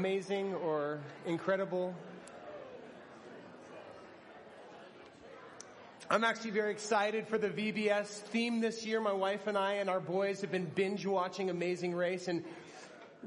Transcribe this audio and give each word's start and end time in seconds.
amazing 0.00 0.52
or 0.54 0.98
incredible. 1.24 1.94
I'm 6.10 6.24
actually 6.24 6.50
very 6.50 6.72
excited 6.72 7.28
for 7.28 7.38
the 7.38 7.48
VBS 7.48 8.06
theme 8.06 8.60
this 8.60 8.84
year. 8.84 9.00
My 9.00 9.12
wife 9.12 9.46
and 9.46 9.56
I 9.56 9.74
and 9.74 9.88
our 9.88 10.00
boys 10.00 10.40
have 10.40 10.50
been 10.50 10.64
binge 10.64 11.06
watching 11.06 11.48
Amazing 11.48 11.94
Race 11.94 12.26
and 12.26 12.42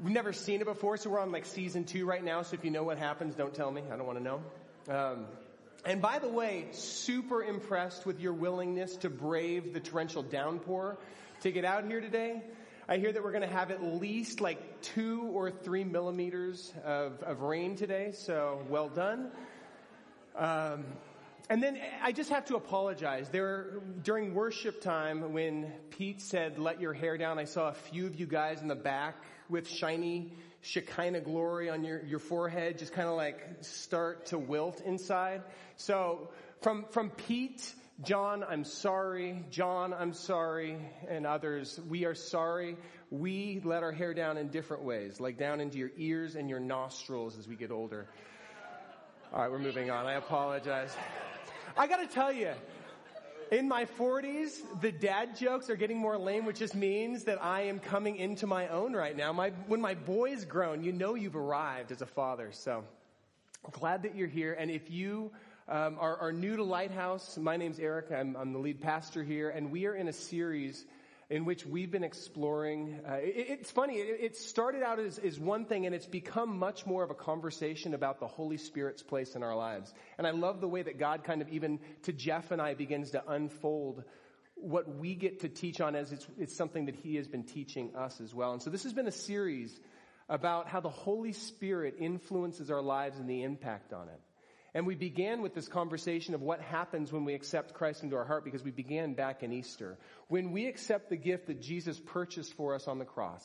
we've 0.02 0.12
never 0.12 0.34
seen 0.34 0.60
it 0.60 0.66
before, 0.66 0.98
so 0.98 1.08
we're 1.08 1.20
on 1.20 1.32
like 1.32 1.46
season 1.46 1.84
two 1.84 2.04
right 2.04 2.22
now, 2.22 2.42
so 2.42 2.52
if 2.52 2.62
you 2.62 2.70
know 2.70 2.84
what 2.84 2.98
happens, 2.98 3.34
don't 3.34 3.54
tell 3.54 3.70
me. 3.70 3.82
I 3.90 3.96
don't 3.96 4.06
want 4.06 4.18
to 4.18 4.24
know. 4.24 4.42
Um, 4.90 5.24
and 5.86 6.02
by 6.02 6.18
the 6.18 6.28
way, 6.28 6.66
super 6.72 7.42
impressed 7.42 8.04
with 8.04 8.20
your 8.20 8.34
willingness 8.34 8.94
to 8.96 9.08
brave 9.08 9.72
the 9.72 9.80
torrential 9.80 10.22
downpour 10.22 10.98
to 11.40 11.50
get 11.50 11.64
out 11.64 11.86
here 11.86 12.02
today. 12.02 12.42
I 12.90 12.96
hear 12.96 13.12
that 13.12 13.22
we're 13.22 13.32
going 13.32 13.46
to 13.46 13.54
have 13.54 13.70
at 13.70 13.82
least 13.82 14.40
like 14.40 14.80
two 14.80 15.28
or 15.34 15.50
three 15.50 15.84
millimeters 15.84 16.72
of, 16.86 17.22
of 17.22 17.42
rain 17.42 17.76
today, 17.76 18.12
so 18.12 18.62
well 18.70 18.88
done. 18.88 19.30
Um, 20.34 20.86
and 21.50 21.62
then 21.62 21.78
I 22.02 22.12
just 22.12 22.30
have 22.30 22.46
to 22.46 22.56
apologize. 22.56 23.28
There, 23.28 23.82
during 24.02 24.32
worship 24.32 24.80
time, 24.80 25.34
when 25.34 25.70
Pete 25.90 26.22
said, 26.22 26.58
let 26.58 26.80
your 26.80 26.94
hair 26.94 27.18
down, 27.18 27.38
I 27.38 27.44
saw 27.44 27.68
a 27.68 27.74
few 27.74 28.06
of 28.06 28.18
you 28.18 28.24
guys 28.24 28.62
in 28.62 28.68
the 28.68 28.74
back 28.74 29.16
with 29.50 29.68
shiny 29.68 30.32
Shekinah 30.62 31.20
glory 31.20 31.68
on 31.68 31.84
your, 31.84 32.02
your 32.06 32.20
forehead, 32.20 32.78
just 32.78 32.94
kind 32.94 33.06
of 33.06 33.16
like 33.16 33.38
start 33.60 34.26
to 34.26 34.38
wilt 34.38 34.80
inside. 34.80 35.42
So 35.76 36.30
from, 36.62 36.86
from 36.88 37.10
Pete 37.10 37.70
John, 38.04 38.44
I'm 38.48 38.62
sorry. 38.62 39.44
John, 39.50 39.92
I'm 39.92 40.12
sorry. 40.12 40.78
And 41.08 41.26
others, 41.26 41.80
we 41.88 42.04
are 42.04 42.14
sorry. 42.14 42.76
We 43.10 43.60
let 43.64 43.82
our 43.82 43.90
hair 43.90 44.14
down 44.14 44.36
in 44.36 44.48
different 44.48 44.84
ways, 44.84 45.18
like 45.18 45.36
down 45.36 45.60
into 45.60 45.78
your 45.78 45.90
ears 45.96 46.36
and 46.36 46.48
your 46.48 46.60
nostrils 46.60 47.36
as 47.36 47.48
we 47.48 47.56
get 47.56 47.72
older. 47.72 48.06
All 49.32 49.40
right, 49.40 49.50
we're 49.50 49.58
moving 49.58 49.90
on. 49.90 50.06
I 50.06 50.12
apologize. 50.12 50.96
I 51.76 51.88
gotta 51.88 52.06
tell 52.06 52.32
you, 52.32 52.52
in 53.50 53.66
my 53.66 53.84
40s, 53.84 54.60
the 54.80 54.92
dad 54.92 55.36
jokes 55.36 55.68
are 55.68 55.76
getting 55.76 55.98
more 55.98 56.16
lame, 56.16 56.44
which 56.44 56.60
just 56.60 56.76
means 56.76 57.24
that 57.24 57.42
I 57.42 57.62
am 57.62 57.80
coming 57.80 58.14
into 58.16 58.46
my 58.46 58.68
own 58.68 58.92
right 58.92 59.16
now. 59.16 59.32
My, 59.32 59.50
when 59.66 59.80
my 59.80 59.94
boy's 59.94 60.44
grown, 60.44 60.84
you 60.84 60.92
know 60.92 61.16
you've 61.16 61.36
arrived 61.36 61.90
as 61.90 62.00
a 62.00 62.06
father. 62.06 62.50
So, 62.52 62.84
glad 63.72 64.04
that 64.04 64.14
you're 64.14 64.28
here. 64.28 64.54
And 64.54 64.70
if 64.70 64.88
you 64.88 65.32
um, 65.68 65.98
are, 66.00 66.16
are, 66.16 66.32
new 66.32 66.56
to 66.56 66.64
Lighthouse. 66.64 67.36
My 67.36 67.56
name's 67.56 67.78
Eric. 67.78 68.10
I'm, 68.10 68.36
I'm, 68.36 68.52
the 68.52 68.58
lead 68.58 68.80
pastor 68.80 69.22
here, 69.22 69.50
and 69.50 69.70
we 69.70 69.84
are 69.86 69.94
in 69.94 70.08
a 70.08 70.12
series 70.12 70.82
in 71.28 71.44
which 71.44 71.66
we've 71.66 71.90
been 71.90 72.04
exploring. 72.04 73.00
Uh, 73.06 73.16
it, 73.16 73.46
it's 73.50 73.70
funny. 73.70 73.96
It, 73.96 74.18
it 74.20 74.36
started 74.36 74.82
out 74.82 74.98
as, 74.98 75.18
as, 75.18 75.38
one 75.38 75.66
thing, 75.66 75.84
and 75.84 75.94
it's 75.94 76.06
become 76.06 76.58
much 76.58 76.86
more 76.86 77.04
of 77.04 77.10
a 77.10 77.14
conversation 77.14 77.92
about 77.92 78.18
the 78.18 78.26
Holy 78.26 78.56
Spirit's 78.56 79.02
place 79.02 79.34
in 79.34 79.42
our 79.42 79.54
lives. 79.54 79.92
And 80.16 80.26
I 80.26 80.30
love 80.30 80.62
the 80.62 80.68
way 80.68 80.82
that 80.82 80.98
God 80.98 81.24
kind 81.24 81.42
of 81.42 81.48
even 81.50 81.80
to 82.04 82.14
Jeff 82.14 82.50
and 82.50 82.62
I 82.62 82.72
begins 82.72 83.10
to 83.10 83.22
unfold 83.28 84.04
what 84.54 84.96
we 84.96 85.14
get 85.14 85.40
to 85.40 85.50
teach 85.50 85.82
on 85.82 85.94
as 85.94 86.12
it's, 86.12 86.26
it's 86.38 86.56
something 86.56 86.86
that 86.86 86.96
He 86.96 87.16
has 87.16 87.28
been 87.28 87.44
teaching 87.44 87.94
us 87.94 88.22
as 88.22 88.34
well. 88.34 88.52
And 88.54 88.62
so 88.62 88.70
this 88.70 88.84
has 88.84 88.94
been 88.94 89.06
a 89.06 89.12
series 89.12 89.78
about 90.30 90.66
how 90.66 90.80
the 90.80 90.88
Holy 90.88 91.32
Spirit 91.32 91.96
influences 91.98 92.70
our 92.70 92.82
lives 92.82 93.18
and 93.18 93.28
the 93.28 93.42
impact 93.42 93.92
on 93.92 94.08
it. 94.08 94.20
And 94.74 94.86
we 94.86 94.94
began 94.94 95.42
with 95.42 95.54
this 95.54 95.66
conversation 95.66 96.34
of 96.34 96.42
what 96.42 96.60
happens 96.60 97.12
when 97.12 97.24
we 97.24 97.34
accept 97.34 97.74
Christ 97.74 98.02
into 98.02 98.16
our 98.16 98.24
heart 98.24 98.44
because 98.44 98.62
we 98.62 98.70
began 98.70 99.14
back 99.14 99.42
in 99.42 99.52
Easter. 99.52 99.98
When 100.28 100.52
we 100.52 100.66
accept 100.66 101.08
the 101.08 101.16
gift 101.16 101.46
that 101.46 101.60
Jesus 101.60 101.98
purchased 101.98 102.54
for 102.54 102.74
us 102.74 102.86
on 102.86 102.98
the 102.98 103.04
cross, 103.04 103.42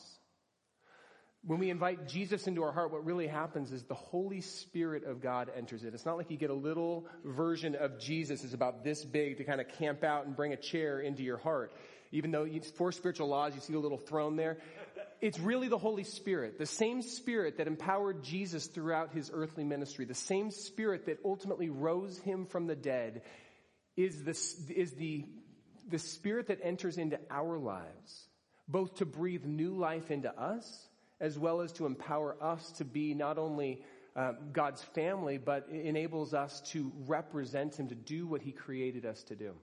when 1.46 1.60
we 1.60 1.70
invite 1.70 2.08
Jesus 2.08 2.48
into 2.48 2.64
our 2.64 2.72
heart, 2.72 2.92
what 2.92 3.06
really 3.06 3.28
happens 3.28 3.72
is 3.72 3.84
the 3.84 3.94
Holy 3.94 4.40
Spirit 4.40 5.04
of 5.04 5.22
God 5.22 5.50
enters 5.56 5.84
it. 5.84 5.94
It's 5.94 6.06
not 6.06 6.18
like 6.18 6.32
you 6.32 6.38
get 6.38 6.50
a 6.50 6.56
little 6.56 7.06
version 7.26 7.76
of 7.76 8.00
Jesus 8.00 8.46
is 8.46 8.54
about 8.54 8.84
this 8.84 9.04
big 9.04 9.38
to 9.38 9.44
kind 9.44 9.60
of 9.60 9.68
camp 9.68 10.06
out 10.06 10.26
and 10.26 10.36
bring 10.36 10.54
a 10.54 10.58
chair 10.58 11.02
into 11.02 11.22
your 11.22 11.38
heart. 11.38 11.74
Even 12.14 12.32
though 12.32 12.44
it's 12.44 12.70
four 12.70 12.92
spiritual 12.92 13.28
laws, 13.28 13.56
you 13.56 13.60
see 13.60 13.74
the 13.74 13.80
little 13.80 13.98
throne 13.98 14.36
there. 14.38 14.58
It's 15.24 15.40
really 15.40 15.70
the 15.70 15.78
Holy 15.78 16.04
Spirit, 16.04 16.60
the 16.60 16.66
same 16.66 17.02
Spirit 17.02 17.60
that 17.60 17.68
empowered 17.68 18.24
Jesus 18.24 18.68
throughout 18.68 19.14
his 19.14 19.32
earthly 19.34 19.64
ministry, 19.64 20.04
the 20.04 20.14
same 20.14 20.52
Spirit 20.52 21.06
that 21.06 21.20
ultimately 21.24 21.70
rose 21.70 22.20
him 22.20 22.46
from 22.46 22.68
the 22.68 22.76
dead 22.76 23.22
is 23.96 24.22
the, 24.26 24.76
is 24.76 24.92
the, 24.96 25.24
the 25.90 25.98
Spirit 25.98 26.48
that 26.48 26.60
enters 26.62 26.98
into 26.98 27.18
our 27.32 27.58
lives, 27.58 28.28
both 28.68 28.96
to 28.96 29.06
breathe 29.06 29.46
new 29.46 29.74
life 29.78 30.12
into 30.12 30.30
us, 30.38 30.90
as 31.22 31.40
well 31.40 31.62
as 31.62 31.72
to 31.72 31.86
empower 31.86 32.36
us 32.44 32.74
to 32.74 32.84
be 32.84 33.14
not 33.14 33.38
only 33.38 33.82
uh, 34.18 34.34
God's 34.52 34.84
family, 34.94 35.38
but 35.38 35.70
enables 35.70 36.34
us 36.34 36.60
to 36.72 36.92
represent 37.08 37.80
Him, 37.80 37.88
to 37.88 37.96
do 37.96 38.28
what 38.28 38.42
He 38.42 38.52
created 38.52 39.06
us 39.06 39.24
to 39.24 39.38
do. 39.38 39.54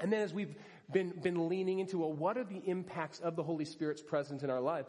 And 0.00 0.12
then 0.12 0.22
as 0.22 0.34
we've 0.34 0.56
been, 0.90 1.10
been 1.10 1.48
leaning 1.48 1.78
into, 1.78 1.98
well, 1.98 2.12
what 2.12 2.38
are 2.38 2.44
the 2.44 2.62
impacts 2.64 3.20
of 3.20 3.36
the 3.36 3.42
Holy 3.42 3.64
Spirit's 3.64 4.02
presence 4.02 4.42
in 4.42 4.50
our 4.50 4.60
life? 4.60 4.86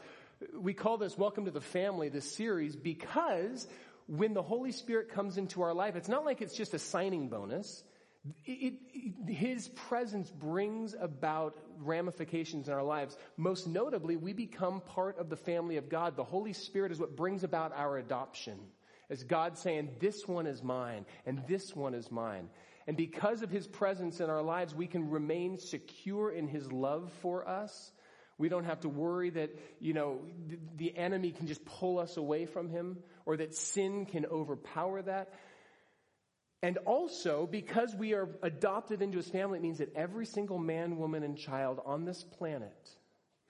We 0.57 0.73
call 0.73 0.97
this 0.97 1.17
Welcome 1.17 1.45
to 1.45 1.51
the 1.51 1.61
Family, 1.61 2.09
this 2.09 2.31
series, 2.31 2.75
because 2.75 3.67
when 4.07 4.33
the 4.33 4.41
Holy 4.41 4.71
Spirit 4.71 5.09
comes 5.09 5.37
into 5.37 5.61
our 5.61 5.73
life, 5.73 5.95
it's 5.95 6.07
not 6.07 6.25
like 6.25 6.41
it's 6.41 6.55
just 6.55 6.73
a 6.73 6.79
signing 6.79 7.27
bonus. 7.27 7.83
It, 8.45 8.73
it, 8.93 9.33
his 9.33 9.67
presence 9.69 10.29
brings 10.29 10.95
about 10.99 11.57
ramifications 11.79 12.67
in 12.67 12.73
our 12.73 12.83
lives. 12.83 13.17
Most 13.37 13.67
notably, 13.67 14.15
we 14.15 14.33
become 14.33 14.81
part 14.81 15.17
of 15.19 15.29
the 15.29 15.37
family 15.37 15.77
of 15.77 15.89
God. 15.89 16.15
The 16.15 16.23
Holy 16.23 16.53
Spirit 16.53 16.91
is 16.91 16.99
what 16.99 17.15
brings 17.15 17.43
about 17.43 17.73
our 17.75 17.97
adoption. 17.97 18.57
As 19.09 19.23
God 19.23 19.57
saying, 19.57 19.89
this 19.99 20.27
one 20.27 20.45
is 20.45 20.61
mine 20.61 21.05
and 21.25 21.41
this 21.47 21.75
one 21.75 21.93
is 21.93 22.11
mine. 22.11 22.49
And 22.89 22.97
because 22.97 23.43
of 23.43 23.51
His 23.51 23.67
presence 23.67 24.19
in 24.19 24.31
our 24.31 24.41
lives, 24.41 24.73
we 24.73 24.87
can 24.87 25.11
remain 25.11 25.59
secure 25.59 26.31
in 26.31 26.47
His 26.47 26.71
love 26.71 27.11
for 27.21 27.47
us. 27.47 27.91
We 28.39 28.49
don't 28.49 28.63
have 28.63 28.79
to 28.79 28.89
worry 28.89 29.29
that, 29.29 29.51
you 29.79 29.93
know, 29.93 30.21
the 30.75 30.97
enemy 30.97 31.29
can 31.29 31.45
just 31.45 31.63
pull 31.65 31.99
us 31.99 32.17
away 32.17 32.47
from 32.47 32.67
Him 32.67 32.97
or 33.27 33.37
that 33.37 33.53
sin 33.53 34.07
can 34.07 34.25
overpower 34.25 35.03
that. 35.03 35.31
And 36.63 36.79
also, 36.79 37.45
because 37.45 37.93
we 37.93 38.15
are 38.15 38.27
adopted 38.41 39.03
into 39.03 39.17
His 39.17 39.29
family, 39.29 39.59
it 39.59 39.61
means 39.61 39.77
that 39.77 39.95
every 39.95 40.25
single 40.25 40.57
man, 40.57 40.97
woman, 40.97 41.21
and 41.21 41.37
child 41.37 41.79
on 41.85 42.05
this 42.05 42.23
planet 42.23 42.89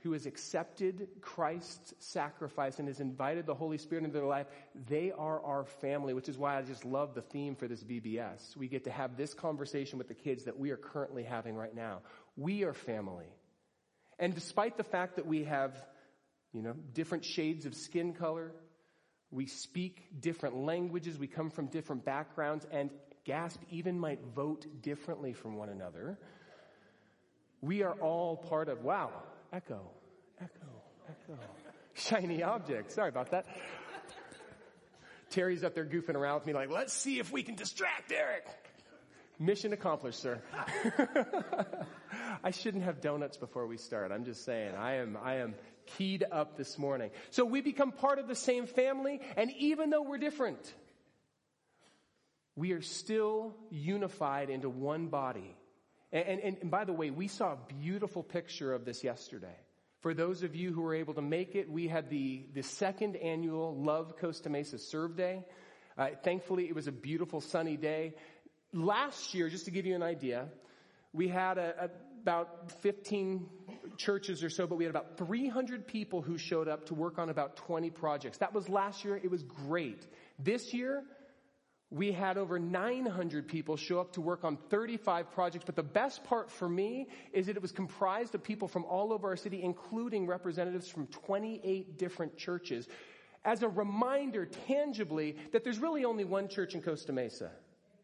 who 0.03 0.13
has 0.13 0.25
accepted 0.25 1.07
Christ's 1.21 1.93
sacrifice 1.99 2.79
and 2.79 2.87
has 2.87 2.99
invited 2.99 3.45
the 3.45 3.53
Holy 3.53 3.77
Spirit 3.77 4.05
into 4.05 4.17
their 4.17 4.27
life, 4.27 4.47
they 4.87 5.11
are 5.11 5.43
our 5.43 5.65
family, 5.81 6.13
which 6.13 6.29
is 6.29 6.37
why 6.37 6.57
I 6.57 6.61
just 6.61 6.85
love 6.85 7.15
the 7.15 7.21
theme 7.21 7.55
for 7.55 7.67
this 7.67 7.83
VBS. 7.83 8.55
We 8.55 8.67
get 8.67 8.85
to 8.85 8.91
have 8.91 9.17
this 9.17 9.33
conversation 9.33 9.97
with 9.97 10.07
the 10.07 10.13
kids 10.13 10.45
that 10.45 10.57
we 10.57 10.71
are 10.71 10.77
currently 10.77 11.23
having 11.23 11.55
right 11.55 11.75
now. 11.75 11.99
We 12.37 12.63
are 12.63 12.73
family. 12.73 13.27
And 14.17 14.33
despite 14.33 14.77
the 14.77 14.83
fact 14.83 15.17
that 15.17 15.25
we 15.25 15.43
have, 15.45 15.75
you 16.53 16.61
know, 16.61 16.75
different 16.93 17.25
shades 17.25 17.65
of 17.65 17.75
skin 17.75 18.13
color, 18.13 18.53
we 19.31 19.47
speak 19.47 20.07
different 20.19 20.55
languages, 20.55 21.17
we 21.19 21.27
come 21.27 21.49
from 21.49 21.67
different 21.67 22.05
backgrounds, 22.05 22.65
and 22.71 22.89
gasp, 23.25 23.59
even 23.69 23.99
might 23.99 24.19
vote 24.33 24.65
differently 24.81 25.33
from 25.33 25.55
one 25.55 25.69
another, 25.69 26.17
we 27.61 27.83
are 27.83 27.93
all 27.93 28.37
part 28.37 28.69
of, 28.69 28.83
wow, 28.83 29.11
echo, 29.51 29.81
echo, 30.39 30.67
echo. 31.07 31.39
Shiny 31.93 32.43
object. 32.43 32.91
Sorry 32.91 33.09
about 33.09 33.31
that. 33.31 33.45
Terry's 35.29 35.63
up 35.63 35.75
there 35.75 35.85
goofing 35.85 36.15
around 36.15 36.35
with 36.35 36.47
me 36.47 36.53
like, 36.53 36.71
let's 36.71 36.93
see 36.93 37.19
if 37.19 37.31
we 37.31 37.43
can 37.43 37.55
distract 37.55 38.11
Eric. 38.11 38.45
Mission 39.37 39.71
accomplished, 39.71 40.19
sir. 40.19 40.41
I 42.43 42.51
shouldn't 42.51 42.83
have 42.83 42.99
donuts 42.99 43.37
before 43.37 43.67
we 43.67 43.77
start. 43.77 44.11
I'm 44.11 44.25
just 44.25 44.43
saying. 44.43 44.75
I 44.75 44.95
am, 44.95 45.17
I 45.21 45.35
am 45.35 45.55
keyed 45.97 46.25
up 46.29 46.57
this 46.57 46.77
morning. 46.77 47.11
So 47.31 47.45
we 47.45 47.61
become 47.61 47.91
part 47.91 48.19
of 48.19 48.27
the 48.27 48.35
same 48.35 48.67
family, 48.67 49.21
and 49.37 49.49
even 49.57 49.91
though 49.91 50.01
we're 50.01 50.17
different, 50.17 50.59
we 52.55 52.73
are 52.73 52.81
still 52.81 53.55
unified 53.69 54.49
into 54.49 54.69
one 54.69 55.07
body. 55.07 55.55
And, 56.11 56.39
and, 56.39 56.57
and, 56.61 56.71
by 56.71 56.85
the 56.85 56.93
way, 56.93 57.11
we 57.11 57.27
saw 57.27 57.53
a 57.53 57.57
beautiful 57.81 58.23
picture 58.23 58.73
of 58.73 58.85
this 58.85 59.03
yesterday. 59.03 59.55
For 60.01 60.13
those 60.13 60.43
of 60.43 60.55
you 60.55 60.71
who 60.71 60.81
were 60.81 60.95
able 60.95 61.13
to 61.15 61.21
make 61.21 61.55
it, 61.55 61.69
we 61.69 61.87
had 61.87 62.09
the, 62.09 62.45
the 62.53 62.63
second 62.63 63.15
annual 63.17 63.75
Love 63.75 64.15
Costa 64.17 64.49
Mesa 64.49 64.79
Serve 64.79 65.15
Day. 65.15 65.43
Uh, 65.97 66.07
thankfully, 66.23 66.65
it 66.65 66.73
was 66.73 66.87
a 66.87 66.91
beautiful 66.91 67.41
sunny 67.41 67.77
day. 67.77 68.13
Last 68.73 69.33
year, 69.33 69.49
just 69.49 69.65
to 69.65 69.71
give 69.71 69.85
you 69.85 69.95
an 69.95 70.03
idea, 70.03 70.47
we 71.11 71.27
had 71.27 71.57
a, 71.57 71.73
a, 71.85 71.89
about 72.21 72.71
15 72.81 73.47
churches 73.97 74.43
or 74.43 74.49
so, 74.49 74.65
but 74.67 74.77
we 74.77 74.85
had 74.85 74.91
about 74.91 75.17
300 75.17 75.85
people 75.87 76.21
who 76.21 76.37
showed 76.37 76.67
up 76.67 76.85
to 76.87 76.93
work 76.93 77.19
on 77.19 77.29
about 77.29 77.57
20 77.57 77.89
projects. 77.89 78.37
That 78.37 78.53
was 78.53 78.69
last 78.69 79.03
year. 79.03 79.19
It 79.21 79.29
was 79.29 79.43
great. 79.43 80.05
This 80.37 80.73
year, 80.73 81.03
we 81.91 82.11
had 82.11 82.37
over 82.37 82.59
900 82.59 83.47
people 83.47 83.75
show 83.75 83.99
up 83.99 84.13
to 84.13 84.21
work 84.21 84.43
on 84.43 84.57
35 84.69 85.31
projects, 85.31 85.65
but 85.65 85.75
the 85.75 85.83
best 85.83 86.23
part 86.23 86.51
for 86.51 86.69
me 86.69 87.07
is 87.33 87.47
that 87.47 87.55
it 87.55 87.61
was 87.61 87.71
comprised 87.71 88.35
of 88.35 88.43
people 88.43 88.67
from 88.67 88.85
all 88.85 89.11
over 89.11 89.27
our 89.27 89.35
city, 89.35 89.63
including 89.63 90.27
representatives 90.27 90.87
from 90.87 91.07
28 91.07 91.97
different 91.97 92.37
churches. 92.37 92.87
as 93.45 93.63
a 93.63 93.69
reminder 93.69 94.45
tangibly 94.45 95.37
that 95.53 95.63
there's 95.63 95.79
really 95.79 96.03
only 96.03 96.25
one 96.25 96.49
church 96.49 96.75
in 96.75 96.81
Costa 96.81 97.13
Mesa. 97.13 97.49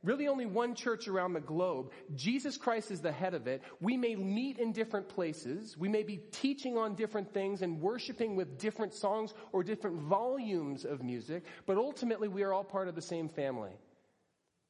Really 0.06 0.28
only 0.28 0.46
one 0.46 0.76
church 0.76 1.08
around 1.08 1.34
the 1.34 1.40
globe. 1.40 1.92
Jesus 2.14 2.58
Christ 2.58 2.92
is 2.92 3.02
the 3.02 3.12
head 3.12 3.34
of 3.34 3.48
it. 3.48 3.64
We 3.82 3.98
may 3.98 4.16
meet 4.16 4.60
in 4.60 4.72
different 4.72 5.10
places. 5.10 5.76
We 5.76 5.90
may 5.90 6.04
be 6.04 6.18
teaching 6.32 6.78
on 6.78 6.94
different 6.94 7.34
things 7.34 7.64
and 7.64 7.82
worshiping 7.82 8.36
with 8.36 8.60
different 8.60 8.94
songs 8.94 9.34
or 9.52 9.64
different 9.64 9.98
volumes 10.02 10.86
of 10.86 11.02
music, 11.02 11.44
but 11.66 11.78
ultimately 11.78 12.28
we 12.28 12.44
are 12.44 12.54
all 12.54 12.64
part 12.64 12.88
of 12.88 12.94
the 12.94 13.02
same 13.02 13.28
family 13.30 13.72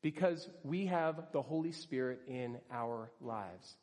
because 0.02 0.48
we 0.64 0.86
have 0.86 1.22
the 1.34 1.42
Holy 1.42 1.74
Spirit 1.74 2.22
in 2.30 2.58
our 2.72 3.12
lives. 3.20 3.76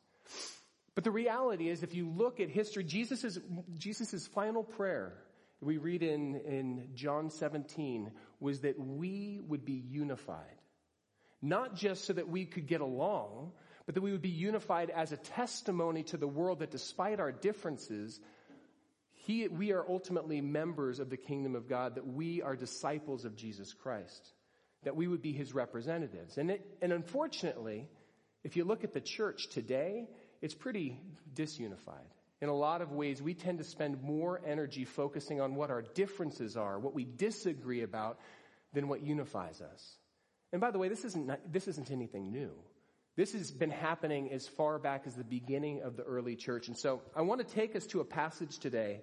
But 0.95 1.03
the 1.03 1.11
reality 1.11 1.69
is, 1.69 1.83
if 1.83 1.93
you 1.93 2.09
look 2.09 2.39
at 2.39 2.49
history, 2.49 2.83
Jesus' 2.83 3.37
Jesus's 3.77 4.25
final 4.25 4.63
prayer, 4.63 5.13
we 5.61 5.77
read 5.77 6.01
in, 6.01 6.35
in 6.47 6.87
John 6.95 7.29
17, 7.29 8.11
was 8.39 8.61
that 8.61 8.79
we 8.79 9.39
would 9.47 9.65
be 9.65 9.83
unified. 9.87 10.62
Not 11.45 11.75
just 11.75 12.05
so 12.05 12.13
that 12.13 12.29
we 12.29 12.45
could 12.45 12.67
get 12.67 12.79
along, 12.79 13.51
but 13.85 13.95
that 13.95 14.01
we 14.01 14.13
would 14.13 14.21
be 14.21 14.29
unified 14.29 14.89
as 14.89 15.11
a 15.11 15.17
testimony 15.17 16.03
to 16.03 16.15
the 16.15 16.27
world 16.27 16.59
that 16.59 16.71
despite 16.71 17.19
our 17.19 17.33
differences, 17.33 18.17
he, 19.11 19.49
we 19.49 19.73
are 19.73 19.85
ultimately 19.85 20.39
members 20.39 20.99
of 20.99 21.09
the 21.09 21.17
kingdom 21.17 21.53
of 21.55 21.67
God, 21.67 21.95
that 21.95 22.07
we 22.07 22.41
are 22.41 22.55
disciples 22.55 23.25
of 23.25 23.35
Jesus 23.35 23.73
Christ, 23.73 24.25
that 24.83 24.95
we 24.95 25.05
would 25.05 25.21
be 25.21 25.33
his 25.33 25.53
representatives. 25.53 26.37
And, 26.37 26.49
it, 26.49 26.65
and 26.81 26.93
unfortunately, 26.93 27.89
if 28.45 28.55
you 28.55 28.63
look 28.63 28.85
at 28.85 28.93
the 28.93 29.01
church 29.01 29.49
today, 29.49 30.07
it's 30.41 30.55
pretty 30.55 30.97
disunified. 31.33 32.07
In 32.41 32.47
a 32.47 32.55
lot 32.55 32.81
of 32.81 32.93
ways, 32.93 33.21
we 33.21 33.33
tend 33.33 33.57
to 33.57 33.65
spend 33.65 34.01
more 34.01 34.41
energy 34.45 34.85
focusing 34.85 35.41
on 35.41 35.55
what 35.55 35.71
our 35.71 35.81
differences 35.81 36.55
are, 36.55 36.79
what 36.79 36.93
we 36.93 37.03
disagree 37.03 37.81
about, 37.81 38.17
than 38.71 38.87
what 38.87 39.01
unifies 39.01 39.59
us. 39.59 39.97
And 40.53 40.61
by 40.61 40.69
the 40.69 40.77
way, 40.77 40.87
this 40.87 41.03
isn't, 41.03 41.51
this 41.51 41.67
isn't 41.67 41.89
anything 41.91 42.31
new. 42.31 42.51
This 43.15 43.33
has 43.33 43.51
been 43.51 43.71
happening 43.71 44.31
as 44.31 44.47
far 44.47 44.77
back 44.77 45.03
as 45.07 45.15
the 45.15 45.23
beginning 45.23 45.81
of 45.81 45.97
the 45.97 46.03
early 46.03 46.35
church. 46.35 46.67
And 46.67 46.77
so 46.77 47.01
I 47.15 47.23
want 47.23 47.45
to 47.45 47.55
take 47.55 47.75
us 47.75 47.87
to 47.87 48.01
a 48.01 48.05
passage 48.05 48.59
today 48.59 49.01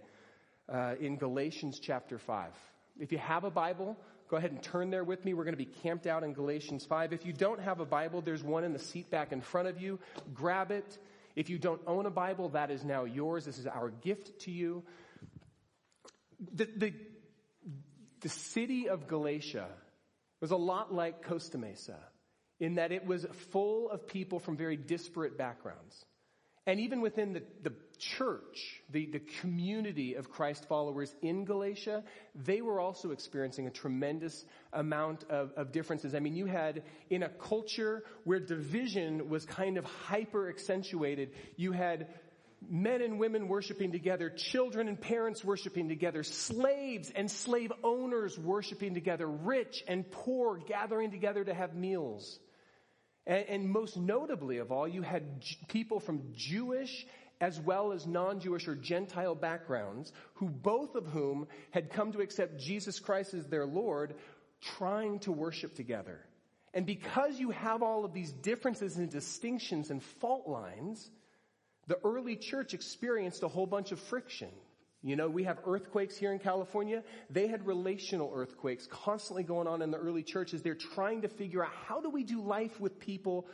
uh, 0.68 0.94
in 1.00 1.16
Galatians 1.16 1.80
chapter 1.80 2.18
5. 2.18 2.52
If 3.00 3.10
you 3.10 3.18
have 3.18 3.42
a 3.42 3.50
Bible, 3.50 3.96
go 4.28 4.36
ahead 4.36 4.52
and 4.52 4.62
turn 4.62 4.90
there 4.90 5.02
with 5.02 5.24
me. 5.24 5.34
We're 5.34 5.44
going 5.44 5.56
to 5.56 5.64
be 5.64 5.72
camped 5.82 6.06
out 6.06 6.22
in 6.22 6.34
Galatians 6.34 6.84
5. 6.84 7.12
If 7.12 7.26
you 7.26 7.32
don't 7.32 7.60
have 7.60 7.80
a 7.80 7.84
Bible, 7.84 8.20
there's 8.20 8.44
one 8.44 8.62
in 8.62 8.72
the 8.72 8.78
seat 8.78 9.10
back 9.10 9.32
in 9.32 9.40
front 9.40 9.66
of 9.66 9.80
you. 9.80 9.98
Grab 10.32 10.70
it. 10.70 10.98
If 11.34 11.50
you 11.50 11.58
don't 11.58 11.80
own 11.86 12.06
a 12.06 12.10
Bible, 12.10 12.50
that 12.50 12.70
is 12.70 12.84
now 12.84 13.04
yours. 13.04 13.44
This 13.44 13.58
is 13.58 13.66
our 13.66 13.90
gift 13.90 14.40
to 14.42 14.52
you. 14.52 14.84
The, 16.54 16.68
the, 16.76 16.92
the 18.20 18.28
city 18.28 18.88
of 18.88 19.08
Galatia 19.08 19.66
was 20.40 20.50
a 20.50 20.56
lot 20.56 20.92
like 20.92 21.22
Costa 21.22 21.58
Mesa 21.58 21.98
in 22.58 22.74
that 22.74 22.92
it 22.92 23.06
was 23.06 23.26
full 23.50 23.90
of 23.90 24.06
people 24.06 24.38
from 24.38 24.56
very 24.56 24.76
disparate 24.76 25.38
backgrounds. 25.38 26.04
And 26.66 26.78
even 26.78 27.00
within 27.00 27.32
the, 27.32 27.42
the 27.62 27.72
church, 27.98 28.82
the, 28.90 29.06
the 29.06 29.20
community 29.40 30.14
of 30.14 30.30
Christ 30.30 30.68
followers 30.68 31.14
in 31.22 31.44
Galatia, 31.44 32.04
they 32.34 32.60
were 32.60 32.80
also 32.80 33.12
experiencing 33.12 33.66
a 33.66 33.70
tremendous 33.70 34.44
amount 34.74 35.24
of, 35.30 35.52
of 35.56 35.72
differences. 35.72 36.14
I 36.14 36.20
mean, 36.20 36.36
you 36.36 36.46
had 36.46 36.82
in 37.08 37.22
a 37.22 37.28
culture 37.30 38.04
where 38.24 38.38
division 38.38 39.30
was 39.30 39.46
kind 39.46 39.78
of 39.78 39.84
hyper 39.84 40.50
accentuated, 40.50 41.30
you 41.56 41.72
had 41.72 42.08
men 42.68 43.00
and 43.00 43.18
women 43.18 43.48
worshiping 43.48 43.92
together, 43.92 44.30
children 44.30 44.88
and 44.88 45.00
parents 45.00 45.44
worshiping 45.44 45.88
together, 45.88 46.22
slaves 46.22 47.10
and 47.14 47.30
slave 47.30 47.72
owners 47.82 48.38
worshiping 48.38 48.94
together, 48.94 49.26
rich 49.26 49.82
and 49.88 50.10
poor 50.10 50.58
gathering 50.58 51.10
together 51.10 51.44
to 51.44 51.54
have 51.54 51.74
meals. 51.74 52.38
And, 53.26 53.44
and 53.48 53.70
most 53.70 53.96
notably 53.96 54.58
of 54.58 54.72
all, 54.72 54.86
you 54.86 55.02
had 55.02 55.40
J- 55.40 55.56
people 55.68 56.00
from 56.00 56.32
Jewish 56.34 57.06
as 57.40 57.58
well 57.58 57.92
as 57.92 58.06
non-Jewish 58.06 58.68
or 58.68 58.74
Gentile 58.74 59.34
backgrounds, 59.34 60.12
who 60.34 60.50
both 60.50 60.94
of 60.94 61.06
whom 61.06 61.46
had 61.70 61.90
come 61.90 62.12
to 62.12 62.20
accept 62.20 62.60
Jesus 62.60 63.00
Christ 63.00 63.32
as 63.32 63.46
their 63.46 63.64
Lord, 63.64 64.14
trying 64.60 65.20
to 65.20 65.32
worship 65.32 65.74
together. 65.74 66.20
And 66.74 66.84
because 66.84 67.40
you 67.40 67.50
have 67.50 67.82
all 67.82 68.04
of 68.04 68.12
these 68.12 68.30
differences 68.30 68.98
and 68.98 69.10
distinctions 69.10 69.90
and 69.90 70.02
fault 70.02 70.46
lines, 70.46 71.10
the 71.90 71.98
early 72.04 72.36
church 72.36 72.72
experienced 72.72 73.42
a 73.42 73.48
whole 73.48 73.66
bunch 73.66 73.90
of 73.90 73.98
friction. 73.98 74.48
You 75.02 75.16
know, 75.16 75.28
we 75.28 75.42
have 75.42 75.58
earthquakes 75.66 76.16
here 76.16 76.32
in 76.32 76.38
California. 76.38 77.02
They 77.30 77.48
had 77.48 77.66
relational 77.66 78.30
earthquakes 78.32 78.86
constantly 78.86 79.42
going 79.42 79.66
on 79.66 79.82
in 79.82 79.90
the 79.90 79.98
early 79.98 80.22
churches. 80.22 80.62
They're 80.62 80.76
trying 80.76 81.22
to 81.22 81.28
figure 81.28 81.64
out 81.64 81.72
how 81.88 82.00
do 82.00 82.08
we 82.08 82.22
do 82.22 82.42
life 82.42 82.78
with 82.78 83.00
people 83.00 83.48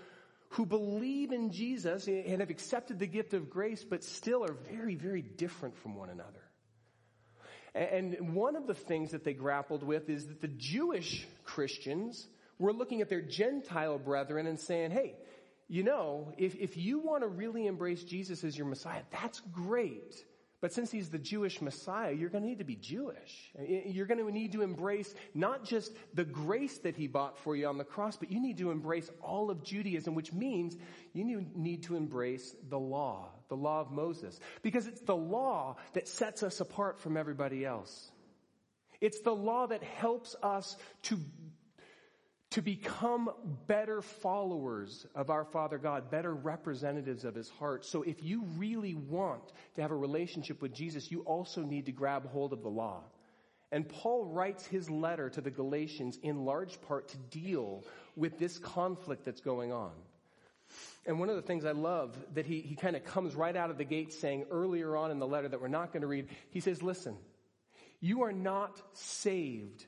who 0.51 0.67
believe 0.67 1.33
in 1.33 1.51
Jesus 1.51 2.09
and 2.09 2.41
have 2.41 2.51
accepted 2.51 2.99
the 2.99 3.07
gift 3.07 3.33
of 3.33 3.49
grace, 3.49 3.83
but 3.83 4.05
still 4.05 4.45
are 4.45 4.57
very, 4.71 4.97
very 4.97 5.23
different 5.23 5.75
from 5.79 5.95
one 5.95 6.11
another. 6.11 6.43
And 7.75 8.35
one 8.35 8.55
of 8.55 8.67
the 8.67 8.75
things 8.75 9.13
that 9.13 9.25
they 9.25 9.33
grappled 9.33 9.83
with 9.83 10.11
is 10.11 10.27
that 10.27 10.43
the 10.43 10.49
Jewish 10.49 11.27
Christians 11.45 12.29
were 12.59 12.75
looking 12.75 13.01
at 13.01 13.09
their 13.09 13.23
Gentile 13.23 13.99
brethren 13.99 14.47
and 14.47 14.61
saying, 14.61 14.91
hey, 14.91 15.15
you 15.69 15.83
know, 15.83 16.33
if, 16.39 16.55
if 16.57 16.77
you 16.77 17.01
want 17.01 17.23
to 17.23 17.29
really 17.29 17.67
embrace 17.67 18.05
Jesus 18.05 18.45
as 18.45 18.57
your 18.57 18.67
Messiah, 18.67 19.03
that's 19.11 19.41
great. 19.53 20.25
But 20.61 20.73
since 20.73 20.91
he's 20.91 21.11
the 21.11 21.19
Jewish 21.19 21.61
Messiah, 21.61 22.13
you're 22.13 22.31
going 22.31 22.43
to 22.43 22.49
need 22.49 22.59
to 22.59 22.65
be 22.65 22.77
Jewish. 22.77 23.53
You're 23.59 24.07
going 24.07 24.25
to 24.25 24.31
need 24.33 24.53
to 24.53 24.63
embrace 24.63 25.13
not 25.35 25.65
just 25.65 25.93
the 26.15 26.25
grace 26.25 26.79
that 26.79 26.97
he 26.97 27.09
bought 27.09 27.39
for 27.39 27.55
you 27.55 27.67
on 27.67 27.79
the 27.79 27.85
cross, 27.85 28.17
but 28.17 28.33
you 28.33 28.41
need 28.41 28.59
to 28.59 28.71
embrace 28.71 29.11
all 29.21 29.51
of 29.51 29.63
Judaism, 29.63 30.15
which 30.15 30.33
means 30.33 30.77
you 31.13 31.45
need 31.55 31.83
to 31.85 31.97
embrace 31.97 32.55
the 32.71 32.79
law, 32.79 33.29
the 33.49 33.57
law 33.57 33.81
of 33.81 33.91
Moses. 33.91 34.41
Because 34.63 34.87
it's 34.87 35.03
the 35.03 35.17
law 35.17 35.77
that 35.93 36.09
sets 36.09 36.43
us 36.43 36.61
apart 36.61 37.01
from 37.01 37.17
everybody 37.17 37.65
else. 37.65 38.11
It's 39.01 39.21
the 39.21 39.35
law 39.35 39.67
that 39.67 39.83
helps 39.83 40.35
us 40.43 40.75
to 41.03 41.19
to 42.57 42.63
become 42.63 43.29
better 43.67 44.01
followers 44.01 45.05
of 45.15 45.29
our 45.29 45.45
Father 45.45 45.77
God, 45.77 46.11
better 46.11 46.35
representatives 46.35 47.27
of 47.27 47.35
His 47.35 47.51
heart. 47.51 47.85
So 47.85 48.01
if 48.01 48.23
you 48.23 48.45
really 48.57 48.95
want 48.95 49.53
to 49.75 49.83
have 49.83 49.91
a 49.91 49.97
relationship 49.97 50.63
with 50.63 50.73
Jesus, 50.73 51.11
you 51.11 51.21
also 51.21 51.61
need 51.61 51.85
to 51.85 51.93
grab 51.93 52.27
hold 52.31 52.55
of 52.55 52.63
the 52.63 52.71
law. 52.71 53.03
And 53.71 53.87
Paul 53.87 54.25
writes 54.25 54.65
his 54.65 54.89
letter 54.89 55.29
to 55.29 55.43
the 55.43 55.51
Galatians 55.51 56.19
in 56.23 56.47
large 56.47 56.81
part 56.81 57.09
to 57.09 57.19
deal 57.19 57.85
with 58.15 58.39
this 58.39 58.57
conflict 58.57 59.27
that's 59.27 59.43
going 59.43 59.71
on. 59.71 59.93
And 61.05 61.21
one 61.21 61.29
of 61.29 61.37
the 61.37 61.43
things 61.43 61.67
I 61.67 61.73
love 61.73 62.17
that 62.37 62.47
he, 62.47 62.63
he 62.63 62.75
kind 62.75 62.97
of 62.97 63.05
comes 63.05 63.35
right 63.35 63.55
out 63.55 63.69
of 63.69 63.77
the 63.77 63.85
gate 63.85 64.15
saying 64.15 64.47
earlier 64.51 64.97
on 64.97 65.11
in 65.11 65.19
the 65.19 65.27
letter 65.27 65.49
that 65.49 65.61
we're 65.61 65.69
not 65.69 65.93
going 65.93 66.01
to 66.01 66.07
read, 66.07 66.29
he 66.49 66.61
says, 66.61 66.83
listen, 66.83 67.19
you 68.01 68.23
are 68.23 68.33
not 68.33 68.81
saved 68.95 69.85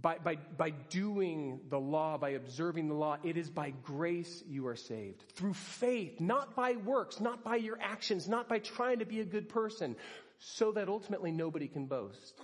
by, 0.00 0.18
by, 0.18 0.36
by 0.56 0.70
doing 0.70 1.60
the 1.68 1.78
law, 1.78 2.18
by 2.18 2.30
observing 2.30 2.88
the 2.88 2.94
law. 2.94 3.16
It 3.22 3.36
is 3.36 3.48
by 3.48 3.70
grace 3.82 4.42
you 4.48 4.66
are 4.66 4.76
saved. 4.76 5.22
Through 5.34 5.54
faith, 5.54 6.20
not 6.20 6.56
by 6.56 6.72
works, 6.76 7.20
not 7.20 7.44
by 7.44 7.56
your 7.56 7.78
actions, 7.80 8.28
not 8.28 8.48
by 8.48 8.58
trying 8.58 8.98
to 8.98 9.04
be 9.04 9.20
a 9.20 9.24
good 9.24 9.48
person, 9.48 9.96
so 10.38 10.72
that 10.72 10.88
ultimately 10.88 11.30
nobody 11.30 11.68
can 11.68 11.86
boast. 11.86 12.40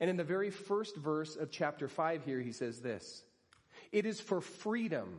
And 0.00 0.08
in 0.08 0.16
the 0.16 0.24
very 0.24 0.50
first 0.50 0.96
verse 0.96 1.36
of 1.36 1.50
chapter 1.50 1.88
5 1.88 2.24
here, 2.24 2.40
he 2.40 2.52
says 2.52 2.80
this 2.80 3.24
It 3.92 4.06
is 4.06 4.20
for 4.20 4.40
freedom 4.40 5.18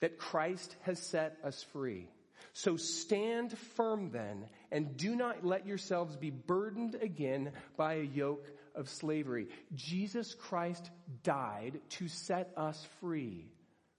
that 0.00 0.18
Christ 0.18 0.76
has 0.82 1.00
set 1.00 1.36
us 1.42 1.64
free. 1.72 2.08
So 2.52 2.76
stand 2.76 3.56
firm 3.56 4.10
then, 4.10 4.46
and 4.70 4.96
do 4.96 5.14
not 5.14 5.44
let 5.44 5.66
yourselves 5.66 6.16
be 6.16 6.30
burdened 6.30 6.96
again 7.00 7.52
by 7.76 7.94
a 7.94 8.02
yoke 8.02 8.46
of 8.78 8.88
slavery. 8.88 9.48
Jesus 9.74 10.34
Christ 10.34 10.90
died 11.22 11.80
to 11.90 12.08
set 12.08 12.52
us 12.56 12.82
free 13.00 13.50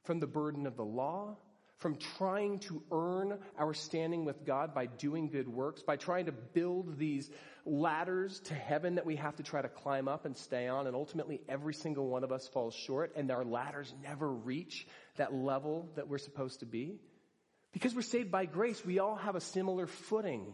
from 0.06 0.20
the 0.20 0.28
burden 0.28 0.66
of 0.66 0.76
the 0.76 0.84
law, 0.86 1.38
from 1.78 1.98
trying 2.18 2.60
to 2.60 2.82
earn 2.92 3.38
our 3.58 3.74
standing 3.74 4.26
with 4.26 4.46
God 4.46 4.74
by 4.74 4.88
doing 4.88 5.30
good 5.30 5.48
works, 5.48 5.84
by 5.84 5.96
trying 5.96 6.26
to 6.26 6.32
build 6.32 6.98
these 6.98 7.30
ladders 7.66 8.40
to 8.46 8.54
heaven 8.54 8.96
that 8.96 9.06
we 9.06 9.18
have 9.18 9.36
to 9.36 9.44
try 9.44 9.62
to 9.62 9.70
climb 9.70 10.08
up 10.08 10.26
and 10.26 10.36
stay 10.36 10.68
on, 10.68 10.88
and 10.88 10.96
ultimately 10.96 11.40
every 11.48 11.74
single 11.74 12.08
one 12.08 12.24
of 12.24 12.32
us 12.32 12.48
falls 12.48 12.74
short, 12.74 13.14
and 13.16 13.30
our 13.32 13.46
ladders 13.46 13.94
never 14.02 14.30
reach 14.30 14.88
that 15.18 15.34
level 15.34 15.90
that 15.96 16.08
we're 16.08 16.18
supposed 16.18 16.62
to 16.62 16.66
be. 16.66 17.00
Because 17.72 17.94
we're 17.94 18.02
saved 18.02 18.32
by 18.32 18.46
grace, 18.46 18.84
we 18.84 19.00
all 19.00 19.16
have 19.16 19.36
a 19.36 19.42
similar 19.42 19.86
footing. 19.86 20.54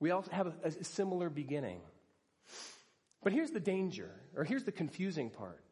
We 0.00 0.10
all 0.10 0.24
have 0.32 0.48
a, 0.48 0.68
a 0.68 0.84
similar 0.84 1.30
beginning. 1.30 1.80
But 3.22 3.32
here's 3.32 3.50
the 3.50 3.60
danger, 3.60 4.10
or 4.36 4.44
here's 4.44 4.64
the 4.64 4.72
confusing 4.72 5.30
part, 5.30 5.62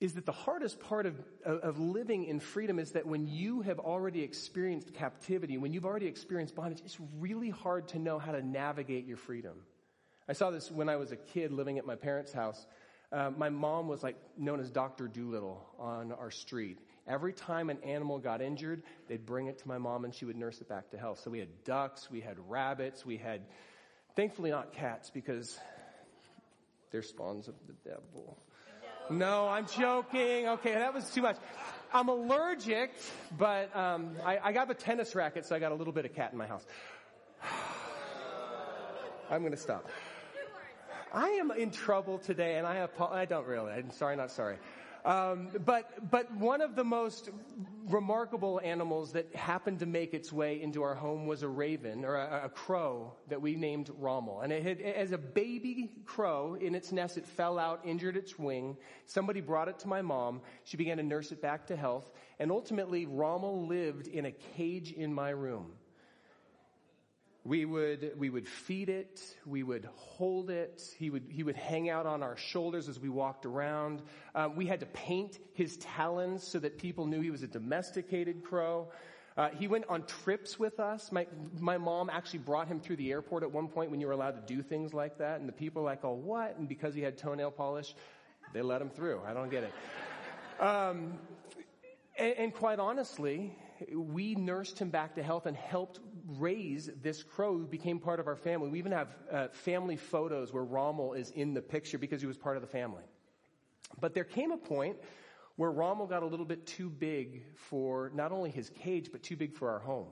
is 0.00 0.14
that 0.14 0.26
the 0.26 0.32
hardest 0.32 0.78
part 0.80 1.06
of, 1.06 1.14
of 1.44 1.78
living 1.78 2.24
in 2.24 2.38
freedom 2.38 2.78
is 2.78 2.92
that 2.92 3.06
when 3.06 3.26
you 3.26 3.62
have 3.62 3.78
already 3.78 4.22
experienced 4.22 4.92
captivity, 4.92 5.56
when 5.56 5.72
you've 5.72 5.86
already 5.86 6.06
experienced 6.06 6.54
bondage, 6.54 6.82
it's 6.84 6.98
really 7.18 7.48
hard 7.48 7.88
to 7.88 7.98
know 7.98 8.18
how 8.18 8.32
to 8.32 8.42
navigate 8.42 9.06
your 9.06 9.16
freedom. 9.16 9.56
I 10.28 10.34
saw 10.34 10.50
this 10.50 10.70
when 10.70 10.88
I 10.88 10.96
was 10.96 11.12
a 11.12 11.16
kid 11.16 11.52
living 11.52 11.78
at 11.78 11.86
my 11.86 11.94
parents' 11.94 12.32
house. 12.32 12.66
Uh, 13.12 13.30
my 13.36 13.48
mom 13.48 13.88
was 13.88 14.02
like 14.02 14.16
known 14.36 14.60
as 14.60 14.70
Dr. 14.70 15.08
Dolittle 15.08 15.64
on 15.78 16.12
our 16.12 16.30
street. 16.30 16.78
Every 17.06 17.32
time 17.32 17.70
an 17.70 17.78
animal 17.84 18.18
got 18.18 18.42
injured, 18.42 18.82
they'd 19.08 19.24
bring 19.24 19.46
it 19.46 19.58
to 19.58 19.68
my 19.68 19.78
mom 19.78 20.04
and 20.04 20.12
she 20.12 20.24
would 20.24 20.36
nurse 20.36 20.60
it 20.60 20.68
back 20.68 20.90
to 20.90 20.98
health. 20.98 21.20
So 21.20 21.30
we 21.30 21.38
had 21.38 21.48
ducks, 21.64 22.10
we 22.10 22.20
had 22.20 22.36
rabbits, 22.48 23.06
we 23.06 23.16
had, 23.16 23.42
thankfully 24.16 24.50
not 24.50 24.72
cats 24.72 25.08
because 25.08 25.58
they're 26.96 27.02
spawns 27.02 27.46
of 27.46 27.54
the 27.66 27.74
devil. 27.84 28.38
No, 29.10 29.46
I'm 29.48 29.66
joking. 29.66 30.48
Okay, 30.48 30.72
that 30.72 30.94
was 30.94 31.10
too 31.10 31.20
much. 31.20 31.36
I'm 31.92 32.08
allergic, 32.08 32.90
but 33.36 33.76
um, 33.76 34.16
I, 34.24 34.38
I 34.42 34.52
got 34.52 34.70
a 34.70 34.74
tennis 34.74 35.14
racket, 35.14 35.44
so 35.44 35.54
I 35.54 35.58
got 35.58 35.72
a 35.72 35.74
little 35.74 35.92
bit 35.92 36.06
of 36.06 36.14
cat 36.14 36.32
in 36.32 36.38
my 36.38 36.46
house. 36.46 36.64
I'm 39.30 39.40
going 39.40 39.52
to 39.52 39.58
stop. 39.58 39.90
I 41.12 41.28
am 41.32 41.50
in 41.50 41.70
trouble 41.70 42.16
today, 42.16 42.56
and 42.56 42.66
I, 42.66 42.88
I 43.10 43.26
don't 43.26 43.46
really. 43.46 43.72
I'm 43.72 43.90
sorry, 43.90 44.16
not 44.16 44.30
sorry. 44.30 44.56
Um, 45.06 45.50
but 45.64 46.10
but 46.10 46.34
one 46.34 46.60
of 46.60 46.74
the 46.74 46.82
most 46.82 47.30
remarkable 47.88 48.60
animals 48.64 49.12
that 49.12 49.32
happened 49.36 49.78
to 49.78 49.86
make 49.86 50.12
its 50.14 50.32
way 50.32 50.60
into 50.60 50.82
our 50.82 50.96
home 50.96 51.28
was 51.28 51.44
a 51.44 51.48
raven 51.48 52.04
or 52.04 52.16
a, 52.16 52.46
a 52.46 52.48
crow 52.48 53.12
that 53.28 53.40
we 53.40 53.54
named 53.54 53.88
Rommel. 53.96 54.40
And 54.40 54.52
it 54.52 54.64
had, 54.64 54.80
as 54.80 55.12
a 55.12 55.18
baby 55.18 55.92
crow 56.04 56.54
in 56.54 56.74
its 56.74 56.90
nest, 56.90 57.16
it 57.16 57.24
fell 57.24 57.56
out, 57.56 57.82
injured 57.84 58.16
its 58.16 58.36
wing. 58.36 58.76
Somebody 59.06 59.40
brought 59.40 59.68
it 59.68 59.78
to 59.78 59.88
my 59.88 60.02
mom. 60.02 60.40
She 60.64 60.76
began 60.76 60.96
to 60.96 61.04
nurse 61.04 61.30
it 61.30 61.40
back 61.40 61.68
to 61.68 61.76
health, 61.76 62.10
and 62.40 62.50
ultimately 62.50 63.06
Rommel 63.06 63.68
lived 63.68 64.08
in 64.08 64.26
a 64.26 64.32
cage 64.32 64.90
in 64.90 65.14
my 65.14 65.30
room. 65.30 65.70
We 67.46 67.64
would, 67.64 68.12
we 68.16 68.28
would 68.28 68.48
feed 68.48 68.88
it. 68.88 69.20
We 69.46 69.62
would 69.62 69.88
hold 69.94 70.50
it. 70.50 70.82
He 70.98 71.10
would, 71.10 71.26
he 71.28 71.44
would 71.44 71.54
hang 71.54 71.88
out 71.88 72.04
on 72.04 72.24
our 72.24 72.36
shoulders 72.36 72.88
as 72.88 72.98
we 72.98 73.08
walked 73.08 73.46
around. 73.46 74.02
Um, 74.34 74.56
we 74.56 74.66
had 74.66 74.80
to 74.80 74.86
paint 74.86 75.38
his 75.54 75.76
talons 75.76 76.42
so 76.42 76.58
that 76.58 76.76
people 76.76 77.06
knew 77.06 77.20
he 77.20 77.30
was 77.30 77.44
a 77.44 77.46
domesticated 77.46 78.42
crow. 78.42 78.88
Uh, 79.36 79.50
he 79.50 79.68
went 79.68 79.84
on 79.88 80.04
trips 80.06 80.58
with 80.58 80.80
us. 80.80 81.12
My, 81.12 81.28
my 81.60 81.78
mom 81.78 82.10
actually 82.10 82.40
brought 82.40 82.66
him 82.66 82.80
through 82.80 82.96
the 82.96 83.12
airport 83.12 83.44
at 83.44 83.52
one 83.52 83.68
point 83.68 83.92
when 83.92 84.00
you 84.00 84.08
were 84.08 84.12
allowed 84.12 84.44
to 84.44 84.54
do 84.54 84.60
things 84.60 84.92
like 84.92 85.18
that. 85.18 85.38
And 85.38 85.48
the 85.48 85.52
people 85.52 85.82
were 85.82 85.88
like, 85.88 86.04
oh, 86.04 86.14
what? 86.14 86.58
And 86.58 86.68
because 86.68 86.94
he 86.94 87.02
had 87.02 87.16
toenail 87.16 87.52
polish, 87.52 87.94
they 88.54 88.62
let 88.62 88.82
him 88.82 88.90
through. 88.90 89.20
I 89.24 89.34
don't 89.34 89.50
get 89.52 89.62
it. 89.62 90.60
Um, 90.60 91.18
and, 92.18 92.34
and 92.38 92.54
quite 92.54 92.80
honestly, 92.80 93.56
we 93.92 94.34
nursed 94.34 94.78
him 94.78 94.90
back 94.90 95.14
to 95.14 95.22
health 95.22 95.46
and 95.46 95.56
helped 95.56 96.00
raise 96.38 96.90
this 97.02 97.22
crow 97.22 97.56
who 97.56 97.66
became 97.66 97.98
part 97.98 98.20
of 98.20 98.26
our 98.26 98.36
family. 98.36 98.68
We 98.68 98.78
even 98.78 98.92
have 98.92 99.16
uh, 99.30 99.48
family 99.48 99.96
photos 99.96 100.52
where 100.52 100.64
Rommel 100.64 101.14
is 101.14 101.30
in 101.30 101.54
the 101.54 101.62
picture 101.62 101.98
because 101.98 102.20
he 102.20 102.26
was 102.26 102.36
part 102.36 102.56
of 102.56 102.62
the 102.62 102.68
family. 102.68 103.04
But 104.00 104.14
there 104.14 104.24
came 104.24 104.50
a 104.50 104.56
point 104.56 104.96
where 105.56 105.70
Rommel 105.70 106.06
got 106.06 106.22
a 106.22 106.26
little 106.26 106.44
bit 106.44 106.66
too 106.66 106.90
big 106.90 107.42
for 107.54 108.10
not 108.14 108.32
only 108.32 108.50
his 108.50 108.70
cage, 108.70 109.10
but 109.10 109.22
too 109.22 109.36
big 109.36 109.54
for 109.54 109.70
our 109.70 109.78
home. 109.78 110.08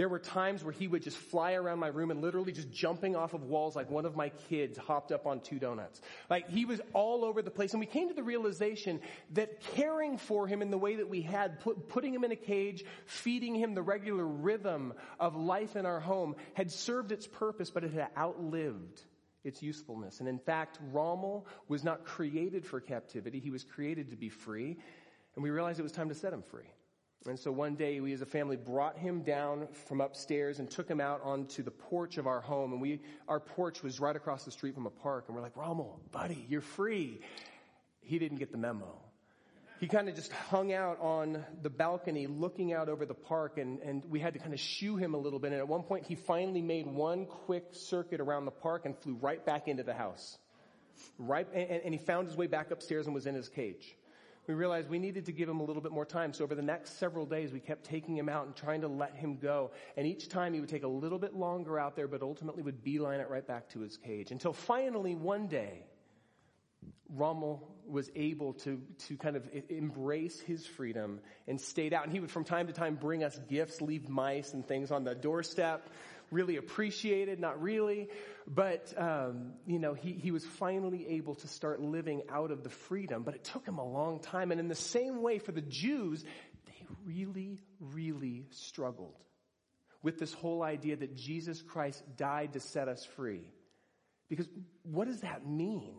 There 0.00 0.08
were 0.08 0.18
times 0.18 0.64
where 0.64 0.72
he 0.72 0.88
would 0.88 1.02
just 1.02 1.18
fly 1.18 1.52
around 1.52 1.78
my 1.78 1.88
room 1.88 2.10
and 2.10 2.22
literally 2.22 2.52
just 2.52 2.72
jumping 2.72 3.16
off 3.16 3.34
of 3.34 3.42
walls 3.42 3.76
like 3.76 3.90
one 3.90 4.06
of 4.06 4.16
my 4.16 4.30
kids 4.48 4.78
hopped 4.78 5.12
up 5.12 5.26
on 5.26 5.40
two 5.40 5.58
donuts. 5.58 6.00
Like 6.30 6.48
he 6.48 6.64
was 6.64 6.80
all 6.94 7.22
over 7.22 7.42
the 7.42 7.50
place. 7.50 7.74
And 7.74 7.80
we 7.80 7.86
came 7.86 8.08
to 8.08 8.14
the 8.14 8.22
realization 8.22 9.02
that 9.34 9.60
caring 9.60 10.16
for 10.16 10.46
him 10.46 10.62
in 10.62 10.70
the 10.70 10.78
way 10.78 10.96
that 10.96 11.10
we 11.10 11.20
had, 11.20 11.60
put, 11.60 11.90
putting 11.90 12.14
him 12.14 12.24
in 12.24 12.32
a 12.32 12.36
cage, 12.36 12.82
feeding 13.04 13.54
him 13.54 13.74
the 13.74 13.82
regular 13.82 14.24
rhythm 14.24 14.94
of 15.18 15.36
life 15.36 15.76
in 15.76 15.84
our 15.84 16.00
home 16.00 16.34
had 16.54 16.72
served 16.72 17.12
its 17.12 17.26
purpose, 17.26 17.68
but 17.68 17.84
it 17.84 17.92
had 17.92 18.08
outlived 18.16 19.02
its 19.44 19.62
usefulness. 19.62 20.20
And 20.20 20.30
in 20.30 20.38
fact, 20.38 20.78
Rommel 20.92 21.46
was 21.68 21.84
not 21.84 22.06
created 22.06 22.64
for 22.64 22.80
captivity. 22.80 23.38
He 23.38 23.50
was 23.50 23.64
created 23.64 24.08
to 24.08 24.16
be 24.16 24.30
free. 24.30 24.78
And 25.34 25.44
we 25.44 25.50
realized 25.50 25.78
it 25.78 25.82
was 25.82 25.92
time 25.92 26.08
to 26.08 26.14
set 26.14 26.32
him 26.32 26.40
free. 26.40 26.70
And 27.26 27.38
so 27.38 27.52
one 27.52 27.74
day 27.74 28.00
we 28.00 28.14
as 28.14 28.22
a 28.22 28.26
family 28.26 28.56
brought 28.56 28.96
him 28.96 29.20
down 29.20 29.68
from 29.86 30.00
upstairs 30.00 30.58
and 30.58 30.70
took 30.70 30.88
him 30.88 31.02
out 31.02 31.20
onto 31.22 31.62
the 31.62 31.70
porch 31.70 32.16
of 32.16 32.26
our 32.26 32.40
home. 32.40 32.72
And 32.72 32.80
we, 32.80 33.00
our 33.28 33.40
porch 33.40 33.82
was 33.82 34.00
right 34.00 34.16
across 34.16 34.44
the 34.44 34.50
street 34.50 34.74
from 34.74 34.86
a 34.86 34.90
park. 34.90 35.24
And 35.26 35.36
we're 35.36 35.42
like, 35.42 35.56
Rommel, 35.56 36.00
buddy, 36.12 36.46
you're 36.48 36.62
free. 36.62 37.20
He 38.00 38.18
didn't 38.18 38.38
get 38.38 38.52
the 38.52 38.58
memo. 38.58 38.98
He 39.80 39.86
kind 39.86 40.08
of 40.08 40.14
just 40.14 40.32
hung 40.32 40.72
out 40.72 40.98
on 41.00 41.44
the 41.62 41.68
balcony 41.68 42.26
looking 42.26 42.72
out 42.72 42.88
over 42.88 43.04
the 43.04 43.14
park 43.14 43.58
and, 43.58 43.80
and 43.80 44.02
we 44.06 44.18
had 44.18 44.34
to 44.34 44.38
kind 44.38 44.54
of 44.54 44.60
shoo 44.60 44.96
him 44.96 45.12
a 45.12 45.18
little 45.18 45.38
bit. 45.38 45.52
And 45.52 45.60
at 45.60 45.68
one 45.68 45.82
point 45.82 46.06
he 46.06 46.14
finally 46.14 46.62
made 46.62 46.86
one 46.86 47.26
quick 47.26 47.64
circuit 47.72 48.20
around 48.20 48.46
the 48.46 48.50
park 48.50 48.86
and 48.86 48.96
flew 48.96 49.14
right 49.20 49.44
back 49.44 49.68
into 49.68 49.82
the 49.82 49.94
house. 49.94 50.38
Right, 51.18 51.46
and, 51.54 51.82
and 51.82 51.94
he 51.94 51.98
found 51.98 52.28
his 52.28 52.36
way 52.36 52.46
back 52.46 52.70
upstairs 52.70 53.06
and 53.06 53.14
was 53.14 53.26
in 53.26 53.34
his 53.34 53.48
cage 53.48 53.94
we 54.50 54.56
realized 54.56 54.90
we 54.90 54.98
needed 54.98 55.26
to 55.26 55.32
give 55.32 55.48
him 55.48 55.60
a 55.60 55.62
little 55.62 55.80
bit 55.80 55.92
more 55.92 56.04
time. 56.04 56.32
So 56.32 56.42
over 56.42 56.56
the 56.56 56.62
next 56.62 56.98
several 56.98 57.24
days, 57.24 57.52
we 57.52 57.60
kept 57.60 57.84
taking 57.84 58.16
him 58.16 58.28
out 58.28 58.46
and 58.46 58.56
trying 58.56 58.80
to 58.80 58.88
let 58.88 59.14
him 59.14 59.36
go. 59.36 59.70
And 59.96 60.08
each 60.08 60.28
time 60.28 60.54
he 60.54 60.60
would 60.60 60.68
take 60.68 60.82
a 60.82 60.88
little 60.88 61.20
bit 61.20 61.36
longer 61.36 61.78
out 61.78 61.94
there, 61.94 62.08
but 62.08 62.20
ultimately 62.20 62.64
would 62.64 62.82
beeline 62.82 63.20
it 63.20 63.30
right 63.30 63.46
back 63.46 63.68
to 63.70 63.80
his 63.80 63.96
cage. 63.96 64.32
Until 64.32 64.52
finally 64.52 65.14
one 65.14 65.46
day, 65.46 65.86
Rommel 67.08 67.62
was 67.86 68.10
able 68.16 68.54
to, 68.54 68.82
to 69.06 69.16
kind 69.16 69.36
of 69.36 69.48
embrace 69.68 70.40
his 70.40 70.66
freedom 70.66 71.20
and 71.46 71.60
stayed 71.60 71.94
out. 71.94 72.02
And 72.04 72.12
he 72.12 72.18
would 72.18 72.30
from 72.30 72.42
time 72.42 72.66
to 72.66 72.72
time 72.72 72.96
bring 72.96 73.22
us 73.22 73.38
gifts, 73.48 73.80
leave 73.80 74.08
mice 74.08 74.52
and 74.52 74.66
things 74.66 74.90
on 74.90 75.04
the 75.04 75.14
doorstep 75.14 75.88
really 76.30 76.56
appreciated, 76.56 77.40
not 77.40 77.60
really. 77.60 78.08
But, 78.46 78.92
um, 78.96 79.52
you 79.66 79.78
know, 79.78 79.94
he, 79.94 80.12
he 80.12 80.30
was 80.30 80.44
finally 80.44 81.06
able 81.08 81.34
to 81.36 81.48
start 81.48 81.80
living 81.80 82.22
out 82.28 82.50
of 82.50 82.62
the 82.62 82.70
freedom, 82.70 83.22
but 83.22 83.34
it 83.34 83.44
took 83.44 83.66
him 83.66 83.78
a 83.78 83.88
long 83.88 84.20
time. 84.20 84.50
And 84.50 84.60
in 84.60 84.68
the 84.68 84.74
same 84.74 85.22
way 85.22 85.38
for 85.38 85.52
the 85.52 85.60
Jews, 85.60 86.24
they 86.66 86.86
really, 87.04 87.60
really 87.78 88.46
struggled 88.50 89.16
with 90.02 90.18
this 90.18 90.32
whole 90.32 90.62
idea 90.62 90.96
that 90.96 91.16
Jesus 91.16 91.60
Christ 91.62 92.02
died 92.16 92.54
to 92.54 92.60
set 92.60 92.88
us 92.88 93.04
free. 93.04 93.44
Because 94.28 94.48
what 94.82 95.06
does 95.08 95.20
that 95.20 95.46
mean? 95.46 95.94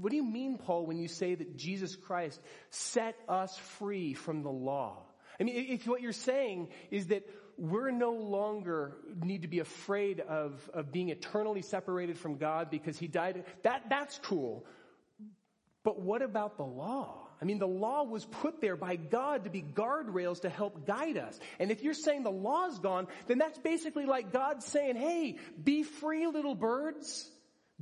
What 0.00 0.10
do 0.10 0.16
you 0.16 0.24
mean, 0.24 0.58
Paul, 0.58 0.86
when 0.86 0.98
you 0.98 1.08
say 1.08 1.34
that 1.34 1.56
Jesus 1.56 1.96
Christ 1.96 2.40
set 2.70 3.16
us 3.28 3.56
free 3.78 4.14
from 4.14 4.42
the 4.42 4.50
law? 4.50 5.02
I 5.40 5.44
mean, 5.44 5.66
if 5.70 5.86
what 5.86 6.00
you're 6.02 6.12
saying 6.12 6.68
is 6.90 7.08
that 7.08 7.26
we're 7.56 7.90
no 7.90 8.12
longer 8.12 8.96
need 9.22 9.42
to 9.42 9.48
be 9.48 9.58
afraid 9.58 10.20
of, 10.20 10.70
of 10.72 10.92
being 10.92 11.10
eternally 11.10 11.62
separated 11.62 12.18
from 12.18 12.36
God 12.36 12.70
because 12.70 12.98
he 12.98 13.08
died. 13.08 13.44
That, 13.62 13.88
that's 13.88 14.18
cool. 14.24 14.64
But 15.84 16.00
what 16.00 16.22
about 16.22 16.56
the 16.56 16.64
law? 16.64 17.28
I 17.40 17.44
mean, 17.44 17.58
the 17.58 17.66
law 17.66 18.04
was 18.04 18.24
put 18.24 18.60
there 18.60 18.76
by 18.76 18.94
God 18.94 19.44
to 19.44 19.50
be 19.50 19.62
guardrails 19.62 20.42
to 20.42 20.48
help 20.48 20.86
guide 20.86 21.16
us. 21.16 21.36
And 21.58 21.72
if 21.72 21.82
you're 21.82 21.92
saying 21.92 22.22
the 22.22 22.30
law's 22.30 22.78
gone, 22.78 23.08
then 23.26 23.38
that's 23.38 23.58
basically 23.58 24.06
like 24.06 24.32
God 24.32 24.62
saying, 24.62 24.94
hey, 24.94 25.38
be 25.62 25.82
free 25.82 26.28
little 26.28 26.54
birds. 26.54 27.28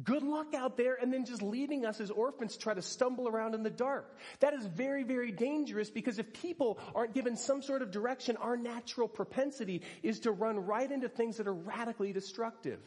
Good 0.04 0.22
luck 0.22 0.54
out 0.54 0.76
there 0.76 0.96
and 1.00 1.12
then 1.12 1.24
just 1.24 1.42
leaving 1.42 1.84
us 1.84 2.00
as 2.00 2.10
orphans 2.10 2.54
to 2.54 2.58
try 2.58 2.74
to 2.74 2.82
stumble 2.82 3.28
around 3.28 3.54
in 3.54 3.62
the 3.62 3.70
dark. 3.70 4.16
That 4.38 4.54
is 4.54 4.64
very, 4.64 5.02
very 5.02 5.32
dangerous 5.32 5.90
because 5.90 6.18
if 6.18 6.32
people 6.32 6.78
aren't 6.94 7.14
given 7.14 7.36
some 7.36 7.62
sort 7.62 7.82
of 7.82 7.90
direction, 7.90 8.36
our 8.36 8.56
natural 8.56 9.08
propensity 9.08 9.82
is 10.02 10.20
to 10.20 10.32
run 10.32 10.64
right 10.66 10.90
into 10.90 11.08
things 11.08 11.38
that 11.38 11.46
are 11.46 11.54
radically 11.54 12.12
destructive. 12.12 12.80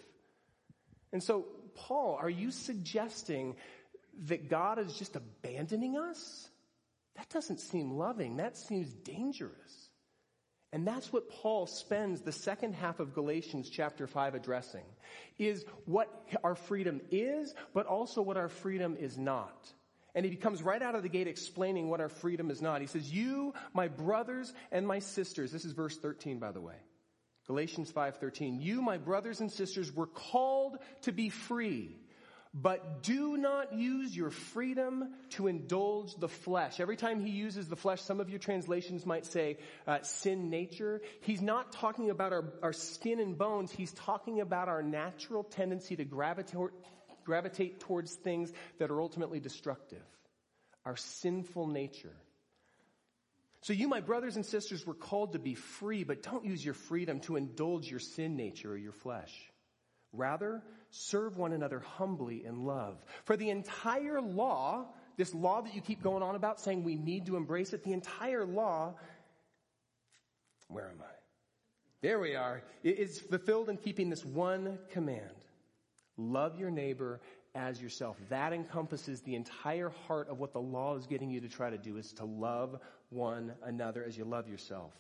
And 1.12 1.22
so, 1.22 1.46
Paul, 1.76 2.18
are 2.20 2.30
you 2.30 2.52
suggesting 2.52 3.56
that 4.28 4.50
God 4.50 4.80
is 4.80 4.96
just 4.96 5.16
abandoning 5.16 5.98
us? 5.98 6.50
That 7.16 7.30
doesn't 7.30 7.60
seem 7.60 7.92
loving. 7.92 8.38
That 8.38 8.58
seems 8.58 8.92
dangerous. 8.94 9.83
And 10.74 10.88
that's 10.88 11.14
what 11.14 11.30
Paul 11.30 11.68
spends 11.68 12.22
the 12.22 12.32
second 12.32 12.74
half 12.74 13.00
of 13.00 13.14
Galatians 13.14 13.70
chapter 13.70 14.08
5 14.08 14.34
addressing, 14.34 14.84
is 15.38 15.64
what 15.86 16.10
our 16.44 16.56
freedom 16.56 17.00
is, 17.12 17.54
but 17.76 17.86
also 17.86 18.24
what 18.24 18.38
our 18.38 18.50
freedom 18.50 18.98
is 19.00 19.16
not. 19.16 19.72
And 20.16 20.26
he 20.26 20.36
comes 20.36 20.64
right 20.64 20.82
out 20.82 20.96
of 20.96 21.04
the 21.04 21.10
gate 21.10 21.28
explaining 21.28 21.90
what 21.90 22.02
our 22.02 22.10
freedom 22.10 22.50
is 22.50 22.60
not. 22.60 22.82
He 22.82 22.88
says, 22.88 23.12
you, 23.12 23.54
my 23.72 23.88
brothers 23.88 24.52
and 24.72 24.88
my 24.88 24.98
sisters, 24.98 25.52
this 25.52 25.64
is 25.64 25.74
verse 25.74 25.98
13 25.98 26.40
by 26.40 26.52
the 26.52 26.62
way. 26.62 26.76
Galatians 27.46 27.92
5:13 27.92 28.62
You 28.62 28.82
my 28.82 28.98
brothers 28.98 29.42
and 29.42 29.52
sisters 29.52 29.94
were 29.94 30.08
called 30.08 30.78
to 31.02 31.12
be 31.12 31.30
free 31.30 31.98
but 32.54 33.02
do 33.02 33.36
not 33.36 33.74
use 33.74 34.16
your 34.16 34.30
freedom 34.30 35.10
to 35.32 35.48
indulge 35.48 36.16
the 36.16 36.28
flesh. 36.28 36.80
Every 36.80 36.96
time 36.96 37.20
he 37.20 37.32
uses 37.32 37.68
the 37.68 37.76
flesh, 37.76 38.02
some 38.02 38.20
of 38.20 38.30
your 38.30 38.38
translations 38.38 39.08
might 39.08 39.26
say 39.26 39.58
uh, 39.88 40.04
sin 40.04 40.52
nature. 40.52 41.02
He's 41.22 41.42
not 41.42 41.72
talking 41.72 42.12
about 42.12 42.32
our, 42.32 42.54
our 42.62 42.74
skin 42.74 43.20
and 43.20 43.36
bones. 43.36 43.72
He's 43.72 43.92
talking 43.92 44.40
about 44.40 44.70
our 44.70 44.84
natural 44.84 45.44
tendency 45.44 45.96
to 45.96 46.06
gravitate, 46.06 46.70
gravitate 47.24 47.80
towards 47.80 48.14
things 48.14 48.54
that 48.78 48.92
are 48.92 49.02
ultimately 49.02 49.40
destructive. 49.40 50.04
Our 50.86 50.96
sinful 50.96 51.68
nature. 51.68 52.16
So 53.62 53.74
you, 53.74 53.88
my 53.88 54.02
brothers 54.02 54.36
and 54.36 54.46
sisters, 54.46 54.86
were 54.86 54.94
called 54.94 55.32
to 55.34 55.40
be 55.40 55.56
free, 55.56 56.04
but 56.04 56.22
don't 56.22 56.46
use 56.46 56.64
your 56.64 56.74
freedom 56.76 57.22
to 57.22 57.36
indulge 57.36 57.90
your 57.90 58.02
sin 58.02 58.36
nature 58.36 58.74
or 58.74 58.78
your 58.78 58.92
flesh. 58.92 59.34
Rather, 60.14 60.62
serve 60.92 61.38
one 61.38 61.54
another 61.54 61.80
humbly 61.80 62.46
in 62.46 62.66
love. 62.66 63.04
For 63.26 63.36
the 63.36 63.50
entire 63.50 64.22
law, 64.22 64.86
this 65.18 65.34
law 65.34 65.62
that 65.62 65.74
you 65.74 65.82
keep 65.82 66.04
going 66.04 66.24
on 66.24 66.36
about 66.36 66.60
saying 66.60 66.84
we 66.84 66.96
need 66.96 67.26
to 67.26 67.36
embrace 67.36 67.74
it, 67.74 67.84
the 67.84 67.94
entire 67.94 68.46
law, 68.46 68.94
where 70.68 70.88
am 70.88 71.02
I? 71.02 71.14
There 72.02 72.20
we 72.20 72.36
are. 72.36 72.62
It 72.84 73.00
is 73.00 73.20
fulfilled 73.20 73.70
in 73.70 73.78
keeping 73.78 74.10
this 74.10 74.26
one 74.26 74.78
command. 74.92 75.32
Love 76.18 76.60
your 76.60 76.70
neighbor 76.70 77.22
as 77.56 77.82
yourself. 77.82 78.18
That 78.30 78.54
encompasses 78.54 79.22
the 79.22 79.36
entire 79.36 79.90
heart 80.08 80.30
of 80.30 80.40
what 80.40 80.54
the 80.54 80.62
law 80.62 80.96
is 80.96 81.08
getting 81.08 81.30
you 81.30 81.42
to 81.42 81.50
try 81.50 81.70
to 81.70 81.78
do 81.78 81.98
is 81.98 82.12
to 82.14 82.26
love 82.26 82.80
one 83.10 83.54
another 83.64 84.04
as 84.04 84.18
you 84.18 84.26
love 84.26 84.48
yourself. 84.48 84.92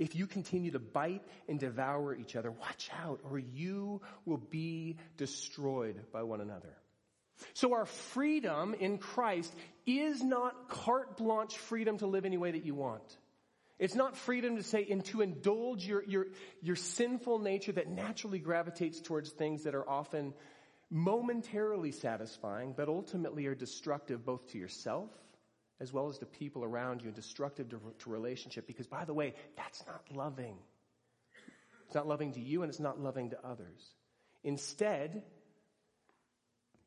If 0.00 0.16
you 0.16 0.26
continue 0.26 0.70
to 0.70 0.78
bite 0.78 1.22
and 1.46 1.60
devour 1.60 2.14
each 2.14 2.34
other, 2.34 2.50
watch 2.50 2.90
out 3.04 3.20
or 3.22 3.38
you 3.38 4.00
will 4.24 4.38
be 4.38 4.96
destroyed 5.18 6.00
by 6.10 6.22
one 6.22 6.40
another. 6.40 6.74
So 7.52 7.74
our 7.74 7.84
freedom 7.84 8.74
in 8.74 8.96
Christ 8.96 9.54
is 9.86 10.22
not 10.22 10.70
carte 10.70 11.18
blanche 11.18 11.54
freedom 11.54 11.98
to 11.98 12.06
live 12.06 12.24
any 12.24 12.38
way 12.38 12.50
that 12.50 12.64
you 12.64 12.74
want. 12.74 13.02
It's 13.78 13.94
not 13.94 14.16
freedom 14.16 14.56
to 14.56 14.62
say 14.62 14.86
and 14.90 15.04
to 15.06 15.20
indulge 15.20 15.86
your, 15.86 16.02
your, 16.04 16.28
your 16.62 16.76
sinful 16.76 17.38
nature 17.38 17.72
that 17.72 17.90
naturally 17.90 18.38
gravitates 18.38 19.02
towards 19.02 19.30
things 19.30 19.64
that 19.64 19.74
are 19.74 19.88
often 19.88 20.32
momentarily 20.88 21.92
satisfying, 21.92 22.72
but 22.74 22.88
ultimately 22.88 23.44
are 23.46 23.54
destructive 23.54 24.24
both 24.24 24.50
to 24.52 24.58
yourself 24.58 25.10
as 25.80 25.92
well 25.92 26.08
as 26.08 26.18
to 26.18 26.26
people 26.26 26.62
around 26.62 27.00
you 27.00 27.08
and 27.08 27.16
destructive 27.16 27.68
to, 27.70 27.80
to 28.00 28.10
relationship. 28.10 28.66
Because 28.66 28.86
by 28.86 29.04
the 29.04 29.14
way, 29.14 29.34
that's 29.56 29.84
not 29.86 30.02
loving. 30.14 30.56
It's 31.86 31.94
not 31.94 32.06
loving 32.06 32.32
to 32.32 32.40
you 32.40 32.62
and 32.62 32.70
it's 32.70 32.80
not 32.80 33.00
loving 33.00 33.30
to 33.30 33.38
others. 33.44 33.94
Instead, 34.44 35.22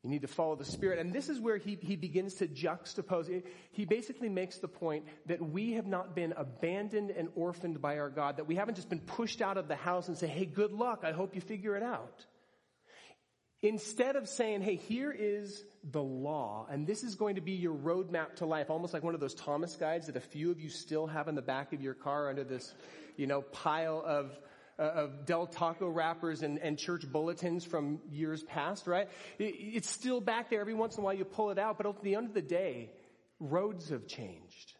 you 0.02 0.10
need 0.10 0.22
to 0.22 0.28
follow 0.28 0.54
the 0.54 0.64
Spirit. 0.66 0.98
And 0.98 1.12
this 1.12 1.28
is 1.28 1.40
where 1.40 1.56
he, 1.56 1.78
he 1.80 1.96
begins 1.96 2.34
to 2.34 2.46
juxtapose. 2.46 3.42
He 3.72 3.84
basically 3.86 4.28
makes 4.28 4.58
the 4.58 4.68
point 4.68 5.06
that 5.26 5.40
we 5.40 5.72
have 5.72 5.86
not 5.86 6.14
been 6.14 6.34
abandoned 6.36 7.10
and 7.10 7.28
orphaned 7.34 7.80
by 7.80 7.98
our 7.98 8.10
God, 8.10 8.36
that 8.36 8.46
we 8.46 8.54
haven't 8.54 8.74
just 8.74 8.90
been 8.90 9.00
pushed 9.00 9.40
out 9.40 9.56
of 9.56 9.66
the 9.66 9.76
house 9.76 10.08
and 10.08 10.16
say, 10.18 10.26
hey, 10.26 10.44
good 10.44 10.72
luck. 10.72 11.04
I 11.04 11.12
hope 11.12 11.34
you 11.34 11.40
figure 11.40 11.74
it 11.74 11.82
out. 11.82 12.26
Instead 13.62 14.16
of 14.16 14.28
saying, 14.28 14.60
hey, 14.60 14.76
here 14.76 15.10
is 15.10 15.64
the 15.90 16.02
law, 16.02 16.66
and 16.70 16.86
this 16.86 17.02
is 17.02 17.14
going 17.14 17.34
to 17.34 17.40
be 17.40 17.52
your 17.52 17.74
roadmap 17.74 18.36
to 18.36 18.46
life, 18.46 18.70
almost 18.70 18.94
like 18.94 19.02
one 19.02 19.14
of 19.14 19.20
those 19.20 19.34
Thomas 19.34 19.76
guides 19.76 20.06
that 20.06 20.16
a 20.16 20.20
few 20.20 20.50
of 20.50 20.60
you 20.60 20.68
still 20.68 21.06
have 21.06 21.28
in 21.28 21.34
the 21.34 21.42
back 21.42 21.72
of 21.72 21.82
your 21.82 21.94
car 21.94 22.28
under 22.28 22.44
this, 22.44 22.74
you 23.16 23.26
know, 23.26 23.42
pile 23.42 24.02
of, 24.06 24.38
uh, 24.78 24.82
of 24.82 25.26
Del 25.26 25.46
Taco 25.46 25.88
wrappers 25.88 26.42
and, 26.42 26.58
and, 26.58 26.78
church 26.78 27.10
bulletins 27.10 27.64
from 27.64 28.00
years 28.10 28.42
past, 28.42 28.86
right? 28.86 29.08
It, 29.38 29.54
it's 29.58 29.90
still 29.90 30.20
back 30.20 30.50
there. 30.50 30.60
Every 30.60 30.74
once 30.74 30.96
in 30.96 31.02
a 31.02 31.04
while 31.04 31.14
you 31.14 31.24
pull 31.24 31.50
it 31.50 31.58
out, 31.58 31.76
but 31.76 31.86
at 31.86 32.02
the 32.02 32.14
end 32.14 32.28
of 32.28 32.34
the 32.34 32.42
day, 32.42 32.90
roads 33.38 33.90
have 33.90 34.06
changed 34.06 34.74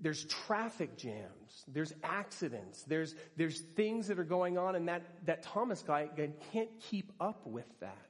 there's 0.00 0.24
traffic 0.24 0.96
jams, 0.96 1.64
there's 1.68 1.92
accidents, 2.02 2.82
there's, 2.84 3.14
there's 3.36 3.60
things 3.60 4.08
that 4.08 4.18
are 4.18 4.24
going 4.24 4.56
on 4.56 4.74
and 4.74 4.88
that, 4.88 5.02
that 5.26 5.42
Thomas 5.42 5.82
guide 5.82 6.10
can't 6.52 6.70
keep 6.90 7.12
up 7.20 7.46
with 7.46 7.68
that. 7.80 8.09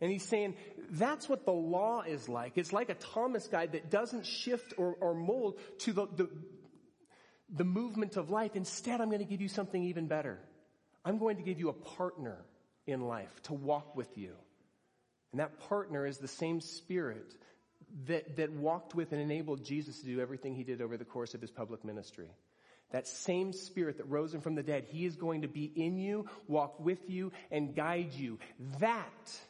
And 0.00 0.10
he's 0.10 0.24
saying, 0.24 0.56
that's 0.90 1.28
what 1.28 1.44
the 1.44 1.52
law 1.52 2.02
is 2.02 2.28
like. 2.28 2.56
It's 2.56 2.72
like 2.72 2.88
a 2.88 2.94
Thomas 2.94 3.46
guide 3.48 3.72
that 3.72 3.90
doesn't 3.90 4.24
shift 4.24 4.74
or, 4.78 4.96
or 5.00 5.14
mold 5.14 5.58
to 5.80 5.92
the, 5.92 6.06
the, 6.16 6.28
the 7.54 7.64
movement 7.64 8.16
of 8.16 8.30
life. 8.30 8.56
Instead, 8.56 9.00
I'm 9.00 9.08
going 9.08 9.20
to 9.20 9.26
give 9.26 9.42
you 9.42 9.48
something 9.48 9.82
even 9.84 10.06
better. 10.06 10.38
I'm 11.04 11.18
going 11.18 11.36
to 11.36 11.42
give 11.42 11.58
you 11.58 11.68
a 11.68 11.74
partner 11.74 12.38
in 12.86 13.02
life 13.02 13.30
to 13.44 13.52
walk 13.52 13.94
with 13.94 14.16
you. 14.16 14.32
And 15.32 15.40
that 15.40 15.60
partner 15.68 16.06
is 16.06 16.18
the 16.18 16.28
same 16.28 16.60
spirit 16.60 17.34
that, 18.06 18.36
that 18.36 18.52
walked 18.52 18.94
with 18.94 19.12
and 19.12 19.20
enabled 19.20 19.64
Jesus 19.64 20.00
to 20.00 20.06
do 20.06 20.20
everything 20.20 20.54
he 20.54 20.64
did 20.64 20.80
over 20.80 20.96
the 20.96 21.04
course 21.04 21.34
of 21.34 21.40
his 21.40 21.50
public 21.50 21.84
ministry. 21.84 22.28
That 22.90 23.06
same 23.06 23.52
spirit 23.52 23.98
that 23.98 24.08
rose 24.08 24.34
him 24.34 24.40
from 24.40 24.56
the 24.56 24.62
dead, 24.62 24.84
he 24.88 25.04
is 25.04 25.14
going 25.14 25.42
to 25.42 25.48
be 25.48 25.64
in 25.64 25.96
you, 25.96 26.26
walk 26.48 26.80
with 26.80 27.08
you, 27.08 27.32
and 27.50 27.74
guide 27.74 28.12
you. 28.14 28.38
That 28.80 29.40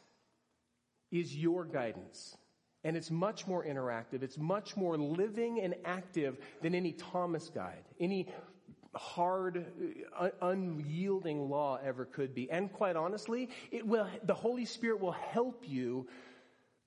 is 1.11 1.35
your 1.35 1.65
guidance. 1.65 2.35
And 2.83 2.97
it's 2.97 3.11
much 3.11 3.45
more 3.45 3.63
interactive. 3.63 4.23
It's 4.23 4.37
much 4.37 4.75
more 4.75 4.97
living 4.97 5.61
and 5.61 5.75
active 5.85 6.37
than 6.61 6.73
any 6.73 6.93
Thomas 6.93 7.49
guide, 7.49 7.83
any 7.99 8.27
hard, 8.95 9.65
uh, 10.17 10.29
unyielding 10.41 11.49
law 11.49 11.79
ever 11.83 12.05
could 12.05 12.33
be. 12.33 12.49
And 12.49 12.71
quite 12.73 12.95
honestly, 12.95 13.49
it 13.71 13.85
will, 13.85 14.07
the 14.23 14.33
Holy 14.33 14.65
Spirit 14.65 14.99
will 14.99 15.11
help 15.11 15.63
you 15.67 16.07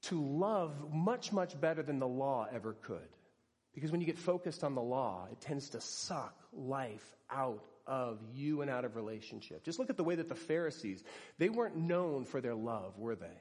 to 0.02 0.22
love 0.22 0.72
much, 0.92 1.32
much 1.32 1.58
better 1.60 1.82
than 1.82 1.98
the 1.98 2.08
law 2.08 2.46
ever 2.52 2.74
could. 2.74 3.08
Because 3.74 3.90
when 3.90 4.00
you 4.00 4.06
get 4.06 4.18
focused 4.18 4.62
on 4.62 4.74
the 4.74 4.82
law, 4.82 5.26
it 5.30 5.40
tends 5.40 5.70
to 5.70 5.80
suck 5.80 6.34
life 6.52 7.16
out 7.30 7.64
of 7.86 8.18
you 8.32 8.62
and 8.62 8.70
out 8.70 8.84
of 8.84 8.96
relationship. 8.96 9.64
Just 9.64 9.78
look 9.78 9.90
at 9.90 9.96
the 9.96 10.04
way 10.04 10.14
that 10.14 10.28
the 10.28 10.34
Pharisees, 10.34 11.02
they 11.38 11.48
weren't 11.48 11.76
known 11.76 12.24
for 12.24 12.40
their 12.40 12.54
love, 12.54 12.98
were 12.98 13.16
they? 13.16 13.38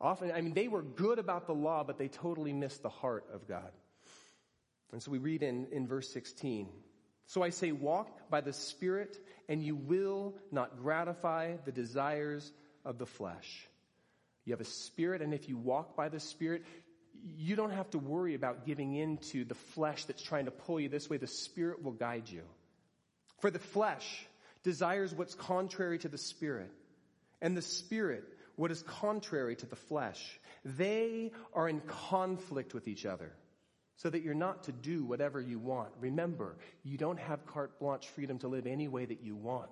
Often, 0.00 0.32
I 0.32 0.40
mean, 0.40 0.54
they 0.54 0.68
were 0.68 0.82
good 0.82 1.18
about 1.18 1.46
the 1.46 1.54
law, 1.54 1.84
but 1.84 1.98
they 1.98 2.08
totally 2.08 2.52
missed 2.52 2.82
the 2.82 2.88
heart 2.88 3.24
of 3.32 3.46
God. 3.48 3.70
And 4.92 5.02
so 5.02 5.10
we 5.10 5.18
read 5.18 5.42
in, 5.42 5.66
in 5.72 5.86
verse 5.86 6.12
16. 6.12 6.68
So 7.26 7.42
I 7.42 7.50
say, 7.50 7.72
walk 7.72 8.28
by 8.30 8.40
the 8.42 8.52
Spirit, 8.52 9.16
and 9.48 9.62
you 9.62 9.76
will 9.76 10.34
not 10.50 10.78
gratify 10.78 11.56
the 11.64 11.72
desires 11.72 12.52
of 12.84 12.98
the 12.98 13.06
flesh. 13.06 13.68
You 14.44 14.52
have 14.52 14.60
a 14.60 14.64
spirit, 14.64 15.22
and 15.22 15.32
if 15.32 15.48
you 15.48 15.56
walk 15.56 15.96
by 15.96 16.08
the 16.08 16.20
spirit, 16.20 16.64
you 17.22 17.56
don't 17.56 17.70
have 17.70 17.90
to 17.90 17.98
worry 17.98 18.34
about 18.34 18.66
giving 18.66 18.94
in 18.94 19.16
to 19.32 19.44
the 19.44 19.54
flesh 19.54 20.04
that's 20.04 20.22
trying 20.22 20.44
to 20.44 20.50
pull 20.50 20.78
you 20.78 20.88
this 20.88 21.08
way. 21.08 21.16
The 21.16 21.26
spirit 21.26 21.82
will 21.82 21.92
guide 21.92 22.28
you. 22.28 22.42
For 23.40 23.50
the 23.50 23.58
flesh 23.58 24.26
desires 24.62 25.14
what's 25.14 25.34
contrary 25.34 25.98
to 26.00 26.08
the 26.08 26.18
spirit, 26.18 26.70
and 27.40 27.56
the 27.56 27.62
spirit 27.62 28.24
what 28.56 28.70
is 28.70 28.82
contrary 28.82 29.56
to 29.56 29.66
the 29.66 29.76
flesh. 29.76 30.40
They 30.64 31.32
are 31.52 31.68
in 31.68 31.80
conflict 31.80 32.74
with 32.74 32.88
each 32.88 33.06
other 33.06 33.32
so 33.96 34.10
that 34.10 34.22
you're 34.22 34.34
not 34.34 34.64
to 34.64 34.72
do 34.72 35.04
whatever 35.04 35.40
you 35.40 35.58
want. 35.58 35.90
Remember, 36.00 36.56
you 36.82 36.98
don't 36.98 37.18
have 37.18 37.46
carte 37.46 37.78
blanche 37.78 38.08
freedom 38.08 38.38
to 38.40 38.48
live 38.48 38.66
any 38.66 38.88
way 38.88 39.04
that 39.04 39.22
you 39.22 39.36
want. 39.36 39.70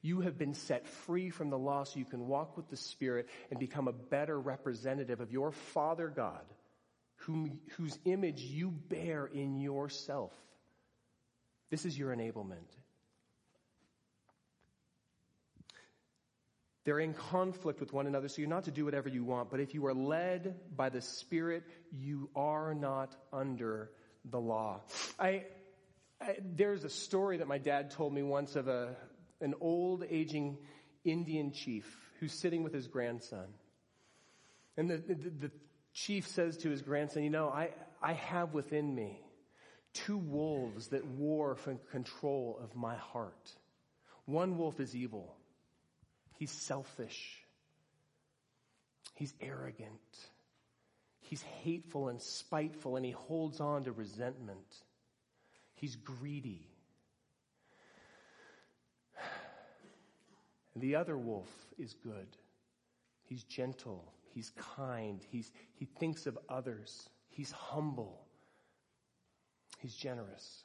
You 0.00 0.20
have 0.20 0.38
been 0.38 0.54
set 0.54 0.86
free 0.86 1.30
from 1.30 1.50
the 1.50 1.58
law 1.58 1.84
so 1.84 1.98
you 1.98 2.04
can 2.04 2.28
walk 2.28 2.56
with 2.56 2.68
the 2.68 2.76
Spirit 2.76 3.28
and 3.50 3.58
become 3.58 3.88
a 3.88 3.92
better 3.92 4.38
representative 4.38 5.20
of 5.20 5.32
your 5.32 5.50
Father 5.50 6.08
God, 6.08 6.44
whom, 7.16 7.58
whose 7.76 7.98
image 8.04 8.40
you 8.42 8.70
bear 8.70 9.26
in 9.26 9.60
yourself. 9.60 10.32
This 11.70 11.84
is 11.84 11.98
your 11.98 12.14
enablement. 12.14 12.76
They're 16.88 17.00
in 17.00 17.12
conflict 17.12 17.80
with 17.80 17.92
one 17.92 18.06
another, 18.06 18.28
so 18.28 18.40
you're 18.40 18.48
not 18.48 18.64
to 18.64 18.70
do 18.70 18.86
whatever 18.86 19.10
you 19.10 19.22
want. 19.22 19.50
But 19.50 19.60
if 19.60 19.74
you 19.74 19.84
are 19.84 19.92
led 19.92 20.54
by 20.74 20.88
the 20.88 21.02
Spirit, 21.02 21.62
you 21.92 22.30
are 22.34 22.72
not 22.72 23.14
under 23.30 23.90
the 24.24 24.40
law. 24.40 24.80
I, 25.18 25.44
I, 26.18 26.38
there's 26.56 26.84
a 26.84 26.88
story 26.88 27.36
that 27.36 27.46
my 27.46 27.58
dad 27.58 27.90
told 27.90 28.14
me 28.14 28.22
once 28.22 28.56
of 28.56 28.68
a, 28.68 28.96
an 29.42 29.52
old 29.60 30.02
aging 30.08 30.56
Indian 31.04 31.52
chief 31.52 31.84
who's 32.20 32.32
sitting 32.32 32.62
with 32.62 32.72
his 32.72 32.86
grandson. 32.86 33.48
And 34.78 34.88
the, 34.88 34.96
the, 34.96 35.14
the 35.14 35.50
chief 35.92 36.26
says 36.26 36.56
to 36.56 36.70
his 36.70 36.80
grandson, 36.80 37.22
you 37.22 37.28
know, 37.28 37.50
I, 37.50 37.68
I 38.02 38.14
have 38.14 38.54
within 38.54 38.94
me 38.94 39.20
two 39.92 40.16
wolves 40.16 40.88
that 40.88 41.04
war 41.04 41.54
for 41.54 41.74
control 41.92 42.58
of 42.64 42.74
my 42.74 42.96
heart. 42.96 43.52
One 44.24 44.56
wolf 44.56 44.80
is 44.80 44.96
evil. 44.96 45.34
He's 46.38 46.52
selfish. 46.52 47.42
He's 49.14 49.34
arrogant. 49.40 49.90
He's 51.20 51.42
hateful 51.42 52.08
and 52.08 52.22
spiteful 52.22 52.94
and 52.96 53.04
he 53.04 53.10
holds 53.10 53.60
on 53.60 53.84
to 53.84 53.92
resentment. 53.92 54.82
He's 55.74 55.96
greedy. 55.96 56.66
The 60.76 60.94
other 60.94 61.18
wolf 61.18 61.48
is 61.76 61.92
good. 62.04 62.28
He's 63.24 63.42
gentle. 63.42 64.12
He's 64.32 64.52
kind. 64.76 65.20
He's, 65.28 65.50
he 65.74 65.86
thinks 65.86 66.28
of 66.28 66.38
others. 66.48 67.08
He's 67.30 67.50
humble. 67.50 68.20
He's 69.80 69.96
generous. 69.96 70.62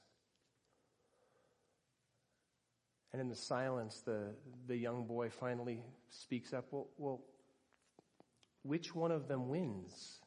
And 3.13 3.21
in 3.21 3.29
the 3.29 3.35
silence, 3.35 4.01
the, 4.05 4.33
the 4.67 4.75
young 4.75 5.05
boy 5.05 5.29
finally 5.29 5.83
speaks 6.09 6.51
up, 6.51 6.65
well, 6.71 6.87
well, 6.97 7.21
which 8.63 8.95
one 8.95 9.11
of 9.11 9.27
them 9.27 9.49
wins? 9.49 10.19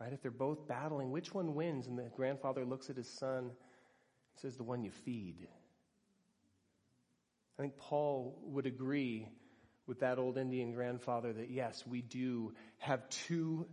Right? 0.00 0.12
If 0.12 0.22
they're 0.22 0.30
both 0.30 0.66
battling, 0.66 1.10
which 1.10 1.34
one 1.34 1.54
wins? 1.54 1.86
And 1.86 1.98
the 1.98 2.10
grandfather 2.16 2.64
looks 2.64 2.88
at 2.88 2.96
his 2.96 3.08
son 3.08 3.38
and 3.38 3.52
says, 4.36 4.56
the 4.56 4.62
one 4.62 4.82
you 4.82 4.90
feed. 4.90 5.46
I 7.58 7.62
think 7.62 7.76
Paul 7.76 8.38
would 8.44 8.64
agree 8.64 9.28
with 9.86 10.00
that 10.00 10.18
old 10.18 10.38
Indian 10.38 10.72
grandfather 10.72 11.34
that 11.34 11.50
yes, 11.50 11.84
we 11.86 12.00
do 12.00 12.54
have 12.78 13.06
two 13.10 13.66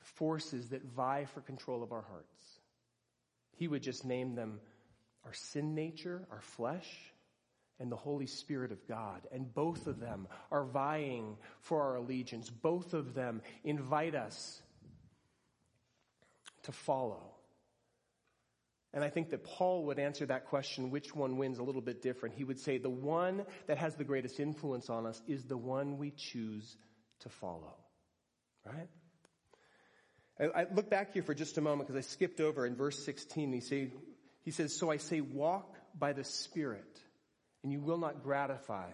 forces 0.00 0.70
that 0.70 0.82
vie 0.82 1.26
for 1.34 1.42
control 1.42 1.82
of 1.82 1.92
our 1.92 2.02
hearts. 2.08 2.60
He 3.56 3.68
would 3.68 3.82
just 3.82 4.04
name 4.04 4.34
them 4.34 4.60
our 5.24 5.34
sin 5.34 5.74
nature, 5.74 6.26
our 6.30 6.40
flesh, 6.40 6.88
and 7.78 7.90
the 7.90 7.96
Holy 7.96 8.26
Spirit 8.26 8.72
of 8.72 8.86
God. 8.88 9.26
And 9.32 9.52
both 9.52 9.86
of 9.86 10.00
them 10.00 10.28
are 10.50 10.64
vying 10.64 11.36
for 11.60 11.82
our 11.82 11.96
allegiance. 11.96 12.48
Both 12.50 12.94
of 12.94 13.14
them 13.14 13.42
invite 13.64 14.14
us 14.14 14.62
to 16.64 16.72
follow. 16.72 17.22
And 18.92 19.04
I 19.04 19.10
think 19.10 19.30
that 19.30 19.44
Paul 19.44 19.84
would 19.86 19.98
answer 19.98 20.24
that 20.26 20.46
question, 20.46 20.90
which 20.90 21.14
one 21.14 21.36
wins, 21.36 21.58
a 21.58 21.62
little 21.62 21.82
bit 21.82 22.00
different. 22.00 22.34
He 22.34 22.44
would 22.44 22.58
say 22.58 22.78
the 22.78 22.88
one 22.88 23.44
that 23.66 23.76
has 23.76 23.94
the 23.94 24.04
greatest 24.04 24.40
influence 24.40 24.88
on 24.88 25.04
us 25.04 25.20
is 25.26 25.44
the 25.44 25.56
one 25.56 25.98
we 25.98 26.12
choose 26.12 26.76
to 27.20 27.28
follow. 27.28 27.74
Right? 28.64 28.88
I, 30.40 30.62
I 30.62 30.66
look 30.72 30.88
back 30.88 31.12
here 31.12 31.22
for 31.22 31.34
just 31.34 31.58
a 31.58 31.60
moment 31.60 31.88
because 31.88 32.04
I 32.04 32.08
skipped 32.08 32.40
over 32.40 32.64
in 32.64 32.74
verse 32.74 33.04
16. 33.04 33.52
He, 33.52 33.60
say, 33.60 33.92
he 34.42 34.50
says, 34.50 34.74
So 34.74 34.90
I 34.90 34.96
say, 34.96 35.20
walk 35.20 35.76
by 35.98 36.14
the 36.14 36.24
Spirit, 36.24 37.00
and 37.66 37.72
you 37.72 37.80
will 37.80 37.98
not 37.98 38.22
gratify 38.22 38.86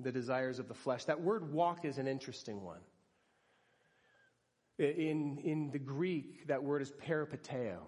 the 0.00 0.10
desires 0.10 0.58
of 0.58 0.68
the 0.68 0.74
flesh. 0.74 1.04
That 1.04 1.20
word 1.20 1.52
walk 1.52 1.84
is 1.84 1.98
an 1.98 2.08
interesting 2.08 2.62
one. 2.62 2.80
In, 4.78 5.36
in 5.44 5.70
the 5.70 5.78
Greek, 5.78 6.46
that 6.46 6.64
word 6.64 6.80
is 6.80 6.90
peripateo. 6.90 7.80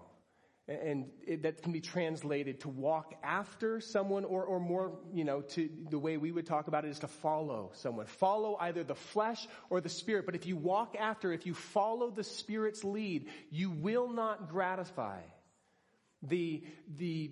And 0.67 1.07
it, 1.25 1.41
that 1.41 1.63
can 1.63 1.71
be 1.71 1.81
translated 1.81 2.59
to 2.59 2.69
walk 2.69 3.15
after 3.23 3.81
someone 3.81 4.23
or, 4.23 4.43
or 4.43 4.59
more, 4.59 4.99
you 5.11 5.23
know, 5.23 5.41
to 5.41 5.67
the 5.89 5.97
way 5.97 6.17
we 6.17 6.31
would 6.31 6.45
talk 6.45 6.67
about 6.67 6.85
it 6.85 6.89
is 6.89 6.99
to 6.99 7.07
follow 7.07 7.71
someone. 7.73 8.05
Follow 8.05 8.57
either 8.59 8.83
the 8.83 8.93
flesh 8.93 9.47
or 9.71 9.81
the 9.81 9.89
spirit. 9.89 10.27
But 10.27 10.35
if 10.35 10.45
you 10.45 10.57
walk 10.57 10.95
after, 10.95 11.33
if 11.33 11.47
you 11.47 11.55
follow 11.55 12.11
the 12.11 12.23
spirit's 12.23 12.83
lead, 12.83 13.29
you 13.49 13.71
will 13.71 14.09
not 14.09 14.47
gratify 14.47 15.21
the, 16.21 16.63
the 16.97 17.31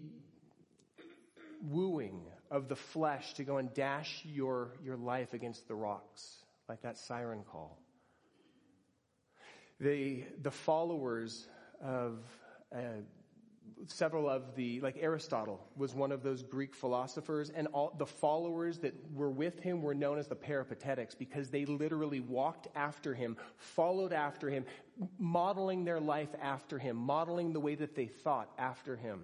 wooing 1.64 2.22
of 2.52 2.68
the 2.68 2.76
flesh 2.76 3.34
to 3.36 3.44
go 3.44 3.58
and 3.58 3.74
dash 3.74 4.22
your, 4.26 4.74
your 4.84 4.98
life 4.98 5.34
against 5.34 5.68
the 5.68 5.76
rocks, 5.76 6.44
like 6.70 6.82
that 6.82 6.98
siren 6.98 7.44
call. 7.44 7.80
The, 9.80 10.24
the 10.42 10.52
followers 10.52 11.48
of, 11.82 12.20
uh, 12.76 13.02
several 13.88 14.30
of 14.30 14.56
the, 14.56 14.80
like 14.82 14.98
Aristotle 15.00 15.60
was 15.76 15.96
one 15.96 16.12
of 16.12 16.22
those 16.22 16.44
Greek 16.44 16.76
philosophers 16.76 17.50
and 17.50 17.68
all 17.68 17.94
the 17.98 18.06
followers 18.06 18.78
that 18.80 18.94
were 19.14 19.32
with 19.32 19.60
him 19.60 19.82
were 19.82 19.96
known 19.96 20.18
as 20.18 20.28
the 20.28 20.36
peripatetics 20.36 21.16
because 21.16 21.50
they 21.50 21.66
literally 21.66 22.20
walked 22.20 22.68
after 22.76 23.14
him, 23.14 23.38
followed 23.58 24.14
after 24.14 24.50
him, 24.50 24.66
modeling 25.18 25.84
their 25.84 26.00
life 26.00 26.30
after 26.42 26.78
him, 26.78 26.96
modeling 26.96 27.54
the 27.54 27.60
way 27.60 27.76
that 27.76 27.96
they 27.96 28.06
thought 28.06 28.52
after 28.58 28.96
him. 28.96 29.24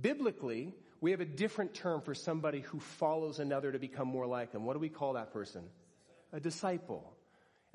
Biblically, 0.00 0.74
we 1.00 1.10
have 1.10 1.20
a 1.20 1.26
different 1.26 1.74
term 1.74 2.00
for 2.00 2.14
somebody 2.14 2.60
who 2.60 2.80
follows 2.80 3.38
another 3.38 3.72
to 3.72 3.78
become 3.78 4.08
more 4.08 4.26
like 4.26 4.52
him. 4.52 4.64
What 4.64 4.74
do 4.74 4.78
we 4.78 4.88
call 4.88 5.14
that 5.14 5.32
person? 5.32 5.62
A 6.32 6.40
disciple. 6.40 7.12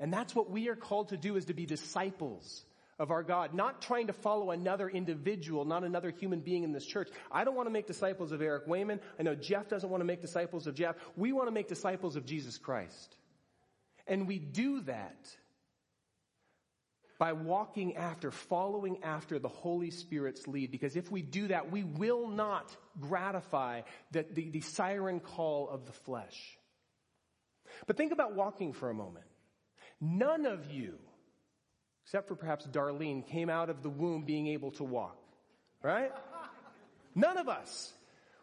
And 0.00 0.12
that's 0.12 0.34
what 0.34 0.50
we 0.50 0.68
are 0.68 0.76
called 0.76 1.10
to 1.10 1.16
do 1.16 1.36
is 1.36 1.44
to 1.46 1.54
be 1.54 1.66
disciples 1.66 2.64
of 2.98 3.10
our 3.10 3.22
God, 3.22 3.54
not 3.54 3.82
trying 3.82 4.08
to 4.08 4.12
follow 4.12 4.50
another 4.50 4.88
individual, 4.88 5.64
not 5.64 5.82
another 5.84 6.10
human 6.10 6.40
being 6.40 6.62
in 6.62 6.72
this 6.72 6.84
church. 6.84 7.08
I 7.30 7.44
don't 7.44 7.54
want 7.54 7.66
to 7.66 7.72
make 7.72 7.86
disciples 7.86 8.32
of 8.32 8.42
Eric 8.42 8.66
Wayman. 8.66 9.00
I 9.18 9.22
know 9.22 9.34
Jeff 9.34 9.68
doesn't 9.68 9.88
want 9.88 10.00
to 10.00 10.04
make 10.04 10.20
disciples 10.20 10.66
of 10.66 10.74
Jeff. 10.74 10.96
We 11.16 11.32
want 11.32 11.48
to 11.48 11.52
make 11.52 11.68
disciples 11.68 12.16
of 12.16 12.26
Jesus 12.26 12.58
Christ. 12.58 13.16
And 14.06 14.26
we 14.28 14.38
do 14.38 14.80
that 14.82 15.16
by 17.22 17.34
walking 17.34 17.94
after, 17.94 18.32
following 18.32 18.98
after 19.04 19.38
the 19.38 19.46
Holy 19.46 19.92
Spirit's 19.92 20.48
lead. 20.48 20.72
Because 20.72 20.96
if 20.96 21.08
we 21.08 21.22
do 21.22 21.46
that, 21.46 21.70
we 21.70 21.84
will 21.84 22.26
not 22.26 22.76
gratify 22.98 23.82
the, 24.10 24.26
the, 24.28 24.50
the 24.50 24.60
siren 24.60 25.20
call 25.20 25.68
of 25.68 25.86
the 25.86 25.92
flesh. 25.92 26.58
But 27.86 27.96
think 27.96 28.10
about 28.10 28.34
walking 28.34 28.72
for 28.72 28.90
a 28.90 28.94
moment. 28.94 29.26
None 30.00 30.46
of 30.46 30.72
you 30.72 30.98
except 32.04 32.26
for 32.26 32.34
perhaps 32.34 32.66
Darlene, 32.66 33.24
came 33.24 33.48
out 33.48 33.70
of 33.70 33.84
the 33.84 33.88
womb 33.88 34.24
being 34.24 34.48
able 34.48 34.72
to 34.72 34.82
walk. 34.82 35.16
Right? 35.80 36.10
None 37.14 37.38
of 37.38 37.48
us. 37.48 37.92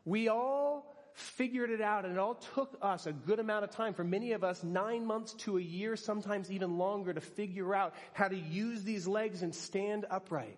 We 0.05 0.29
all 0.29 0.95
figured 1.19 1.69
it 1.69 1.81
out 1.81 2.05
and 2.05 2.13
it 2.13 2.19
all 2.19 2.35
took 2.55 2.77
us 2.81 3.05
a 3.05 3.11
good 3.11 3.39
amount 3.39 3.63
of 3.63 3.71
time 3.71 3.93
for 3.93 4.03
many 4.03 4.31
of 4.31 4.43
us 4.43 4.63
nine 4.63 5.05
months 5.05 5.33
to 5.33 5.57
a 5.57 5.61
year 5.61 5.95
sometimes 5.95 6.51
even 6.51 6.77
longer 6.77 7.13
to 7.13 7.21
figure 7.21 7.75
out 7.75 7.93
how 8.13 8.27
to 8.27 8.37
use 8.37 8.83
these 8.83 9.07
legs 9.07 9.41
and 9.41 9.53
stand 9.53 10.05
upright 10.09 10.57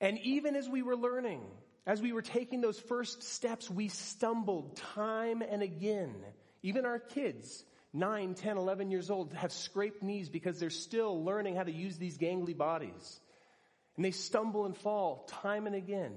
and 0.00 0.18
even 0.20 0.56
as 0.56 0.68
we 0.68 0.82
were 0.82 0.96
learning 0.96 1.42
as 1.86 2.00
we 2.00 2.12
were 2.12 2.22
taking 2.22 2.60
those 2.60 2.78
first 2.78 3.22
steps 3.22 3.70
we 3.70 3.88
stumbled 3.88 4.76
time 4.76 5.42
and 5.42 5.62
again 5.62 6.14
even 6.62 6.86
our 6.86 6.98
kids 6.98 7.64
9, 7.92 8.34
10, 8.34 8.56
11 8.56 8.90
years 8.90 9.10
old 9.10 9.34
have 9.34 9.52
scraped 9.52 10.02
knees 10.02 10.28
because 10.28 10.58
they're 10.58 10.70
still 10.70 11.24
learning 11.24 11.56
how 11.56 11.62
to 11.62 11.72
use 11.72 11.98
these 11.98 12.16
gangly 12.16 12.56
bodies. 12.56 13.20
And 13.96 14.04
they 14.04 14.12
stumble 14.12 14.64
and 14.64 14.76
fall 14.76 15.28
time 15.28 15.66
and 15.66 15.76
again. 15.76 16.14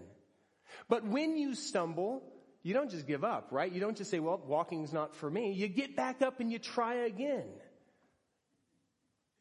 But 0.90 1.06
when 1.06 1.38
you 1.38 1.56
stumble, 1.56 2.24
you 2.64 2.74
don't 2.74 2.90
just 2.90 3.06
give 3.06 3.24
up, 3.24 3.50
right? 3.52 3.72
You 3.72 3.80
don't 3.80 3.96
just 3.96 4.10
say, 4.10 4.20
well, 4.20 4.42
walking's 4.46 4.92
not 4.92 5.16
for 5.16 5.30
me. 5.30 5.52
You 5.52 5.68
get 5.68 5.96
back 5.96 6.22
up 6.22 6.40
and 6.40 6.52
you 6.52 6.60
try 6.60 6.96
again. 7.06 7.46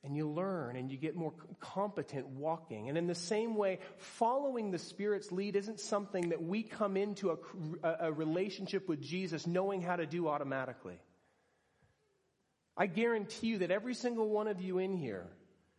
And 0.03 0.15
you 0.15 0.29
learn 0.29 0.77
and 0.77 0.93
you 0.93 0.99
get 0.99 1.17
more 1.17 1.33
competent 1.61 2.27
walking. 2.29 2.91
And 2.91 2.99
in 2.99 3.07
the 3.07 3.15
same 3.15 3.57
way, 3.57 3.79
following 4.19 4.71
the 4.71 4.79
Spirit's 4.79 5.33
lead 5.33 5.57
isn't 5.57 5.81
something 5.81 6.29
that 6.29 6.43
we 6.43 6.63
come 6.63 6.99
into 6.99 7.31
a, 7.83 7.97
a 8.01 8.13
relationship 8.13 8.87
with 8.87 9.01
Jesus 9.01 9.47
knowing 9.47 9.81
how 9.81 9.97
to 9.97 10.05
do 10.05 10.29
automatically. 10.29 10.99
I 12.77 12.87
guarantee 12.87 13.47
you 13.47 13.59
that 13.59 13.71
every 13.71 13.95
single 13.95 14.29
one 14.29 14.49
of 14.49 14.61
you 14.61 14.79
in 14.79 14.97
here, 14.97 15.27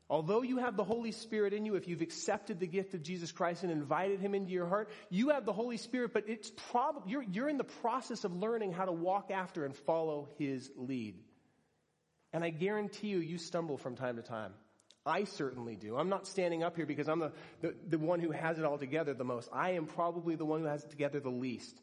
although 0.10 0.42
you 0.42 0.58
have 0.58 0.78
the 0.78 0.84
Holy 0.84 1.12
Spirit 1.12 1.54
in 1.54 1.66
you, 1.66 1.76
if 1.76 1.88
you've 1.88 2.02
accepted 2.02 2.60
the 2.60 2.68
gift 2.68 2.94
of 2.94 3.04
Jesus 3.04 3.32
Christ 3.32 3.64
and 3.64 3.72
invited 3.72 4.20
Him 4.20 4.36
into 4.36 4.52
your 4.52 4.68
heart, 4.68 4.90
you 5.10 5.30
have 5.30 5.46
the 5.46 5.54
Holy 5.54 5.78
Spirit, 5.78 6.14
but 6.14 6.26
it's 6.28 6.52
probably, 6.72 7.12
you're, 7.12 7.24
you're 7.24 7.50
in 7.50 7.58
the 7.58 7.64
process 7.64 8.24
of 8.24 8.36
learning 8.36 8.72
how 8.72 8.86
to 8.86 8.92
walk 8.92 9.32
after 9.32 9.66
and 9.66 9.76
follow 9.76 10.30
His 10.38 10.70
lead. 10.76 11.16
And 12.34 12.44
I 12.44 12.50
guarantee 12.50 13.08
you, 13.08 13.20
you 13.20 13.38
stumble 13.38 13.78
from 13.78 13.96
time 13.96 14.18
to 14.18 14.22
time. 14.22 14.54
I 15.06 15.26
certainly 15.26 15.76
do. 15.76 15.98
I'm 15.98 16.10
not 16.10 16.26
standing 16.28 16.64
up 16.64 16.76
here 16.76 16.88
because 16.88 17.08
I'm 17.08 17.20
the, 17.20 17.32
the, 17.62 17.76
the 17.90 18.00
one 18.00 18.20
who 18.20 18.32
has 18.32 18.58
it 18.58 18.66
all 18.66 18.80
together 18.80 19.14
the 19.14 19.24
most. 19.24 19.50
I 19.54 19.72
am 19.72 19.86
probably 19.86 20.36
the 20.36 20.46
one 20.46 20.62
who 20.62 20.66
has 20.66 20.84
it 20.84 20.90
together 20.90 21.20
the 21.20 21.30
least. 21.30 21.80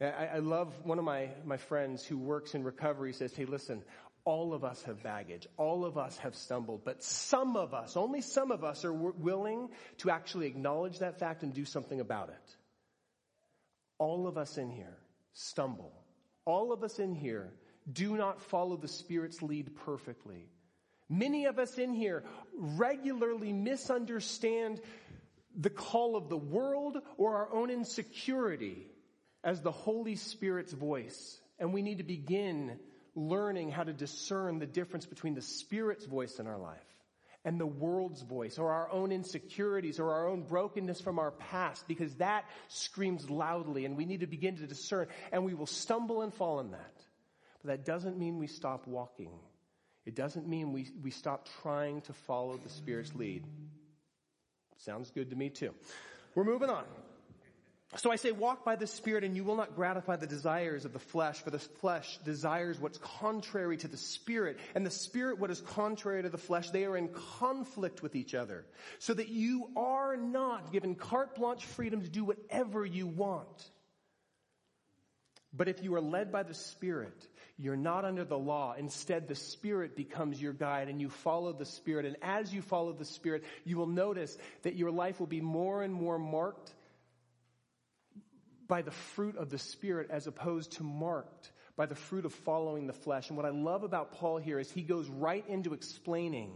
I, 0.00 0.28
I 0.34 0.38
love 0.40 0.74
one 0.84 0.98
of 0.98 1.04
my, 1.04 1.30
my 1.44 1.56
friends 1.56 2.04
who 2.04 2.18
works 2.18 2.54
in 2.54 2.64
recovery 2.64 3.14
says, 3.14 3.34
hey, 3.34 3.46
listen, 3.46 3.82
all 4.26 4.52
of 4.52 4.64
us 4.64 4.82
have 4.82 5.02
baggage. 5.04 5.46
All 5.56 5.84
of 5.84 5.96
us 5.96 6.18
have 6.18 6.34
stumbled, 6.34 6.82
but 6.84 7.02
some 7.02 7.56
of 7.56 7.72
us, 7.72 7.96
only 7.96 8.20
some 8.20 8.50
of 8.50 8.64
us 8.64 8.84
are 8.84 8.92
w- 8.92 9.14
willing 9.16 9.68
to 9.98 10.10
actually 10.10 10.48
acknowledge 10.48 10.98
that 10.98 11.20
fact 11.20 11.44
and 11.44 11.54
do 11.54 11.64
something 11.64 12.00
about 12.00 12.28
it. 12.28 12.56
All 13.98 14.26
of 14.26 14.36
us 14.36 14.58
in 14.58 14.68
here 14.68 14.98
stumble. 15.32 15.92
All 16.44 16.72
of 16.72 16.82
us 16.82 16.98
in 16.98 17.14
here 17.14 17.52
do 17.90 18.16
not 18.16 18.42
follow 18.42 18.76
the 18.76 18.88
Spirit's 18.88 19.42
lead 19.42 19.76
perfectly. 19.84 20.50
Many 21.08 21.46
of 21.46 21.60
us 21.60 21.78
in 21.78 21.94
here 21.94 22.24
regularly 22.52 23.52
misunderstand 23.52 24.80
the 25.56 25.70
call 25.70 26.16
of 26.16 26.28
the 26.28 26.36
world 26.36 26.98
or 27.16 27.36
our 27.36 27.54
own 27.54 27.70
insecurity 27.70 28.88
as 29.44 29.62
the 29.62 29.70
Holy 29.70 30.16
Spirit's 30.16 30.72
voice. 30.72 31.40
And 31.60 31.72
we 31.72 31.82
need 31.82 31.98
to 31.98 32.04
begin 32.04 32.80
learning 33.16 33.70
how 33.70 33.82
to 33.82 33.92
discern 33.92 34.58
the 34.58 34.66
difference 34.66 35.06
between 35.06 35.34
the 35.34 35.42
Spirit's 35.42 36.04
voice 36.04 36.38
in 36.38 36.46
our 36.46 36.58
life 36.58 36.78
and 37.44 37.58
the 37.58 37.66
world's 37.66 38.22
voice 38.22 38.58
or 38.58 38.72
our 38.72 38.90
own 38.90 39.12
insecurities 39.12 39.98
or 39.98 40.12
our 40.12 40.28
own 40.28 40.42
brokenness 40.42 41.00
from 41.00 41.18
our 41.18 41.30
past 41.30 41.86
because 41.88 42.14
that 42.16 42.44
screams 42.68 43.30
loudly 43.30 43.84
and 43.84 43.96
we 43.96 44.04
need 44.04 44.20
to 44.20 44.26
begin 44.26 44.56
to 44.56 44.66
discern 44.66 45.06
and 45.32 45.44
we 45.44 45.54
will 45.54 45.66
stumble 45.66 46.22
and 46.22 46.34
fall 46.34 46.60
in 46.60 46.72
that. 46.72 46.94
But 47.62 47.70
that 47.70 47.84
doesn't 47.84 48.18
mean 48.18 48.38
we 48.38 48.48
stop 48.48 48.86
walking. 48.86 49.30
It 50.04 50.14
doesn't 50.14 50.46
mean 50.46 50.72
we, 50.72 50.88
we 51.02 51.10
stop 51.10 51.48
trying 51.62 52.02
to 52.02 52.12
follow 52.12 52.58
the 52.62 52.68
Spirit's 52.68 53.14
lead. 53.14 53.44
Sounds 54.78 55.10
good 55.10 55.30
to 55.30 55.36
me 55.36 55.48
too. 55.48 55.72
We're 56.34 56.44
moving 56.44 56.68
on. 56.68 56.84
So 57.94 58.10
I 58.10 58.16
say, 58.16 58.32
walk 58.32 58.64
by 58.64 58.74
the 58.74 58.86
Spirit 58.86 59.22
and 59.22 59.36
you 59.36 59.44
will 59.44 59.54
not 59.56 59.76
gratify 59.76 60.16
the 60.16 60.26
desires 60.26 60.84
of 60.84 60.92
the 60.92 60.98
flesh, 60.98 61.38
for 61.38 61.50
the 61.50 61.60
flesh 61.60 62.18
desires 62.24 62.80
what's 62.80 62.98
contrary 62.98 63.76
to 63.76 63.88
the 63.88 63.96
Spirit, 63.96 64.58
and 64.74 64.84
the 64.84 64.90
Spirit 64.90 65.38
what 65.38 65.52
is 65.52 65.60
contrary 65.60 66.22
to 66.22 66.28
the 66.28 66.36
flesh. 66.36 66.70
They 66.70 66.84
are 66.84 66.96
in 66.96 67.08
conflict 67.38 68.02
with 68.02 68.16
each 68.16 68.34
other, 68.34 68.66
so 68.98 69.14
that 69.14 69.28
you 69.28 69.70
are 69.76 70.16
not 70.16 70.72
given 70.72 70.96
carte 70.96 71.36
blanche 71.36 71.64
freedom 71.64 72.02
to 72.02 72.08
do 72.08 72.24
whatever 72.24 72.84
you 72.84 73.06
want. 73.06 73.70
But 75.54 75.68
if 75.68 75.82
you 75.82 75.94
are 75.94 76.00
led 76.00 76.32
by 76.32 76.42
the 76.42 76.54
Spirit, 76.54 77.26
you're 77.56 77.76
not 77.76 78.04
under 78.04 78.24
the 78.24 78.36
law. 78.36 78.74
Instead, 78.76 79.28
the 79.28 79.34
Spirit 79.34 79.96
becomes 79.96 80.42
your 80.42 80.52
guide 80.52 80.88
and 80.88 81.00
you 81.00 81.08
follow 81.08 81.52
the 81.54 81.64
Spirit. 81.64 82.04
And 82.04 82.16
as 82.20 82.52
you 82.52 82.60
follow 82.60 82.92
the 82.92 83.06
Spirit, 83.06 83.44
you 83.64 83.78
will 83.78 83.86
notice 83.86 84.36
that 84.62 84.74
your 84.74 84.90
life 84.90 85.18
will 85.18 85.26
be 85.26 85.40
more 85.40 85.82
and 85.82 85.94
more 85.94 86.18
marked 86.18 86.74
by 88.68 88.82
the 88.82 88.90
fruit 88.90 89.36
of 89.36 89.50
the 89.50 89.58
Spirit 89.58 90.08
as 90.10 90.26
opposed 90.26 90.72
to 90.72 90.82
marked 90.82 91.50
by 91.76 91.86
the 91.86 91.94
fruit 91.94 92.24
of 92.24 92.32
following 92.32 92.86
the 92.86 92.92
flesh. 92.92 93.28
And 93.28 93.36
what 93.36 93.46
I 93.46 93.50
love 93.50 93.82
about 93.82 94.12
Paul 94.12 94.38
here 94.38 94.58
is 94.58 94.70
he 94.70 94.82
goes 94.82 95.08
right 95.08 95.44
into 95.48 95.74
explaining 95.74 96.52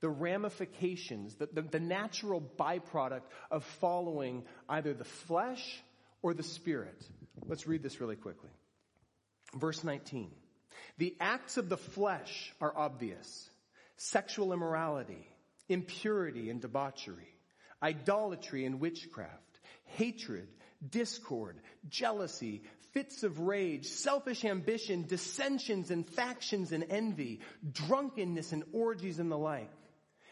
the 0.00 0.10
ramifications, 0.10 1.36
the, 1.36 1.48
the, 1.52 1.62
the 1.62 1.80
natural 1.80 2.42
byproduct 2.58 3.22
of 3.50 3.64
following 3.80 4.44
either 4.68 4.92
the 4.92 5.04
flesh 5.04 5.82
or 6.22 6.34
the 6.34 6.42
Spirit. 6.42 7.02
Let's 7.46 7.66
read 7.66 7.82
this 7.82 8.00
really 8.00 8.16
quickly. 8.16 8.50
Verse 9.54 9.82
19. 9.82 10.30
The 10.98 11.16
acts 11.20 11.56
of 11.56 11.68
the 11.68 11.76
flesh 11.76 12.52
are 12.60 12.76
obvious. 12.76 13.48
Sexual 13.96 14.52
immorality, 14.52 15.28
impurity 15.68 16.50
and 16.50 16.60
debauchery, 16.60 17.28
idolatry 17.82 18.64
and 18.64 18.80
witchcraft, 18.80 19.60
hatred, 19.84 20.48
discord, 20.90 21.58
jealousy, 21.88 22.62
fits 22.92 23.22
of 23.22 23.40
rage, 23.40 23.86
selfish 23.86 24.44
ambition, 24.44 25.06
dissensions 25.06 25.90
and 25.90 26.06
factions 26.06 26.72
and 26.72 26.84
envy, 26.90 27.40
drunkenness 27.72 28.52
and 28.52 28.64
orgies 28.72 29.18
and 29.18 29.30
the 29.30 29.38
like. 29.38 29.70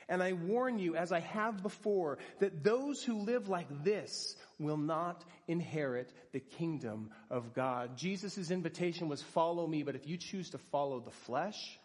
And 0.09 0.23
I 0.25 0.33
warn 0.33 0.81
you, 0.81 0.97
as 0.97 1.13
I 1.13 1.21
have 1.21 1.63
before, 1.63 2.19
that 2.41 2.65
those 2.65 3.03
who 3.03 3.21
live 3.21 3.49
like 3.49 3.85
this 3.85 4.35
will 4.59 4.77
not 4.77 5.25
inherit 5.47 6.13
the 6.33 6.41
kingdom 6.41 7.11
of 7.31 7.55
God. 7.55 7.97
Jesus' 7.97 8.51
invitation 8.51 9.09
was 9.09 9.23
follow 9.23 9.65
me, 9.67 9.85
but 9.85 9.95
if 9.95 10.09
you 10.09 10.17
choose 10.17 10.51
to 10.51 10.59
follow 10.59 10.99
the 10.99 11.13
flesh, 11.13 11.79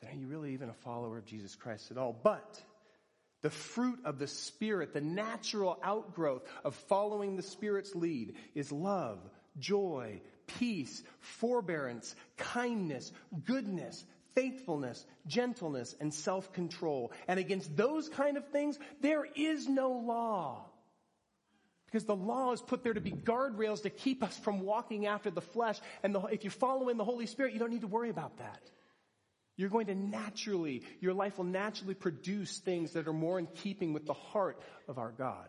then 0.00 0.12
are 0.12 0.14
you 0.14 0.28
really 0.28 0.52
even 0.52 0.68
a 0.68 0.74
follower 0.84 1.18
of 1.18 1.26
Jesus 1.26 1.56
Christ 1.56 1.90
at 1.90 1.98
all? 1.98 2.16
But 2.22 2.62
the 3.42 3.50
fruit 3.50 3.98
of 4.04 4.18
the 4.18 4.26
Spirit, 4.26 4.92
the 4.92 5.00
natural 5.00 5.78
outgrowth 5.82 6.42
of 6.64 6.74
following 6.74 7.36
the 7.36 7.42
Spirit's 7.42 7.94
lead 7.94 8.34
is 8.54 8.72
love, 8.72 9.18
joy, 9.58 10.20
peace, 10.46 11.02
forbearance, 11.20 12.14
kindness, 12.36 13.12
goodness, 13.44 14.04
faithfulness, 14.34 15.04
gentleness, 15.26 15.94
and 16.00 16.14
self-control. 16.14 17.12
And 17.28 17.38
against 17.38 17.76
those 17.76 18.08
kind 18.08 18.36
of 18.36 18.48
things, 18.48 18.78
there 19.00 19.26
is 19.36 19.68
no 19.68 19.90
law. 19.90 20.64
Because 21.86 22.04
the 22.04 22.16
law 22.16 22.52
is 22.52 22.62
put 22.62 22.82
there 22.82 22.94
to 22.94 23.02
be 23.02 23.10
guardrails 23.10 23.82
to 23.82 23.90
keep 23.90 24.22
us 24.22 24.34
from 24.38 24.60
walking 24.60 25.04
after 25.06 25.30
the 25.30 25.42
flesh. 25.42 25.78
And 26.02 26.14
the, 26.14 26.20
if 26.22 26.44
you 26.44 26.48
follow 26.50 26.88
in 26.88 26.96
the 26.96 27.04
Holy 27.04 27.26
Spirit, 27.26 27.52
you 27.52 27.58
don't 27.58 27.70
need 27.70 27.82
to 27.82 27.86
worry 27.86 28.08
about 28.08 28.38
that. 28.38 28.62
You're 29.56 29.68
going 29.68 29.86
to 29.86 29.94
naturally, 29.94 30.82
your 31.00 31.14
life 31.14 31.38
will 31.38 31.44
naturally 31.44 31.94
produce 31.94 32.58
things 32.58 32.92
that 32.92 33.06
are 33.06 33.12
more 33.12 33.38
in 33.38 33.46
keeping 33.46 33.92
with 33.92 34.06
the 34.06 34.14
heart 34.14 34.60
of 34.88 34.98
our 34.98 35.12
God. 35.12 35.48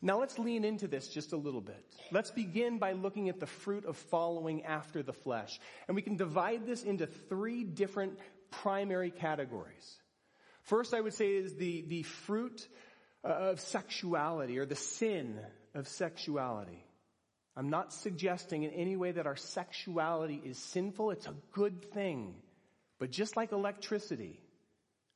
Now 0.00 0.20
let's 0.20 0.38
lean 0.38 0.64
into 0.64 0.86
this 0.86 1.08
just 1.08 1.32
a 1.32 1.36
little 1.36 1.60
bit. 1.60 1.84
Let's 2.10 2.30
begin 2.30 2.78
by 2.78 2.92
looking 2.92 3.28
at 3.28 3.40
the 3.40 3.46
fruit 3.46 3.84
of 3.84 3.96
following 3.96 4.64
after 4.64 5.02
the 5.02 5.12
flesh. 5.12 5.58
And 5.88 5.94
we 5.94 6.02
can 6.02 6.16
divide 6.16 6.66
this 6.66 6.82
into 6.82 7.06
three 7.06 7.64
different 7.64 8.18
primary 8.50 9.10
categories. 9.10 9.96
First, 10.62 10.94
I 10.94 11.00
would 11.00 11.14
say 11.14 11.34
is 11.34 11.54
the, 11.54 11.84
the 11.88 12.02
fruit 12.02 12.66
uh, 13.24 13.28
of 13.28 13.60
sexuality 13.60 14.58
or 14.58 14.66
the 14.66 14.76
sin 14.76 15.40
of 15.74 15.88
sexuality. 15.88 16.84
I'm 17.56 17.70
not 17.70 17.92
suggesting 17.92 18.62
in 18.62 18.70
any 18.70 18.96
way 18.96 19.12
that 19.12 19.26
our 19.26 19.36
sexuality 19.36 20.40
is 20.44 20.58
sinful. 20.58 21.10
It's 21.10 21.26
a 21.26 21.34
good 21.52 21.92
thing. 21.92 22.34
But 23.02 23.10
just 23.10 23.36
like 23.36 23.50
electricity, 23.50 24.38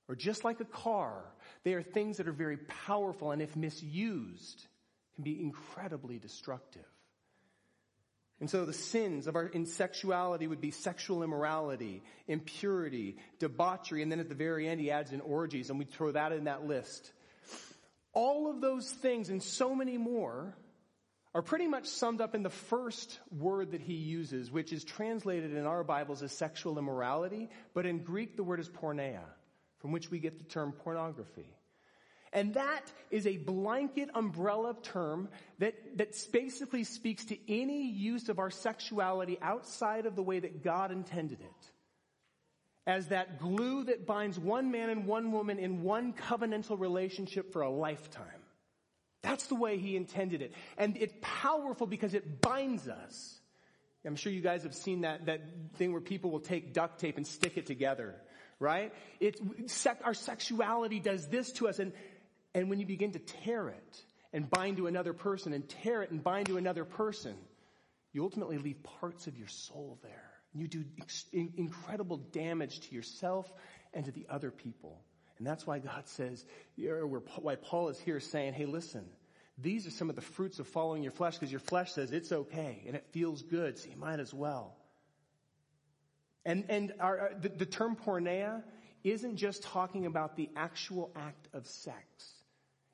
or 0.08 0.16
just 0.16 0.42
like 0.42 0.58
a 0.58 0.64
car, 0.64 1.22
they 1.62 1.74
are 1.74 1.84
things 1.84 2.16
that 2.16 2.26
are 2.26 2.32
very 2.32 2.56
powerful 2.56 3.30
and 3.30 3.40
if 3.40 3.54
misused 3.54 4.66
can 5.14 5.22
be 5.22 5.40
incredibly 5.40 6.18
destructive. 6.18 6.84
And 8.40 8.50
so 8.50 8.64
the 8.64 8.72
sins 8.72 9.28
of 9.28 9.36
our 9.36 9.46
in 9.46 9.66
sexuality 9.66 10.48
would 10.48 10.60
be 10.60 10.72
sexual 10.72 11.22
immorality, 11.22 12.02
impurity, 12.26 13.18
debauchery, 13.38 14.02
and 14.02 14.10
then 14.10 14.18
at 14.18 14.28
the 14.28 14.34
very 14.34 14.66
end 14.66 14.80
he 14.80 14.90
adds 14.90 15.12
in 15.12 15.20
orgies 15.20 15.70
and 15.70 15.78
we 15.78 15.84
throw 15.84 16.10
that 16.10 16.32
in 16.32 16.46
that 16.46 16.66
list. 16.66 17.12
All 18.12 18.50
of 18.50 18.60
those 18.60 18.90
things 18.90 19.30
and 19.30 19.40
so 19.40 19.76
many 19.76 19.96
more 19.96 20.56
are 21.36 21.42
pretty 21.42 21.66
much 21.66 21.86
summed 21.86 22.22
up 22.22 22.34
in 22.34 22.42
the 22.42 22.48
first 22.48 23.20
word 23.30 23.72
that 23.72 23.82
he 23.82 23.92
uses, 23.92 24.50
which 24.50 24.72
is 24.72 24.84
translated 24.84 25.52
in 25.52 25.66
our 25.66 25.84
Bibles 25.84 26.22
as 26.22 26.32
sexual 26.32 26.78
immorality, 26.78 27.50
but 27.74 27.84
in 27.84 27.98
Greek 27.98 28.38
the 28.38 28.42
word 28.42 28.58
is 28.58 28.70
porneia 28.70 29.20
from 29.76 29.92
which 29.92 30.10
we 30.10 30.18
get 30.18 30.38
the 30.38 30.44
term 30.44 30.72
pornography. 30.72 31.44
And 32.32 32.54
that 32.54 32.90
is 33.10 33.26
a 33.26 33.36
blanket 33.36 34.08
umbrella 34.14 34.76
term 34.82 35.28
that, 35.58 35.98
that 35.98 36.16
basically 36.32 36.84
speaks 36.84 37.26
to 37.26 37.52
any 37.52 37.86
use 37.86 38.30
of 38.30 38.38
our 38.38 38.50
sexuality 38.50 39.36
outside 39.42 40.06
of 40.06 40.16
the 40.16 40.22
way 40.22 40.40
that 40.40 40.64
God 40.64 40.90
intended 40.90 41.42
it. 41.42 41.70
As 42.86 43.08
that 43.08 43.40
glue 43.40 43.84
that 43.84 44.06
binds 44.06 44.38
one 44.38 44.70
man 44.70 44.88
and 44.88 45.04
one 45.04 45.32
woman 45.32 45.58
in 45.58 45.82
one 45.82 46.14
covenantal 46.14 46.80
relationship 46.80 47.52
for 47.52 47.60
a 47.60 47.70
lifetime. 47.70 48.35
That's 49.22 49.46
the 49.46 49.54
way 49.54 49.78
he 49.78 49.96
intended 49.96 50.42
it. 50.42 50.52
And 50.78 50.96
it's 50.96 51.14
powerful 51.20 51.86
because 51.86 52.14
it 52.14 52.40
binds 52.40 52.88
us. 52.88 53.40
I'm 54.04 54.14
sure 54.14 54.30
you 54.30 54.40
guys 54.40 54.62
have 54.62 54.74
seen 54.74 55.00
that, 55.00 55.26
that 55.26 55.40
thing 55.74 55.90
where 55.90 56.00
people 56.00 56.30
will 56.30 56.40
take 56.40 56.72
duct 56.72 57.00
tape 57.00 57.16
and 57.16 57.26
stick 57.26 57.56
it 57.56 57.66
together 57.66 58.14
right? 58.58 58.92
It's, 59.20 59.40
our 60.02 60.14
sexuality 60.14 61.00
does 61.00 61.28
this 61.28 61.52
to 61.52 61.68
us 61.68 61.78
and, 61.78 61.92
and 62.54 62.70
when 62.70 62.80
you 62.80 62.86
begin 62.86 63.12
to 63.12 63.18
tear 63.18 63.68
it 63.68 64.04
and 64.32 64.48
bind 64.48 64.78
to 64.78 64.86
another 64.86 65.12
person 65.12 65.52
and 65.52 65.68
tear 65.68 66.02
it 66.02 66.10
and 66.10 66.22
bind 66.22 66.46
to 66.46 66.56
another 66.56 66.84
person, 66.84 67.34
you 68.12 68.22
ultimately 68.22 68.58
leave 68.58 68.82
parts 68.82 69.26
of 69.26 69.36
your 69.36 69.48
soul 69.48 69.98
there. 70.02 70.30
You 70.54 70.68
do 70.68 70.84
incredible 71.32 72.16
damage 72.16 72.80
to 72.88 72.94
yourself 72.94 73.52
and 73.92 74.06
to 74.06 74.10
the 74.10 74.26
other 74.30 74.50
people. 74.50 75.02
And 75.38 75.46
that's 75.46 75.66
why 75.66 75.78
God 75.78 76.08
says, 76.08 76.44
why 76.76 77.56
Paul 77.56 77.88
is 77.88 77.98
here 77.98 78.20
saying, 78.20 78.54
hey 78.54 78.66
listen, 78.66 79.04
these 79.58 79.86
are 79.86 79.90
some 79.90 80.10
of 80.10 80.16
the 80.16 80.22
fruits 80.22 80.58
of 80.58 80.66
following 80.66 81.02
your 81.02 81.12
flesh 81.12 81.34
because 81.34 81.50
your 81.50 81.60
flesh 81.60 81.92
says 81.92 82.12
it's 82.12 82.32
okay 82.32 82.82
and 82.86 82.96
it 82.96 83.04
feels 83.12 83.42
good, 83.42 83.78
so 83.78 83.88
you 83.88 83.96
might 83.96 84.20
as 84.20 84.32
well. 84.32 84.76
And, 86.44 86.64
and 86.68 86.92
our, 87.00 87.32
the, 87.40 87.48
the 87.48 87.66
term 87.66 87.96
porneia 87.96 88.62
isn't 89.02 89.36
just 89.36 89.62
talking 89.62 90.06
about 90.06 90.36
the 90.36 90.48
actual 90.56 91.10
act 91.16 91.48
of 91.52 91.66
sex. 91.66 91.96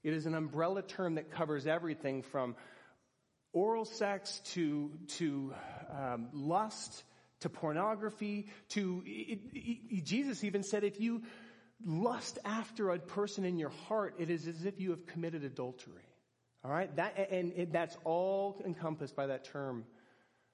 It 0.02 0.14
is 0.14 0.26
an 0.26 0.34
umbrella 0.34 0.82
term 0.82 1.16
that 1.16 1.30
covers 1.30 1.66
everything 1.66 2.22
from 2.22 2.56
oral 3.52 3.84
sex 3.84 4.40
to, 4.52 4.90
to 5.18 5.54
um, 5.90 6.28
lust 6.32 7.04
to 7.40 7.48
pornography 7.48 8.46
to 8.68 9.02
it, 9.04 9.40
it, 9.52 10.04
Jesus 10.04 10.44
even 10.44 10.62
said 10.62 10.84
if 10.84 11.00
you 11.00 11.22
lust 11.84 12.38
after 12.44 12.90
a 12.90 12.98
person 12.98 13.44
in 13.44 13.58
your 13.58 13.70
heart, 13.88 14.14
it 14.18 14.30
is 14.30 14.46
as 14.46 14.64
if 14.64 14.80
you 14.80 14.90
have 14.90 15.06
committed 15.06 15.44
adultery. 15.44 16.02
All 16.64 16.70
right, 16.70 16.94
that 16.96 17.28
and, 17.30 17.52
and 17.52 17.72
that's 17.72 17.96
all 18.04 18.62
encompassed 18.64 19.16
by 19.16 19.26
that 19.26 19.44
term, 19.44 19.84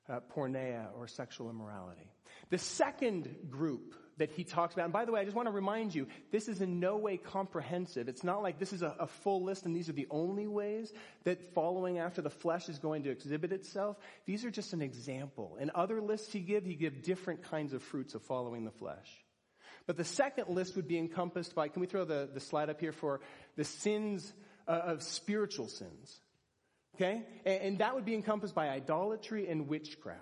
uh, 0.09 0.21
porneia 0.35 0.87
or 0.97 1.07
sexual 1.07 1.51
immorality. 1.51 2.11
The 2.51 2.59
second 2.59 3.29
group 3.51 3.95
that 4.17 4.31
he 4.31 4.43
talks 4.43 4.75
about, 4.75 4.85
and 4.85 4.93
by 4.93 5.05
the 5.05 5.13
way, 5.13 5.21
I 5.21 5.25
just 5.25 5.37
want 5.37 5.49
to 5.49 5.53
remind 5.53 5.95
you, 5.95 6.09
this 6.33 6.49
is 6.49 6.61
in 6.61 6.81
no 6.81 6.97
way 6.97 7.19
comprehensive. 7.19 8.09
It's 8.09 8.25
not 8.25 8.43
like 8.43 8.59
this 8.59 8.73
is 8.73 8.83
a, 8.83 8.97
a, 8.99 9.07
full 9.07 9.45
list 9.45 9.65
and 9.65 9.77
these 9.77 9.89
are 9.89 9.93
the 9.93 10.09
only 10.11 10.47
ways 10.47 10.93
that 11.25 11.55
following 11.55 11.99
after 11.99 12.21
the 12.21 12.31
flesh 12.31 12.69
is 12.69 12.79
going 12.79 13.05
to 13.05 13.11
exhibit 13.11 13.53
itself. 13.53 13.97
These 14.27 14.45
are 14.45 14.51
just 14.51 14.73
an 14.73 14.83
example. 14.83 15.57
In 15.61 15.71
other 15.75 16.01
lists 16.01 16.33
he 16.33 16.41
gives, 16.41 16.67
he 16.67 16.75
gives 16.75 16.99
different 17.07 17.45
kinds 17.45 17.73
of 17.73 17.83
fruits 17.83 18.15
of 18.15 18.23
following 18.23 18.65
the 18.65 18.73
flesh. 18.73 19.09
But 19.89 19.97
the 19.97 20.05
second 20.05 20.51
list 20.51 20.77
would 20.77 20.87
be 20.87 20.99
encompassed 20.99 21.55
by, 21.55 21.69
can 21.69 21.81
we 21.81 21.87
throw 21.87 22.05
the, 22.05 22.29
the 22.33 22.41
slide 22.41 22.69
up 22.69 22.79
here 22.79 22.93
for 22.93 23.21
the 23.57 23.65
sins 23.65 24.31
uh, 24.69 24.73
of 24.73 25.03
spiritual 25.03 25.67
sins? 25.67 26.21
Okay? 26.95 27.23
And, 27.47 27.63
and 27.63 27.79
that 27.79 27.95
would 27.95 28.05
be 28.05 28.15
encompassed 28.15 28.55
by 28.55 28.69
idolatry 28.69 29.49
and 29.49 29.67
witchcraft. 29.67 30.21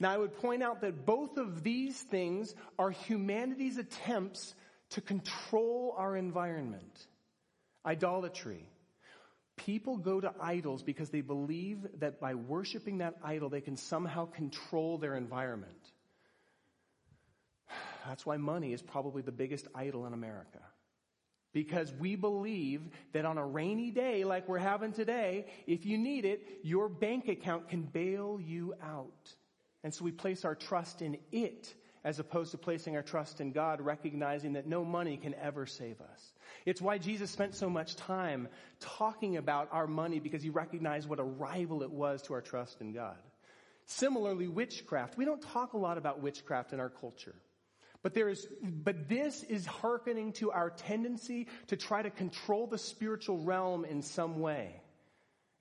Now 0.00 0.12
I 0.12 0.16
would 0.16 0.34
point 0.38 0.62
out 0.62 0.80
that 0.80 1.04
both 1.04 1.36
of 1.36 1.62
these 1.62 2.00
things 2.00 2.54
are 2.78 2.90
humanity's 2.90 3.76
attempts 3.76 4.54
to 4.90 5.02
control 5.02 5.94
our 5.98 6.16
environment. 6.16 7.06
Idolatry. 7.84 8.66
People 9.56 9.98
go 9.98 10.22
to 10.22 10.32
idols 10.40 10.82
because 10.82 11.10
they 11.10 11.20
believe 11.20 11.86
that 11.98 12.18
by 12.18 12.34
worshiping 12.34 12.98
that 12.98 13.16
idol, 13.22 13.50
they 13.50 13.60
can 13.60 13.76
somehow 13.76 14.24
control 14.24 14.96
their 14.96 15.16
environment. 15.16 15.92
That's 18.08 18.24
why 18.24 18.38
money 18.38 18.72
is 18.72 18.80
probably 18.80 19.20
the 19.20 19.32
biggest 19.32 19.68
idol 19.74 20.06
in 20.06 20.14
America. 20.14 20.60
Because 21.52 21.92
we 21.92 22.16
believe 22.16 22.80
that 23.12 23.26
on 23.26 23.36
a 23.36 23.44
rainy 23.44 23.90
day 23.90 24.24
like 24.24 24.48
we're 24.48 24.56
having 24.56 24.92
today, 24.92 25.44
if 25.66 25.84
you 25.84 25.98
need 25.98 26.24
it, 26.24 26.40
your 26.62 26.88
bank 26.88 27.28
account 27.28 27.68
can 27.68 27.82
bail 27.82 28.40
you 28.42 28.74
out. 28.82 29.34
And 29.84 29.94
so 29.94 30.06
we 30.06 30.12
place 30.12 30.46
our 30.46 30.54
trust 30.54 31.02
in 31.02 31.18
it 31.32 31.74
as 32.02 32.18
opposed 32.18 32.52
to 32.52 32.58
placing 32.58 32.96
our 32.96 33.02
trust 33.02 33.42
in 33.42 33.52
God, 33.52 33.82
recognizing 33.82 34.54
that 34.54 34.66
no 34.66 34.86
money 34.86 35.18
can 35.18 35.34
ever 35.34 35.66
save 35.66 36.00
us. 36.00 36.32
It's 36.64 36.80
why 36.80 36.96
Jesus 36.96 37.30
spent 37.30 37.54
so 37.54 37.68
much 37.68 37.94
time 37.96 38.48
talking 38.80 39.36
about 39.36 39.68
our 39.70 39.86
money 39.86 40.18
because 40.18 40.42
he 40.42 40.48
recognized 40.48 41.06
what 41.06 41.20
a 41.20 41.24
rival 41.24 41.82
it 41.82 41.90
was 41.90 42.22
to 42.22 42.32
our 42.32 42.40
trust 42.40 42.80
in 42.80 42.94
God. 42.94 43.18
Similarly, 43.84 44.48
witchcraft. 44.48 45.18
We 45.18 45.26
don't 45.26 45.42
talk 45.42 45.74
a 45.74 45.78
lot 45.78 45.98
about 45.98 46.22
witchcraft 46.22 46.72
in 46.72 46.80
our 46.80 46.88
culture. 46.88 47.34
But 48.02 48.14
there 48.14 48.28
is, 48.28 48.46
but 48.62 49.08
this 49.08 49.42
is 49.42 49.66
hearkening 49.66 50.32
to 50.34 50.52
our 50.52 50.70
tendency 50.70 51.48
to 51.68 51.76
try 51.76 52.02
to 52.02 52.10
control 52.10 52.66
the 52.66 52.78
spiritual 52.78 53.38
realm 53.38 53.84
in 53.84 54.02
some 54.02 54.40
way. 54.40 54.80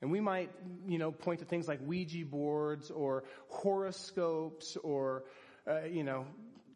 And 0.02 0.12
we 0.12 0.19
might, 0.19 0.52
you 0.88 1.00
know, 1.00 1.12
point 1.12 1.39
to 1.39 1.45
things 1.45 1.67
like 1.67 1.80
Ouija 1.84 2.26
boards 2.26 2.91
or 2.91 3.23
horoscopes 3.50 4.78
or, 4.84 5.23
uh, 5.67 5.86
you 5.86 6.04
know, 6.04 6.28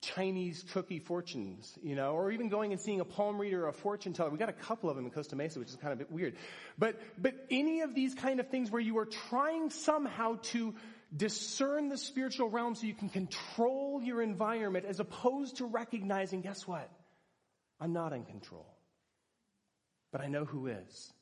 Chinese 0.02 0.65
cookie 0.74 0.97
fortunes, 0.97 1.78
you 1.84 1.95
know, 1.95 2.13
or 2.13 2.32
even 2.32 2.50
going 2.50 2.71
and 2.71 2.82
seeing 2.82 3.00
a 3.00 3.06
palm 3.06 3.39
reader 3.39 3.65
or 3.65 3.67
a 3.67 3.74
fortune 3.74 4.13
teller. 4.13 4.32
We 4.32 4.39
got 4.39 4.50
a 4.50 4.54
couple 4.54 4.89
of 4.89 4.95
them 4.95 5.06
in 5.06 5.12
Costa 5.12 5.36
Mesa, 5.36 5.60
which 5.60 5.69
is 5.69 5.76
kind 5.76 6.02
of 6.02 6.10
weird. 6.10 6.36
But, 6.80 7.00
but 7.19 7.36
any 7.52 7.82
of 7.82 7.93
these 7.93 8.15
kind 8.15 8.39
of 8.39 8.47
things 8.47 8.71
where 8.71 8.82
you 8.82 8.97
are 8.97 9.06
trying 9.06 9.69
somehow 9.69 10.39
to 10.41 10.74
discern 11.15 11.89
the 11.89 11.97
spiritual 11.97 12.50
realm 12.50 12.76
so 12.76 12.88
you 12.88 12.93
can 12.93 13.10
control 13.10 14.02
your 14.02 14.21
environment 14.21 14.86
as 14.86 15.00
opposed 15.00 15.58
to 15.58 15.65
recognizing, 15.65 16.41
guess 16.41 16.67
what? 16.67 16.89
I'm 17.80 17.93
not 17.93 18.13
in 18.13 18.24
control. 18.24 18.67
But 20.12 20.21
I 20.21 20.28
know 20.28 20.45
who 20.45 20.67
is. 20.67 21.13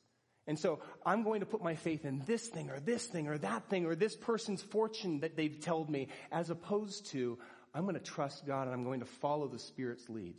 And 0.46 0.58
so 0.58 0.80
I'm 1.04 1.22
going 1.22 1.40
to 1.40 1.46
put 1.46 1.62
my 1.62 1.76
faith 1.76 2.04
in 2.04 2.22
this 2.26 2.48
thing 2.48 2.70
or 2.70 2.80
this 2.80 3.06
thing 3.06 3.28
or 3.28 3.38
that 3.38 3.68
thing 3.68 3.86
or 3.86 3.94
this 3.94 4.16
person's 4.16 4.62
fortune 4.62 5.20
that 5.20 5.36
they've 5.36 5.60
told 5.60 5.88
me 5.88 6.08
as 6.32 6.50
opposed 6.50 7.06
to 7.12 7.38
I'm 7.72 7.84
going 7.84 7.94
to 7.94 8.00
trust 8.00 8.46
God 8.46 8.64
and 8.64 8.74
I'm 8.74 8.84
going 8.84 9.00
to 9.00 9.06
follow 9.06 9.46
the 9.48 9.58
Spirit's 9.58 10.08
lead. 10.08 10.34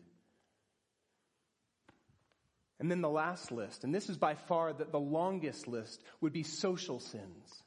And 2.80 2.90
then 2.90 3.02
the 3.02 3.10
last 3.10 3.52
list, 3.52 3.84
and 3.84 3.94
this 3.94 4.10
is 4.10 4.18
by 4.18 4.34
far 4.34 4.74
the, 4.74 4.86
the 4.86 5.00
longest 5.00 5.68
list, 5.68 6.02
would 6.20 6.34
be 6.34 6.44
social 6.44 7.00
sins. 7.00 7.64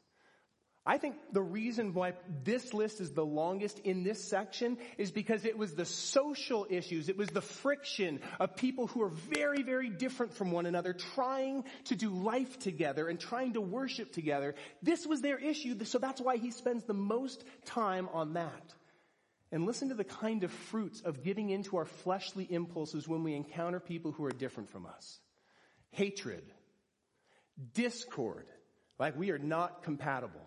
I 0.87 0.99
think 0.99 1.17
the 1.33 1.43
reason 1.43 1.95
why 1.95 2.13
this 2.43 2.75
list 2.75 3.01
is 3.01 3.13
the 3.13 3.25
longest 3.25 3.79
in 3.79 4.03
this 4.03 4.23
section 4.23 4.77
is 4.99 5.11
because 5.11 5.47
it 5.47 5.57
was 5.57 5.75
the 5.75 5.87
social 5.87 6.67
issues, 6.69 7.09
it 7.09 7.17
was 7.17 7.31
the 7.31 7.41
friction 7.41 8.21
of 8.39 8.57
people 8.57 8.87
who 8.89 9.03
are 9.03 9.09
very, 9.09 9.63
very 9.63 9.89
different 9.89 10.35
from 10.35 10.51
one 10.51 10.67
another, 10.67 10.93
trying 10.93 11.65
to 11.85 11.97
do 11.97 12.11
life 12.11 12.59
together 12.59 13.09
and 13.09 13.19
trying 13.19 13.55
to 13.55 13.63
worship 13.63 14.13
together. 14.13 14.55
This 14.83 15.07
was 15.07 15.23
their 15.23 15.39
issue, 15.39 15.83
so 15.85 15.99
that's 15.99 16.21
why 16.21 16.37
he 16.37 16.51
spends 16.51 16.85
the 16.85 16.93
most 16.93 17.43
time 17.65 18.11
on 18.13 18.35
that. 18.35 18.75
And 19.51 19.65
listen 19.65 19.89
to 19.89 19.95
the 19.95 20.05
kind 20.05 20.45
of 20.45 20.53
fruits 20.53 21.01
of 21.01 21.23
giving 21.23 21.49
into 21.49 21.79
our 21.79 21.87
fleshly 21.87 22.45
impulses 22.45 23.09
when 23.09 23.23
we 23.23 23.35
encounter 23.35 23.81
people 23.81 24.13
who 24.13 24.25
are 24.27 24.33
different 24.33 24.69
from 24.69 24.85
us. 24.85 25.19
Hatred, 25.93 26.45
discord, 27.73 28.47
like 28.99 29.17
we 29.17 29.31
are 29.31 29.39
not 29.39 29.83
compatible 29.83 30.43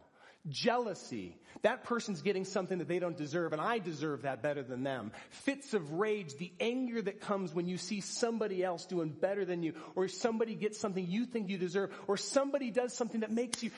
Jealousy. 0.50 1.38
That 1.64 1.84
person's 1.84 2.22
getting 2.22 2.46
something 2.46 2.78
that 2.78 2.88
they 2.88 3.00
don't 3.00 3.18
deserve 3.18 3.54
and 3.54 3.62
I 3.62 3.80
deserve 3.80 4.24
that 4.24 4.42
better 4.42 4.64
than 4.64 4.84
them. 4.84 5.12
Fits 5.30 5.74
of 5.74 5.94
rage, 5.94 6.36
the 6.38 6.52
anger 6.60 7.02
that 7.02 7.22
comes 7.22 7.54
when 7.54 7.68
you 7.68 7.78
see 7.78 8.02
somebody 8.02 8.64
else 8.64 8.86
doing 8.86 9.10
better 9.10 9.46
than 9.46 9.64
you 9.64 9.74
or 9.96 10.08
somebody 10.08 10.56
gets 10.56 10.80
something 10.80 11.06
you 11.08 11.26
think 11.26 11.50
you 11.50 11.58
deserve 11.58 11.92
or 12.08 12.18
somebody 12.18 12.72
does 12.72 12.94
something 12.94 13.22
that 13.22 13.32
makes 13.32 13.64
you, 13.64 13.72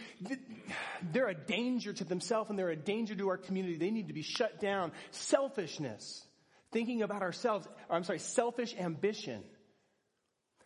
they're 1.11 1.29
a 1.29 1.33
danger 1.33 1.93
to 1.93 2.03
themselves 2.03 2.49
and 2.49 2.59
they're 2.59 2.69
a 2.69 2.75
danger 2.75 3.15
to 3.15 3.29
our 3.29 3.37
community. 3.37 3.77
They 3.77 3.91
need 3.91 4.07
to 4.07 4.13
be 4.13 4.23
shut 4.23 4.59
down. 4.59 4.91
Selfishness. 5.11 6.25
Thinking 6.71 7.01
about 7.01 7.21
ourselves, 7.21 7.67
I'm 7.89 8.03
sorry, 8.03 8.19
selfish 8.19 8.75
ambition 8.77 9.43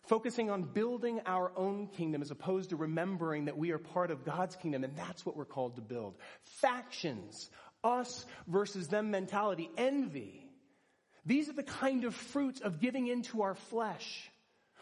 focusing 0.06 0.50
on 0.50 0.62
building 0.62 1.20
our 1.26 1.52
own 1.56 1.88
kingdom 1.88 2.22
as 2.22 2.30
opposed 2.30 2.70
to 2.70 2.76
remembering 2.76 3.46
that 3.46 3.56
we 3.56 3.70
are 3.70 3.78
part 3.78 4.10
of 4.10 4.24
God's 4.24 4.56
kingdom 4.56 4.84
and 4.84 4.96
that's 4.96 5.24
what 5.24 5.36
we're 5.36 5.44
called 5.44 5.76
to 5.76 5.82
build. 5.82 6.16
Factions, 6.42 7.50
us 7.82 8.24
versus 8.46 8.88
them 8.88 9.10
mentality, 9.10 9.70
envy. 9.76 10.46
These 11.26 11.48
are 11.48 11.54
the 11.54 11.62
kind 11.62 12.04
of 12.04 12.14
fruits 12.14 12.60
of 12.60 12.80
giving 12.80 13.06
into 13.06 13.42
our 13.42 13.54
flesh. 13.54 14.30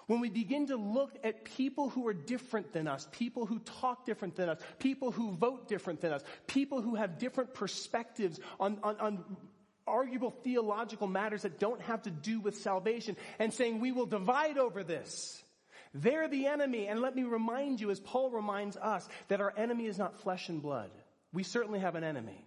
When 0.07 0.21
we 0.21 0.31
begin 0.31 0.67
to 0.67 0.77
look 0.77 1.17
at 1.23 1.45
people 1.45 1.89
who 1.89 2.09
are 2.09 2.15
different 2.15 2.73
than 2.73 2.89
us, 2.89 3.07
people 3.13 3.47
who 3.47 3.61
talk 3.61 4.05
different 4.05 4.35
than 4.35 4.49
us, 4.49 4.59
people 4.79 5.13
who 5.13 5.33
vote 5.33 5.69
different 5.69 6.01
than 6.01 6.13
us, 6.13 6.23
people 6.47 6.83
who 6.83 6.97
have 6.97 7.19
different 7.19 7.55
perspectives 7.55 8.41
on, 8.59 8.79
on, 8.83 8.97
on 8.99 9.25
arguable 9.87 10.31
theological 10.31 11.07
matters 11.07 11.43
that 11.43 11.59
don't 11.59 11.81
have 11.83 12.03
to 12.03 12.11
do 12.11 12.41
with 12.41 12.57
salvation 12.59 13.17
and 13.39 13.53
saying 13.53 13.81
we 13.81 13.93
will 13.93 14.07
divide 14.07 14.59
over 14.59 14.83
this. 14.83 15.43
They're 15.95 16.29
the 16.29 16.47
enemy. 16.47 16.87
And 16.87 17.01
let 17.01 17.15
me 17.15 17.25
remind 17.25 17.81
you, 17.81 17.91
as 17.91 18.01
Paul 18.01 18.31
reminds 18.31 18.77
us, 18.77 19.07
that 19.29 19.41
our 19.41 19.53
enemy 19.57 19.87
is 19.87 19.99
not 19.99 20.21
flesh 20.21 20.49
and 20.49 20.63
blood. 20.63 20.91
We 21.33 21.43
certainly 21.43 21.81
have 21.81 21.95
an 21.95 22.05
enemy, 22.05 22.47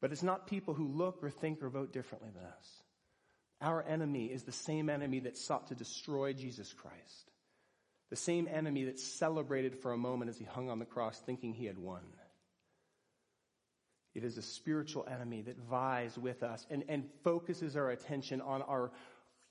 but 0.00 0.12
it's 0.12 0.22
not 0.22 0.46
people 0.46 0.74
who 0.74 0.88
look 0.88 1.22
or 1.22 1.30
think 1.30 1.62
or 1.62 1.68
vote 1.68 1.92
differently 1.92 2.30
than 2.34 2.44
us. 2.44 2.82
Our 3.62 3.82
enemy 3.82 4.26
is 4.26 4.42
the 4.42 4.52
same 4.52 4.88
enemy 4.88 5.20
that 5.20 5.36
sought 5.36 5.68
to 5.68 5.74
destroy 5.74 6.32
Jesus 6.32 6.72
Christ. 6.72 7.30
The 8.08 8.16
same 8.16 8.48
enemy 8.50 8.84
that 8.84 8.98
celebrated 8.98 9.76
for 9.76 9.92
a 9.92 9.98
moment 9.98 10.30
as 10.30 10.38
he 10.38 10.44
hung 10.44 10.70
on 10.70 10.78
the 10.78 10.86
cross 10.86 11.18
thinking 11.20 11.52
he 11.52 11.66
had 11.66 11.78
won. 11.78 12.00
It 14.14 14.24
is 14.24 14.38
a 14.38 14.42
spiritual 14.42 15.06
enemy 15.10 15.42
that 15.42 15.58
vies 15.58 16.18
with 16.18 16.42
us 16.42 16.66
and, 16.70 16.84
and 16.88 17.04
focuses 17.22 17.76
our 17.76 17.90
attention 17.90 18.40
on 18.40 18.62
our, 18.62 18.90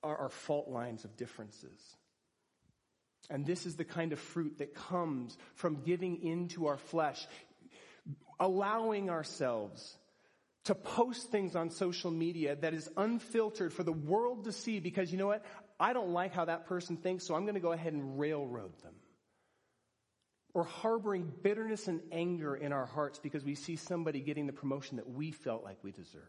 our, 0.04 0.17
our 0.17 0.30
fault 0.30 0.67
lines 0.67 1.06
of 1.06 1.15
differences. 1.15 1.95
And 3.30 3.45
this 3.45 3.65
is 3.65 3.76
the 3.76 3.86
kind 3.86 4.12
of 4.12 4.19
fruit 4.19 4.58
that 4.58 4.74
comes 4.74 5.38
from 5.56 5.82
giving 5.86 6.24
into 6.24 6.67
our 6.67 6.78
flesh, 6.78 7.26
allowing 8.39 9.10
ourselves 9.10 9.98
to 10.65 10.76
post 10.76 11.32
things 11.32 11.56
on 11.56 11.69
social 11.69 12.12
media 12.12 12.56
that 12.56 12.74
is 12.74 12.89
unfiltered 12.98 13.72
for 13.72 13.84
the 13.84 13.93
world 13.93 14.43
to 14.43 14.52
see 14.52 14.80
because 14.80 15.12
you 15.12 15.17
know 15.17 15.28
what? 15.28 15.45
I 15.80 15.93
don't 15.93 16.10
like 16.10 16.34
how 16.34 16.45
that 16.45 16.65
person 16.65 16.98
thinks, 16.98 17.26
so 17.26 17.36
I'm 17.36 17.43
going 17.43 17.56
to 17.56 17.62
go 17.62 17.72
ahead 17.72 17.93
and 17.93 18.19
railroad 18.19 18.78
them 18.84 18.93
or 20.53 20.63
harboring 20.63 21.31
bitterness 21.43 21.88
and 21.88 22.01
anger 22.12 22.55
in 22.55 22.71
our 22.71 22.85
hearts 22.85 23.19
because 23.19 23.43
we 23.43 23.55
see 23.55 23.75
somebody 23.75 24.19
getting 24.19 24.47
the 24.47 24.53
promotion 24.53 24.97
that 24.97 25.09
we 25.09 25.31
felt 25.31 25.63
like 25.63 25.77
we 25.83 25.91
deserved. 25.91 26.25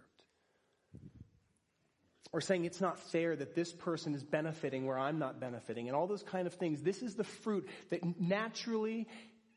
Or 2.33 2.41
saying 2.41 2.65
it's 2.65 2.81
not 2.81 2.99
fair 2.99 3.35
that 3.35 3.55
this 3.55 3.73
person 3.73 4.15
is 4.15 4.23
benefiting 4.23 4.87
where 4.87 4.99
I'm 4.99 5.19
not 5.19 5.41
benefiting 5.41 5.89
and 5.89 5.97
all 5.97 6.07
those 6.07 6.23
kind 6.23 6.47
of 6.47 6.55
things. 6.55 6.83
This 6.83 7.03
is 7.03 7.15
the 7.15 7.25
fruit 7.25 7.69
that 7.89 8.21
naturally 8.21 9.09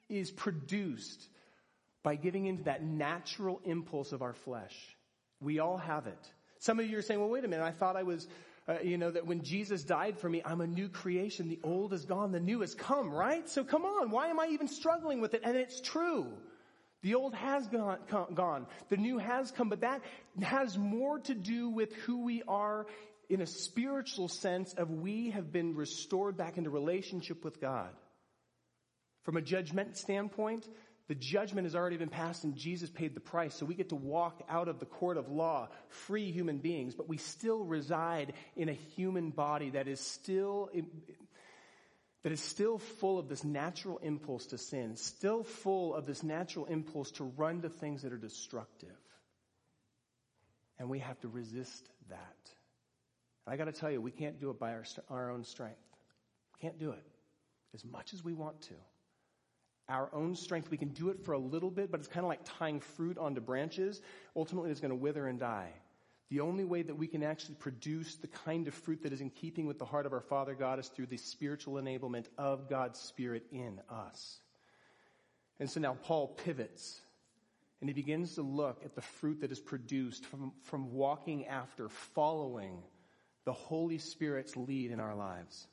is 0.10 0.32
produced 0.32 1.28
by 2.02 2.16
giving 2.16 2.46
into 2.46 2.64
that 2.64 2.84
natural 2.84 3.62
impulse 3.64 4.12
of 4.12 4.22
our 4.22 4.34
flesh. 4.34 4.76
We 5.40 5.60
all 5.60 5.78
have 5.78 6.08
it. 6.08 6.32
Some 6.60 6.80
of 6.80 6.90
you 6.90 6.98
are 6.98 7.02
saying, 7.02 7.20
well, 7.20 7.30
wait 7.30 7.46
a 7.46 7.48
minute, 7.48 7.64
I 7.64 7.72
thought 7.72 7.96
I 7.96 8.04
was 8.04 8.28
uh, 8.68 8.80
you 8.84 8.98
know, 8.98 9.12
that 9.12 9.26
when 9.26 9.44
Jesus 9.44 9.84
died 9.84 10.18
for 10.20 10.30
me, 10.30 10.42
I'm 10.46 10.62
a 10.62 10.68
new 10.68 10.88
creation. 10.88 11.50
The 11.50 11.60
old 11.64 11.94
is 11.94 12.06
gone, 12.06 12.32
the 12.32 12.40
new 12.40 12.62
has 12.62 12.76
come, 12.76 13.12
right? 13.12 13.48
So 13.50 13.64
come 13.64 13.84
on, 13.84 14.10
why 14.10 14.28
am 14.28 14.40
I 14.40 14.48
even 14.48 14.68
struggling 14.68 15.20
with 15.22 15.34
it? 15.34 15.42
And 15.44 15.58
it's 15.58 15.82
true. 15.82 16.28
The 17.02 17.16
old 17.16 17.36
has 17.36 17.68
gone, 17.68 17.98
gone. 18.34 18.66
The 18.88 18.96
new 18.96 19.18
has 19.18 19.52
come, 19.52 19.68
but 19.68 19.82
that 19.82 20.02
has 20.42 20.78
more 20.78 21.20
to 21.20 21.34
do 21.34 21.70
with 21.70 21.94
who 21.94 22.24
we 22.24 22.44
are 22.48 22.88
in 23.30 23.42
a 23.42 23.46
spiritual 23.46 24.30
sense 24.30 24.74
of 24.74 24.90
we 24.90 25.32
have 25.32 25.52
been 25.52 25.76
restored 25.76 26.38
back 26.38 26.58
into 26.58 26.70
relationship 26.70 27.44
with 27.44 27.60
God. 27.60 27.90
From 29.24 29.36
a 29.36 29.42
judgment 29.42 29.98
standpoint, 29.98 30.68
the 31.10 31.16
judgment 31.16 31.66
has 31.66 31.76
already 31.76 31.98
been 31.98 32.10
passed 32.10 32.46
and 32.46 32.56
Jesus 32.56 32.90
paid 32.90 33.14
the 33.14 33.20
price. 33.20 33.54
So 33.56 33.66
we 33.66 33.76
get 33.76 33.90
to 33.90 33.96
walk 33.96 34.42
out 34.48 34.70
of 34.70 34.80
the 34.80 34.86
court 34.86 35.18
of 35.18 35.30
law, 35.30 35.68
free 35.90 36.32
human 36.32 36.60
beings, 36.60 36.96
but 36.96 37.10
we 37.10 37.18
still 37.18 37.64
reside 37.64 38.34
in 38.56 38.70
a 38.70 38.74
human 38.74 39.30
body 39.32 39.72
that 39.72 39.90
is 39.90 40.00
still, 40.00 40.70
that 42.24 42.32
is 42.32 42.40
still 42.40 42.78
full 42.78 43.20
of 43.20 43.28
this 43.28 43.44
natural 43.44 43.98
impulse 43.98 44.46
to 44.48 44.58
sin, 44.58 44.96
still 44.96 45.44
full 45.44 45.94
of 45.94 46.06
this 46.06 46.24
natural 46.24 46.66
impulse 46.68 47.12
to 47.12 47.26
run 47.26 47.62
to 47.64 47.70
things 47.70 48.04
that 48.04 48.14
are 48.14 48.18
destructive. 48.18 48.90
And 50.80 50.90
we 50.90 51.00
have 51.00 51.20
to 51.22 51.28
resist 51.28 51.86
that. 52.10 52.38
I 53.46 53.58
gotta 53.58 53.74
tell 53.74 53.92
you, 53.92 54.00
we 54.00 54.12
can't 54.12 54.40
do 54.40 54.52
it 54.52 54.60
by 54.60 54.72
our, 54.72 54.86
our 55.10 55.32
own 55.32 55.44
strength. 55.44 55.76
We 56.56 56.62
Can't 56.62 56.80
do 56.80 56.92
it. 56.92 57.04
As 57.74 57.84
much 57.84 58.14
as 58.14 58.24
we 58.24 58.34
want 58.34 58.62
to 58.64 58.74
our 59.90 60.10
own 60.14 60.36
strength. 60.36 60.72
We 60.72 60.78
can 60.78 60.90
do 60.90 61.10
it 61.10 61.24
for 61.26 61.34
a 61.34 61.40
little 61.40 61.72
bit, 61.72 61.92
but 61.92 62.00
it's 62.00 62.08
kind 62.08 62.24
of 62.24 62.30
like 62.30 62.42
tying 62.44 62.80
fruit 62.80 63.18
onto 63.18 63.42
branches. 63.42 64.02
Ultimately, 64.36 64.72
it's 64.72 64.80
going 64.80 64.92
to 64.92 64.96
wither 64.96 65.28
and 65.28 65.40
die. 65.40 65.74
The 66.30 66.40
only 66.40 66.64
way 66.64 66.82
that 66.82 66.96
we 66.96 67.08
can 67.08 67.22
actually 67.22 67.56
produce 67.56 68.16
the 68.16 68.28
kind 68.28 68.68
of 68.68 68.74
fruit 68.74 69.04
that 69.04 69.14
is 69.14 69.22
in 69.22 69.30
keeping 69.30 69.68
with 69.68 69.78
the 69.78 69.86
heart 69.86 70.06
of 70.06 70.14
our 70.14 70.22
Father 70.22 70.56
God 70.56 70.80
is 70.80 70.88
through 70.88 71.08
the 71.08 71.18
spiritual 71.18 71.76
enablement 71.76 72.26
of 72.38 72.70
God's 72.70 73.00
Spirit 73.00 73.46
in 73.52 73.80
us. 73.90 74.40
And 75.60 75.70
so 75.70 75.80
now 75.80 75.96
Paul 76.02 76.28
pivots 76.28 77.02
and 77.84 77.90
he 77.90 77.94
begins 77.94 78.36
to 78.36 78.42
look 78.42 78.82
at 78.86 78.96
the 78.96 79.02
fruit 79.02 79.42
that 79.42 79.52
is 79.52 79.60
produced 79.60 80.26
from, 80.26 80.54
from 80.64 80.94
walking 80.94 81.48
after, 81.48 81.90
following 81.90 82.82
the 83.44 83.52
Holy 83.52 83.98
Spirit's 83.98 84.56
lead 84.56 84.92
in 84.92 85.02
our 85.02 85.16
lives. 85.16 85.68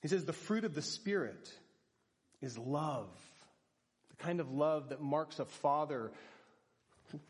He 0.00 0.08
says 0.08 0.24
the 0.24 0.32
fruit 0.32 0.64
of 0.64 0.74
the 0.74 0.80
Spirit 0.80 1.52
is 2.40 2.56
love. 2.58 3.08
The 4.10 4.24
kind 4.24 4.40
of 4.40 4.50
love 4.50 4.90
that 4.90 5.00
marks 5.00 5.38
a 5.38 5.44
father 5.44 6.10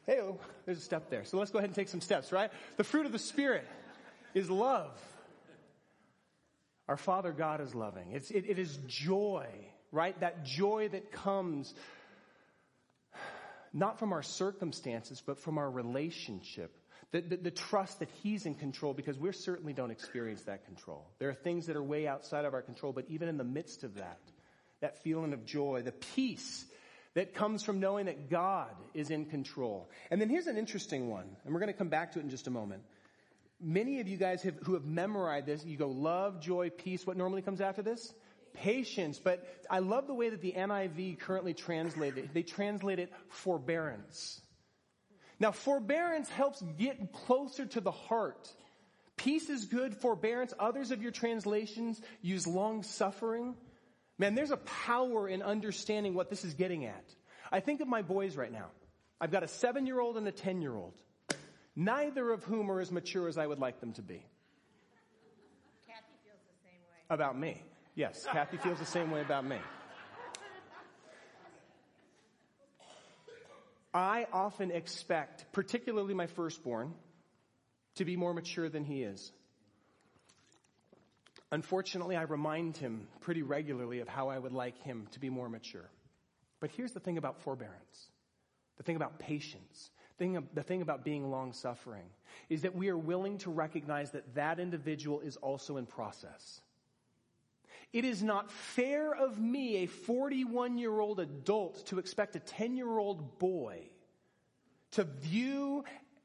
Hey, 0.07 0.21
there's 0.67 0.79
a 0.79 0.83
step 0.83 1.11
there. 1.11 1.25
So 1.25 1.39
let's 1.39 1.51
go 1.51 1.59
ahead 1.59 1.71
and 1.71 1.75
take 1.75 1.89
some 1.89 2.01
steps, 2.01 2.33
right? 2.33 2.51
The 2.77 2.85
fruit 2.85 3.07
of 3.07 3.13
the 3.13 3.19
Spirit 3.19 3.67
is 4.35 4.51
love. 4.51 4.91
Our 6.89 6.97
Father 6.97 7.33
God 7.33 7.61
is 7.61 7.75
loving. 7.75 8.13
It's, 8.13 8.31
it, 8.31 8.45
it 8.49 8.59
is 8.59 8.77
joy, 8.87 9.47
right? 9.93 10.19
That 10.21 10.45
joy 10.45 10.89
that 10.89 11.13
comes 11.13 11.73
not 13.73 13.99
from 13.99 14.13
our 14.13 14.23
circumstances, 14.23 15.23
but 15.25 15.39
from 15.39 15.57
our 15.57 15.71
relationship. 15.71 16.77
The, 17.13 17.21
the, 17.21 17.37
the, 17.37 17.51
trust 17.51 18.01
that 18.01 18.09
He's 18.23 18.47
in 18.47 18.55
control 18.55 18.93
because 18.93 19.19
we 19.19 19.31
certainly 19.33 19.73
don't 19.73 19.91
experience 19.91 20.43
that 20.43 20.65
control. 20.65 21.07
There 21.19 21.29
are 21.29 21.35
things 21.35 21.67
that 21.67 21.77
are 21.77 21.83
way 21.83 22.07
outside 22.07 22.45
of 22.45 22.55
our 22.55 22.63
control, 22.63 22.93
but 22.93 23.05
even 23.09 23.29
in 23.29 23.37
the 23.37 23.45
midst 23.45 23.85
of 23.85 23.97
that, 23.97 24.19
that 24.81 25.03
feeling 25.03 25.33
of 25.33 25.45
joy, 25.45 25.83
the 25.83 25.93
peace 25.93 26.65
that 27.15 27.35
comes 27.35 27.63
from 27.63 27.81
knowing 27.81 28.07
that 28.07 28.31
God 28.31 28.71
is 28.95 29.11
in 29.11 29.27
control. 29.27 29.91
And 30.11 30.21
then 30.21 30.29
here's 30.29 30.47
an 30.47 30.57
interesting 30.57 31.09
one, 31.11 31.27
and 31.45 31.53
we're 31.53 31.61
going 31.61 31.73
to 31.73 31.79
come 31.79 31.89
back 31.89 32.13
to 32.13 32.19
it 32.19 32.23
in 32.23 32.31
just 32.31 32.47
a 32.47 32.51
moment. 32.51 32.83
Many 33.61 34.01
of 34.01 34.09
you 34.09 34.17
guys 34.17 34.43
have, 34.43 34.55
who 34.65 34.75
have 34.75 34.85
memorized 34.85 35.47
this, 35.47 35.65
you 35.65 35.77
go 35.77 35.89
love, 35.89 36.41
joy, 36.41 36.71
peace. 36.71 37.07
What 37.07 37.17
normally 37.17 37.43
comes 37.43 37.61
after 37.61 37.83
this? 37.83 38.13
Patience. 38.55 39.19
But 39.19 39.47
I 39.69 39.81
love 39.81 40.07
the 40.07 40.15
way 40.15 40.31
that 40.31 40.41
the 40.41 40.55
NIV 40.57 41.19
currently 41.19 41.53
translated 41.53 42.19
it. 42.19 42.35
They 42.35 42.43
translate 42.43 42.99
it 42.99 43.13
forbearance. 43.29 44.41
Now, 45.39 45.53
forbearance 45.53 46.29
helps 46.31 46.63
get 46.79 47.13
closer 47.13 47.67
to 47.67 47.81
the 47.81 47.91
heart. 47.91 48.51
Peace 49.17 49.51
is 49.51 49.67
good. 49.67 49.95
Forbearance. 49.95 50.55
Others 50.59 50.91
of 50.91 51.03
your 51.03 51.13
translations 51.13 52.01
use 52.23 52.47
long 52.47 52.83
suffering. 52.83 53.55
Man, 54.21 54.35
there's 54.35 54.51
a 54.51 54.59
power 54.59 55.27
in 55.27 55.41
understanding 55.41 56.13
what 56.13 56.29
this 56.29 56.45
is 56.45 56.53
getting 56.53 56.85
at. 56.85 57.05
I 57.51 57.61
think 57.61 57.81
of 57.81 57.89
my 57.89 58.03
boys 58.03 58.37
right 58.37 58.53
now. 58.53 58.67
I've 59.19 59.31
got 59.31 59.45
a 59.45 59.49
seven 59.49 59.87
year 59.87 59.99
old 59.99 60.19
and 60.19 60.29
a 60.29 60.31
10 60.31 60.61
year 60.61 60.75
old, 60.75 60.93
neither 61.75 62.31
of 62.31 62.45
whom 62.45 62.71
are 62.71 62.81
as 62.81 62.93
mature 62.93 63.29
as 63.29 63.39
I 63.39 63.47
would 63.47 63.61
like 63.61 63.81
them 63.81 63.95
to 63.95 64.03
be. 64.03 64.23
Kathy 65.87 66.13
feels 66.23 66.39
the 66.47 66.69
same 66.69 66.81
way. 66.83 67.01
About 67.09 67.39
me. 67.39 67.63
Yes, 67.95 68.27
Kathy 68.31 68.59
feels 68.59 68.79
the 68.79 68.85
same 68.85 69.11
way 69.11 69.23
about 69.23 69.47
me. 69.47 69.57
I 73.95 74.27
often 74.35 74.71
expect, 74.71 75.51
particularly 75.53 76.13
my 76.13 76.27
firstborn, 76.27 76.93
to 77.95 78.05
be 78.05 78.17
more 78.17 78.35
mature 78.35 78.69
than 78.69 78.85
he 78.85 79.03
is. 79.03 79.33
Unfortunately, 81.53 82.17
I 82.17 82.23
remind 82.23 82.77
him 82.77 83.09
pretty 83.21 83.43
regularly 83.43 84.01
of 84.01 84.09
how 84.09 84.29
I 84.29 84.39
would 84.39 84.53
like 84.53 84.79
him 84.79 85.09
to 85.13 85.21
be 85.21 85.31
more 85.31 85.49
mature. 85.49 85.91
But 86.61 86.71
here's 86.71 86.93
the 86.93 87.01
thing 87.01 87.19
about 87.19 87.41
forbearance. 87.41 88.09
The 88.77 88.85
thing 88.85 88.97
about 88.97 89.19
patience. 89.19 89.91
thing, 90.19 90.49
The 90.55 90.63
thing 90.63 90.83
about 90.83 91.05
being 91.05 91.31
long 91.31 91.53
suffering 91.53 92.09
is 92.49 92.63
that 92.63 92.77
we 92.77 92.89
are 92.89 92.99
willing 92.99 93.39
to 93.39 93.51
recognize 93.51 94.13
that 94.13 94.35
that 94.35 94.61
individual 94.61 95.21
is 95.21 95.37
also 95.37 95.77
in 95.77 95.87
process. 95.87 96.61
It 97.93 98.05
is 98.05 98.23
not 98.23 98.53
fair 98.53 99.13
of 99.13 99.41
me, 99.41 99.79
a 99.79 99.87
41 99.87 100.79
year 100.79 101.01
old 101.01 101.19
adult, 101.19 101.87
to 101.87 101.99
expect 101.99 102.37
a 102.37 102.41
10 102.41 102.77
year 102.77 102.99
old 102.99 103.39
boy 103.39 103.91
to 104.93 105.05
view 105.05 105.85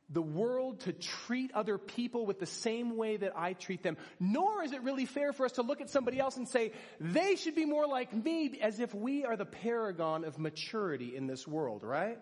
the 0.10 0.22
world 0.22 0.82
to 0.82 0.94
treat 0.94 1.52
other 1.54 1.78
people 1.78 2.26
with 2.26 2.40
the 2.40 2.46
same 2.46 2.96
way 2.96 3.18
that 3.18 3.34
I 3.36 3.54
treat 3.54 3.82
them. 3.82 3.98
Nor 4.20 4.64
is 4.64 4.72
it 4.72 4.84
really 4.84 5.06
fair 5.06 5.34
for 5.34 5.46
us 5.46 5.54
to 5.54 5.64
look 5.64 5.82
at 5.82 5.90
somebody 5.90 6.20
else 6.20 6.38
and 6.38 6.48
say, 6.48 6.74
they 7.00 7.36
should 7.36 7.56
be 7.56 7.66
more 7.66 7.88
like 7.88 8.14
me, 8.14 8.60
as 8.62 8.80
if 8.80 8.94
we 8.94 9.26
are 9.26 9.36
the 9.36 9.46
paragon 9.46 10.24
of 10.24 10.38
maturity 10.38 11.16
in 11.16 11.26
this 11.26 11.48
world, 11.48 11.84
right? 11.84 12.20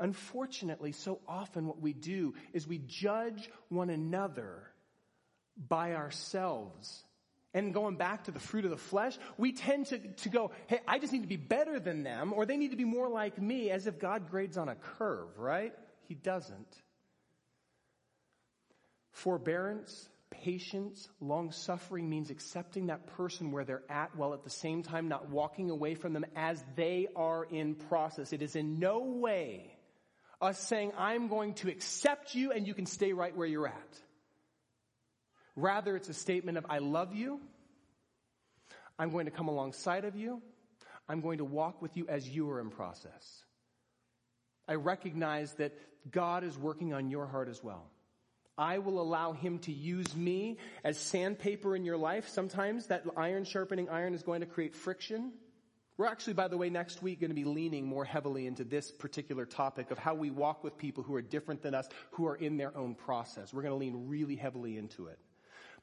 Unfortunately, 0.00 0.92
so 0.92 1.20
often 1.26 1.66
what 1.66 1.80
we 1.80 1.92
do 1.92 2.34
is 2.52 2.68
we 2.68 2.78
judge 2.78 3.50
one 3.68 3.90
another 3.90 4.62
by 5.56 5.94
ourselves. 5.94 7.02
And 7.54 7.72
going 7.72 7.96
back 7.96 8.24
to 8.24 8.30
the 8.30 8.40
fruit 8.40 8.64
of 8.64 8.70
the 8.70 8.76
flesh, 8.76 9.16
we 9.38 9.52
tend 9.52 9.86
to, 9.86 9.98
to 9.98 10.28
go, 10.28 10.50
hey, 10.66 10.80
I 10.86 10.98
just 10.98 11.12
need 11.12 11.22
to 11.22 11.28
be 11.28 11.36
better 11.36 11.80
than 11.80 12.02
them, 12.02 12.32
or 12.34 12.44
they 12.44 12.56
need 12.56 12.72
to 12.72 12.76
be 12.76 12.84
more 12.84 13.08
like 13.08 13.40
me, 13.40 13.70
as 13.70 13.86
if 13.86 13.98
God 13.98 14.30
grades 14.30 14.58
on 14.58 14.68
a 14.68 14.74
curve, 14.74 15.38
right? 15.38 15.72
He 16.08 16.14
doesn't. 16.14 16.76
Forbearance, 19.12 20.08
patience, 20.30 21.08
long 21.20 21.50
suffering 21.52 22.08
means 22.08 22.30
accepting 22.30 22.86
that 22.88 23.06
person 23.16 23.50
where 23.50 23.64
they're 23.64 23.82
at 23.88 24.14
while 24.14 24.34
at 24.34 24.44
the 24.44 24.50
same 24.50 24.82
time 24.82 25.08
not 25.08 25.30
walking 25.30 25.70
away 25.70 25.94
from 25.94 26.12
them 26.12 26.26
as 26.36 26.62
they 26.76 27.08
are 27.16 27.44
in 27.44 27.74
process. 27.74 28.32
It 28.32 28.42
is 28.42 28.56
in 28.56 28.78
no 28.78 29.00
way 29.00 29.74
us 30.40 30.58
saying, 30.58 30.92
I'm 30.96 31.28
going 31.28 31.54
to 31.54 31.70
accept 31.70 32.34
you 32.34 32.52
and 32.52 32.66
you 32.66 32.74
can 32.74 32.86
stay 32.86 33.12
right 33.12 33.36
where 33.36 33.46
you're 33.46 33.66
at. 33.66 33.98
Rather, 35.58 35.96
it's 35.96 36.08
a 36.08 36.14
statement 36.14 36.56
of, 36.56 36.66
I 36.70 36.78
love 36.78 37.12
you. 37.12 37.40
I'm 38.96 39.10
going 39.10 39.24
to 39.24 39.32
come 39.32 39.48
alongside 39.48 40.04
of 40.04 40.14
you. 40.14 40.40
I'm 41.08 41.20
going 41.20 41.38
to 41.38 41.44
walk 41.44 41.82
with 41.82 41.96
you 41.96 42.06
as 42.08 42.28
you 42.28 42.48
are 42.50 42.60
in 42.60 42.70
process. 42.70 43.44
I 44.68 44.74
recognize 44.74 45.52
that 45.54 45.72
God 46.08 46.44
is 46.44 46.56
working 46.56 46.92
on 46.92 47.10
your 47.10 47.26
heart 47.26 47.48
as 47.48 47.62
well. 47.62 47.90
I 48.56 48.78
will 48.78 49.00
allow 49.00 49.32
him 49.32 49.58
to 49.60 49.72
use 49.72 50.14
me 50.14 50.58
as 50.84 50.96
sandpaper 50.96 51.74
in 51.74 51.84
your 51.84 51.96
life. 51.96 52.28
Sometimes 52.28 52.86
that 52.86 53.04
iron 53.16 53.44
sharpening 53.44 53.88
iron 53.88 54.14
is 54.14 54.22
going 54.22 54.40
to 54.40 54.46
create 54.46 54.76
friction. 54.76 55.32
We're 55.96 56.06
actually, 56.06 56.34
by 56.34 56.46
the 56.46 56.56
way, 56.56 56.70
next 56.70 57.02
week 57.02 57.20
going 57.20 57.30
to 57.30 57.34
be 57.34 57.44
leaning 57.44 57.84
more 57.84 58.04
heavily 58.04 58.46
into 58.46 58.62
this 58.62 58.92
particular 58.92 59.44
topic 59.44 59.90
of 59.90 59.98
how 59.98 60.14
we 60.14 60.30
walk 60.30 60.62
with 60.62 60.78
people 60.78 61.02
who 61.02 61.16
are 61.16 61.22
different 61.22 61.62
than 61.62 61.74
us, 61.74 61.88
who 62.12 62.28
are 62.28 62.36
in 62.36 62.56
their 62.56 62.76
own 62.76 62.94
process. 62.94 63.52
We're 63.52 63.62
going 63.62 63.74
to 63.74 63.78
lean 63.78 64.08
really 64.08 64.36
heavily 64.36 64.76
into 64.76 65.06
it. 65.06 65.18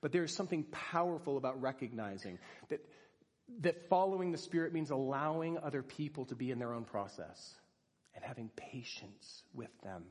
But 0.06 0.12
there's 0.12 0.36
something 0.36 0.66
powerful 0.66 1.36
about 1.36 1.64
recognizing 1.64 2.38
that, 2.70 2.80
that 3.62 3.90
following 3.90 4.32
the 4.32 4.38
Spirit 4.38 4.72
means 4.72 4.92
allowing 4.92 5.58
other 5.58 5.82
people 5.82 6.26
to 6.26 6.36
be 6.36 6.52
in 6.52 6.60
their 6.60 6.74
own 6.74 6.84
process 6.84 7.56
and 8.14 8.24
having 8.24 8.52
patience 8.56 9.42
with 9.56 9.72
them. 9.82 10.04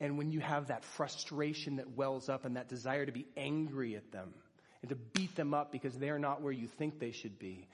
And 0.00 0.18
when 0.18 0.30
you 0.30 0.40
have 0.40 0.66
that 0.66 0.84
frustration 0.84 1.76
that 1.76 1.96
wells 1.96 2.28
up 2.28 2.44
and 2.44 2.56
that 2.56 2.68
desire 2.68 3.06
to 3.06 3.10
be 3.10 3.24
angry 3.38 3.96
at 3.96 4.12
them 4.12 4.34
and 4.82 4.90
to 4.90 4.96
beat 4.96 5.34
them 5.34 5.54
up 5.54 5.72
because 5.72 5.96
they're 5.96 6.18
not 6.18 6.42
where 6.42 6.52
you 6.52 6.66
think 6.66 6.98
they 6.98 7.12
should 7.12 7.38
be, 7.38 7.66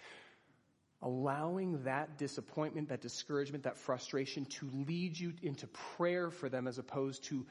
allowing 1.03 1.83
that 1.83 2.19
disappointment, 2.19 2.91
that 2.91 3.01
discouragement, 3.01 3.65
that 3.65 3.79
frustration 3.79 4.45
to 4.45 4.71
lead 4.87 5.19
you 5.19 5.33
into 5.43 5.67
prayer 5.97 6.31
for 6.31 6.49
them 6.49 6.69
as 6.69 6.79
opposed 6.79 7.25
to 7.25 7.45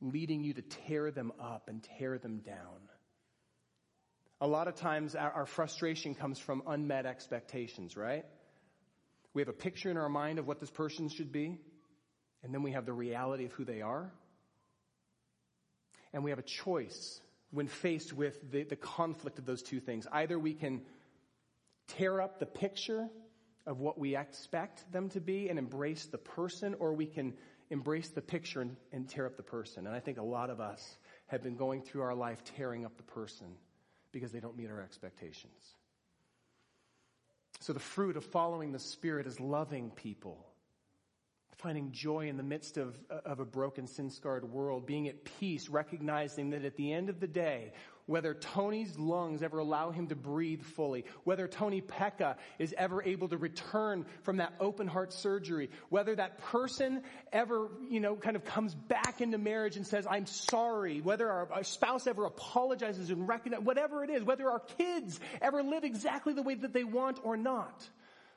leading 0.00 0.42
you 0.42 0.52
to 0.54 0.62
tear 0.62 1.12
them 1.12 1.32
up 1.40 1.68
and 1.68 1.84
tear 1.98 2.18
them 2.18 2.38
down. 2.38 2.85
A 4.40 4.46
lot 4.46 4.68
of 4.68 4.74
times 4.74 5.14
our, 5.14 5.30
our, 5.30 5.46
frustration 5.46 6.14
comes 6.14 6.38
from 6.38 6.62
unmet 6.66 7.06
expectations, 7.06 7.96
right? 7.96 8.24
We 9.32 9.40
have 9.40 9.48
a 9.48 9.54
picture 9.54 9.90
in 9.90 9.96
our 9.96 10.10
mind 10.10 10.38
of 10.38 10.46
what 10.46 10.60
this 10.60 10.70
person 10.70 11.08
should 11.08 11.32
be, 11.32 11.58
and 12.42 12.52
then 12.52 12.62
we 12.62 12.72
have 12.72 12.84
the 12.84 12.92
reality 12.92 13.46
of 13.46 13.52
who 13.52 13.64
they 13.64 13.80
are. 13.80 14.12
And 16.12 16.22
we 16.22 16.30
have 16.30 16.38
a 16.38 16.42
choice 16.42 17.20
when 17.50 17.66
faced 17.66 18.12
with 18.12 18.50
the, 18.50 18.64
the 18.64 18.76
conflict 18.76 19.38
of 19.38 19.46
those 19.46 19.62
two 19.62 19.80
things. 19.80 20.06
Either 20.12 20.38
we 20.38 20.52
can 20.52 20.82
tear 21.88 22.20
up 22.20 22.38
the 22.38 22.46
picture 22.46 23.08
of 23.66 23.80
what 23.80 23.98
we 23.98 24.16
expect 24.16 24.90
them 24.92 25.08
to 25.10 25.20
be 25.20 25.48
and 25.48 25.58
embrace 25.58 26.06
the 26.06 26.18
person, 26.18 26.74
or 26.78 26.92
we 26.92 27.06
can 27.06 27.32
embrace 27.70 28.10
the 28.10 28.20
picture 28.20 28.60
and, 28.60 28.76
and 28.92 29.08
tear 29.08 29.26
up 29.26 29.38
the 29.38 29.42
person. 29.42 29.86
And 29.86 29.96
I 29.96 30.00
think 30.00 30.18
a 30.18 30.22
lot 30.22 30.50
of 30.50 30.60
us 30.60 30.98
have 31.26 31.42
been 31.42 31.56
going 31.56 31.82
through 31.82 32.02
our 32.02 32.14
life 32.14 32.44
tearing 32.44 32.84
up 32.84 32.96
the 32.98 33.02
person 33.02 33.56
because 34.16 34.32
they 34.32 34.40
don't 34.40 34.56
meet 34.56 34.70
our 34.70 34.80
expectations. 34.80 35.74
So 37.60 37.74
the 37.74 37.80
fruit 37.80 38.16
of 38.16 38.24
following 38.24 38.72
the 38.72 38.78
Spirit 38.78 39.26
is 39.26 39.38
loving 39.40 39.90
people, 39.90 40.46
finding 41.58 41.92
joy 41.92 42.28
in 42.28 42.38
the 42.38 42.42
midst 42.42 42.78
of, 42.78 42.96
of 43.10 43.40
a 43.40 43.44
broken, 43.44 43.86
sin 43.86 44.08
scarred 44.08 44.50
world, 44.50 44.86
being 44.86 45.06
at 45.06 45.24
peace, 45.38 45.68
recognizing 45.68 46.50
that 46.50 46.64
at 46.64 46.76
the 46.76 46.92
end 46.92 47.10
of 47.10 47.20
the 47.20 47.26
day, 47.26 47.72
whether 48.06 48.34
Tony's 48.34 48.96
lungs 48.98 49.42
ever 49.42 49.58
allow 49.58 49.90
him 49.90 50.06
to 50.08 50.16
breathe 50.16 50.62
fully, 50.62 51.04
whether 51.24 51.48
Tony 51.48 51.80
Pekka 51.80 52.36
is 52.58 52.74
ever 52.78 53.02
able 53.02 53.28
to 53.28 53.36
return 53.36 54.06
from 54.22 54.36
that 54.36 54.54
open 54.60 54.86
heart 54.86 55.12
surgery, 55.12 55.70
whether 55.88 56.14
that 56.14 56.38
person 56.38 57.02
ever, 57.32 57.68
you 57.90 58.00
know, 58.00 58.14
kind 58.14 58.36
of 58.36 58.44
comes 58.44 58.74
back 58.74 59.20
into 59.20 59.38
marriage 59.38 59.76
and 59.76 59.86
says, 59.86 60.06
I'm 60.08 60.26
sorry, 60.26 61.00
whether 61.00 61.28
our, 61.28 61.52
our 61.52 61.64
spouse 61.64 62.06
ever 62.06 62.24
apologizes 62.24 63.10
and 63.10 63.28
recognizes, 63.28 63.66
whatever 63.66 64.04
it 64.04 64.10
is, 64.10 64.22
whether 64.22 64.48
our 64.50 64.60
kids 64.78 65.18
ever 65.42 65.62
live 65.62 65.82
exactly 65.84 66.32
the 66.32 66.42
way 66.42 66.54
that 66.54 66.72
they 66.72 66.84
want 66.84 67.18
or 67.24 67.36
not. 67.36 67.88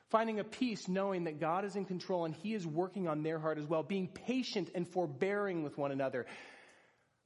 Finding 0.08 0.40
a 0.40 0.44
peace 0.44 0.88
knowing 0.88 1.24
that 1.24 1.38
God 1.38 1.64
is 1.64 1.76
in 1.76 1.84
control 1.84 2.24
and 2.24 2.34
He 2.34 2.52
is 2.52 2.66
working 2.66 3.06
on 3.06 3.22
their 3.22 3.38
heart 3.38 3.58
as 3.58 3.66
well, 3.66 3.84
being 3.84 4.08
patient 4.08 4.68
and 4.74 4.88
forbearing 4.88 5.62
with 5.62 5.78
one 5.78 5.92
another, 5.92 6.26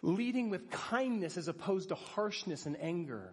leading 0.04 0.50
with 0.50 0.70
kindness 0.70 1.36
as 1.36 1.48
opposed 1.48 1.88
to 1.88 1.94
harshness 1.94 2.66
and 2.66 2.76
anger, 2.80 3.32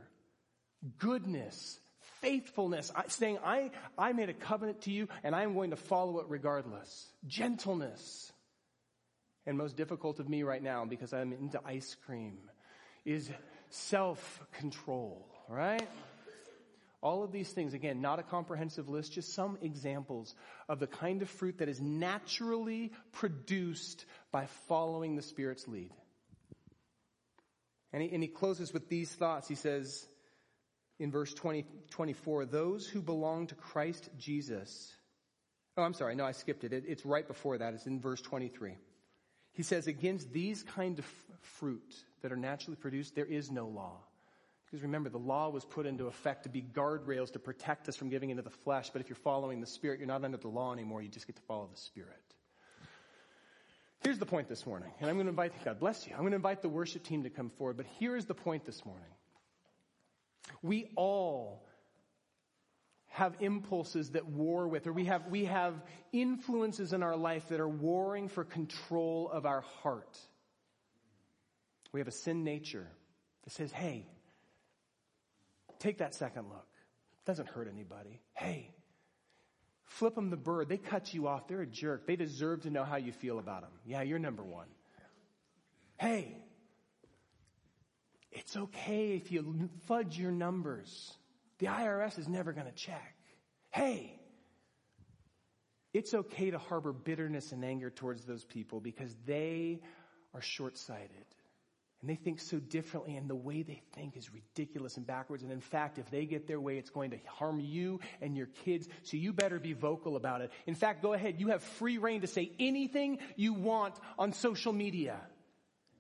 goodness, 0.98 1.80
faithfulness, 2.22 2.92
saying, 3.08 3.38
I, 3.44 3.72
I 3.98 4.14
made 4.14 4.30
a 4.30 4.34
covenant 4.34 4.82
to 4.84 4.92
you 4.92 5.10
and 5.24 5.36
I'm 5.36 5.54
going 5.54 5.72
to 5.72 5.76
follow 5.76 6.20
it 6.20 6.28
regardless, 6.30 7.12
gentleness. 7.28 8.32
And 9.46 9.58
most 9.58 9.76
difficult 9.76 10.20
of 10.20 10.30
me 10.30 10.44
right 10.44 10.64
now 10.64 10.86
because 10.86 11.14
I'm 11.14 11.34
into 11.34 11.60
ice 11.66 11.96
cream 12.06 12.38
is 13.06 13.30
self-control, 13.70 15.28
right? 15.50 15.88
All 17.02 17.24
of 17.24 17.32
these 17.32 17.50
things, 17.50 17.74
again, 17.74 18.00
not 18.00 18.20
a 18.20 18.24
comprehensive 18.24 18.88
list, 18.88 19.14
just 19.14 19.34
some 19.34 19.58
examples 19.62 20.36
of 20.70 20.80
the 20.80 20.88
kind 20.88 21.24
of 21.24 21.30
fruit 21.30 21.58
that 21.58 21.68
is 21.68 21.82
naturally 21.82 22.92
produced 23.12 24.06
by 24.32 24.46
following 24.68 25.16
the 25.16 25.24
Spirit's 25.24 25.68
lead. 25.68 25.92
And 27.94 28.02
he, 28.02 28.10
and 28.12 28.24
he 28.24 28.30
closes 28.30 28.74
with 28.74 28.90
these 28.90 29.12
thoughts. 29.12 29.48
He 29.48 29.56
says 29.56 30.08
in 31.00 31.12
verse 31.12 31.34
20, 31.34 31.66
24, 31.90 32.46
those 32.46 32.88
who 32.88 33.02
belong 33.02 33.48
to 33.48 33.56
Christ 33.56 34.10
Jesus. 34.18 34.94
Oh, 35.78 35.84
I'm 35.84 35.94
sorry. 35.94 36.16
No, 36.16 36.26
I 36.26 36.32
skipped 36.32 36.64
it. 36.64 36.74
it. 36.74 36.86
It's 36.88 37.06
right 37.06 37.28
before 37.28 37.58
that. 37.58 37.74
It's 37.74 37.88
in 37.88 38.00
verse 38.00 38.22
23. 38.22 38.76
He 39.54 39.64
says, 39.64 39.88
against 39.88 40.32
these 40.32 40.64
kind 40.64 41.00
of 41.00 41.06
fruit 41.42 41.96
that 42.22 42.32
are 42.32 42.38
naturally 42.38 42.78
produced, 42.78 43.16
there 43.16 43.26
is 43.26 43.52
no 43.52 43.68
law. 43.68 43.98
Because 44.66 44.84
remember, 44.84 45.10
the 45.10 45.18
law 45.18 45.50
was 45.50 45.66
put 45.66 45.86
into 45.86 46.08
effect 46.08 46.44
to 46.44 46.50
be 46.50 46.62
guardrails 46.62 47.34
to 47.34 47.40
protect 47.40 47.90
us 47.90 47.98
from 47.98 48.10
giving 48.10 48.30
into 48.30 48.44
the 48.44 48.50
flesh. 48.50 48.90
But 48.90 49.02
if 49.02 49.10
you're 49.10 49.18
following 49.18 49.60
the 49.60 49.68
Spirit, 49.68 50.00
you're 50.00 50.08
not 50.08 50.24
under 50.24 50.38
the 50.38 50.48
law 50.48 50.72
anymore. 50.72 51.02
You 51.02 51.10
just 51.10 51.28
get 51.28 51.36
to 51.36 51.42
follow 51.42 51.68
the 51.74 51.80
Spirit. 51.80 52.31
Here's 54.02 54.18
the 54.18 54.26
point 54.26 54.50
this 54.50 54.66
morning, 54.66 54.90
and 55.00 55.10
I'm 55.10 55.16
going 55.16 55.28
to 55.28 55.30
invite, 55.30 55.54
God 55.64 55.80
bless 55.80 56.08
you, 56.08 56.14
I'm 56.14 56.22
going 56.22 56.32
to 56.32 56.38
invite 56.38 56.64
the 56.64 56.70
worship 56.70 57.04
team 57.04 57.24
to 57.24 57.30
come 57.30 57.52
forward, 57.52 57.78
but 57.78 57.86
here 58.00 58.16
is 58.16 58.26
the 58.26 58.34
point 58.34 58.66
this 58.66 58.84
morning. 58.84 59.06
We 60.64 60.90
all 60.96 61.64
have 63.10 63.36
impulses 63.42 64.12
that 64.12 64.26
war 64.26 64.68
with, 64.68 64.88
or 64.88 64.94
we 64.94 65.06
have, 65.06 65.28
we 65.28 65.46
have 65.46 65.76
influences 66.12 66.94
in 66.94 67.04
our 67.04 67.16
life 67.16 67.50
that 67.50 67.60
are 67.60 67.70
warring 67.70 68.28
for 68.28 68.44
control 68.44 69.30
of 69.30 69.46
our 69.46 69.62
heart. 69.84 70.18
We 71.92 72.00
have 72.00 72.08
a 72.08 72.14
sin 72.14 72.44
nature 72.44 72.88
that 73.44 73.54
says, 73.54 73.72
hey, 73.72 74.08
take 75.78 76.00
that 76.00 76.16
second 76.16 76.48
look. 76.50 76.68
It 77.20 77.26
doesn't 77.26 77.50
hurt 77.50 77.68
anybody. 77.72 78.20
Hey, 78.34 78.72
Flip 79.92 80.16
them 80.16 80.30
the 80.30 80.38
bird. 80.38 80.70
They 80.70 80.78
cut 80.78 81.14
you 81.14 81.28
off. 81.28 81.48
They're 81.48 81.62
a 81.62 81.68
jerk. 81.68 82.08
They 82.08 82.16
deserve 82.16 82.62
to 82.62 82.70
know 82.70 82.84
how 82.84 82.96
you 82.96 83.12
feel 83.12 83.40
about 83.40 83.62
them. 83.62 83.72
Yeah, 83.86 84.02
you're 84.02 84.20
number 84.20 84.44
one. 84.44 84.68
Hey, 86.00 86.38
it's 88.32 88.56
okay 88.56 89.16
if 89.16 89.32
you 89.32 89.70
fudge 89.88 90.18
your 90.18 90.32
numbers. 90.32 91.14
The 91.60 91.68
IRS 91.68 92.18
is 92.18 92.28
never 92.28 92.54
going 92.54 92.68
to 92.68 92.72
check. 92.72 93.16
Hey, 93.70 94.18
it's 95.94 96.14
okay 96.14 96.52
to 96.52 96.58
harbor 96.58 96.94
bitterness 96.94 97.52
and 97.52 97.64
anger 97.66 97.90
towards 97.90 98.24
those 98.24 98.46
people 98.46 98.80
because 98.80 99.14
they 99.26 99.82
are 100.34 100.42
short 100.42 100.78
sighted. 100.78 101.26
And 102.02 102.10
they 102.10 102.16
think 102.16 102.40
so 102.40 102.58
differently, 102.58 103.16
and 103.16 103.30
the 103.30 103.36
way 103.36 103.62
they 103.62 103.80
think 103.94 104.18
is 104.18 104.34
ridiculous 104.34 104.98
and 104.98 105.06
backwards. 105.06 105.44
And 105.44 105.52
in 105.52 105.62
fact, 105.62 106.00
if 106.00 106.10
they 106.10 106.26
get 106.26 106.48
their 106.48 106.60
way, 106.60 106.78
it's 106.78 106.90
going 106.90 107.12
to 107.12 107.18
harm 107.28 107.60
you 107.60 108.00
and 108.22 108.36
your 108.36 108.48
kids. 108.66 108.88
So 109.04 109.18
you 109.18 109.34
better 109.34 109.60
be 109.60 109.74
vocal 109.74 110.16
about 110.16 110.42
it. 110.42 110.52
In 110.66 110.74
fact, 110.74 111.04
go 111.04 111.14
ahead. 111.14 111.40
You 111.40 111.50
have 111.50 111.62
free 111.62 112.00
rein 112.00 112.22
to 112.22 112.28
say 112.28 112.52
anything 112.60 113.20
you 113.36 113.54
want 113.54 113.94
on 114.18 114.34
social 114.34 114.74
media. 114.74 115.16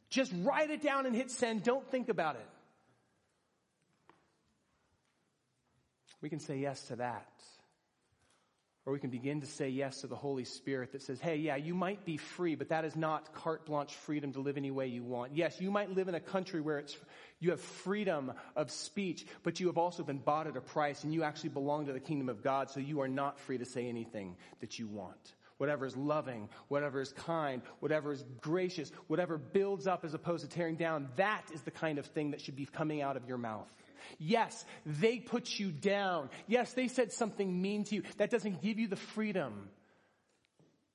Just 0.09 0.33
write 0.41 0.71
it 0.71 0.81
down 0.81 1.05
and 1.05 1.15
hit 1.15 1.29
send. 1.29 1.63
Don't 1.63 1.89
think 1.91 2.09
about 2.09 2.35
it. 2.35 2.47
We 6.19 6.29
can 6.29 6.39
say 6.39 6.57
yes 6.57 6.81
to 6.87 6.95
that. 6.97 7.27
Or 8.83 8.93
we 8.93 8.99
can 8.99 9.11
begin 9.11 9.41
to 9.41 9.47
say 9.47 9.69
yes 9.69 10.01
to 10.01 10.07
the 10.07 10.15
Holy 10.15 10.43
Spirit 10.43 10.93
that 10.93 11.03
says, 11.03 11.19
hey, 11.19 11.35
yeah, 11.35 11.55
you 11.55 11.75
might 11.75 12.03
be 12.03 12.17
free, 12.17 12.55
but 12.55 12.69
that 12.69 12.83
is 12.83 12.95
not 12.95 13.31
carte 13.31 13.63
blanche 13.67 13.93
freedom 13.93 14.33
to 14.33 14.39
live 14.39 14.57
any 14.57 14.71
way 14.71 14.87
you 14.87 15.03
want. 15.03 15.35
Yes, 15.35 15.61
you 15.61 15.69
might 15.69 15.91
live 15.91 16.07
in 16.07 16.15
a 16.15 16.19
country 16.19 16.61
where 16.61 16.79
it's, 16.79 16.97
you 17.39 17.51
have 17.51 17.61
freedom 17.61 18.31
of 18.55 18.71
speech, 18.71 19.27
but 19.43 19.59
you 19.59 19.67
have 19.67 19.77
also 19.77 20.01
been 20.01 20.17
bought 20.17 20.47
at 20.47 20.57
a 20.57 20.61
price 20.61 21.03
and 21.03 21.13
you 21.13 21.21
actually 21.21 21.49
belong 21.49 21.85
to 21.85 21.93
the 21.93 21.99
kingdom 21.99 22.27
of 22.27 22.41
God, 22.41 22.71
so 22.71 22.79
you 22.79 23.01
are 23.01 23.07
not 23.07 23.39
free 23.39 23.59
to 23.59 23.65
say 23.65 23.87
anything 23.87 24.35
that 24.61 24.79
you 24.79 24.87
want. 24.87 25.33
Whatever 25.57 25.85
is 25.85 25.95
loving, 25.95 26.49
whatever 26.69 27.01
is 27.01 27.11
kind, 27.11 27.61
whatever 27.81 28.11
is 28.11 28.25
gracious, 28.41 28.91
whatever 29.05 29.37
builds 29.37 29.85
up 29.85 30.03
as 30.03 30.15
opposed 30.15 30.43
to 30.43 30.49
tearing 30.49 30.75
down, 30.75 31.07
that 31.17 31.43
is 31.53 31.61
the 31.61 31.69
kind 31.69 31.99
of 31.99 32.07
thing 32.07 32.31
that 32.31 32.41
should 32.41 32.55
be 32.55 32.65
coming 32.65 33.03
out 33.03 33.15
of 33.15 33.27
your 33.27 33.37
mouth. 33.37 33.71
Yes, 34.19 34.65
they 34.85 35.19
put 35.19 35.59
you 35.59 35.71
down. 35.71 36.29
Yes, 36.47 36.73
they 36.73 36.87
said 36.87 37.11
something 37.11 37.61
mean 37.61 37.83
to 37.85 37.95
you. 37.95 38.03
That 38.17 38.29
doesn't 38.29 38.61
give 38.61 38.79
you 38.79 38.87
the 38.87 38.95
freedom 38.95 39.69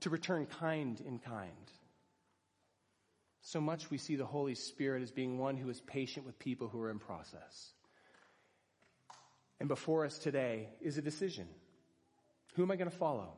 to 0.01 0.11
return 0.11 0.47
kind 0.47 1.01
in 1.01 1.19
kind. 1.19 1.51
So 3.41 3.61
much 3.61 3.91
we 3.91 3.99
see 3.99 4.17
the 4.17 4.27
Holy 4.27 4.55
Spirit 4.55 5.03
as 5.03 5.13
being 5.13 5.39
one 5.39 5.57
who 5.57 5.71
is 5.71 5.81
patient 5.81 6.27
with 6.27 6.39
people 6.39 6.69
who 6.69 6.81
are 6.81 6.91
in 6.91 6.99
process. 6.99 7.73
And 9.61 9.69
before 9.69 10.05
us 10.05 10.19
today 10.19 10.69
is 10.81 10.99
a 10.99 11.03
decision. 11.03 11.47
Who 12.55 12.63
am 12.63 12.71
I 12.71 12.77
going 12.77 12.91
to 12.91 12.97
follow? 12.97 13.35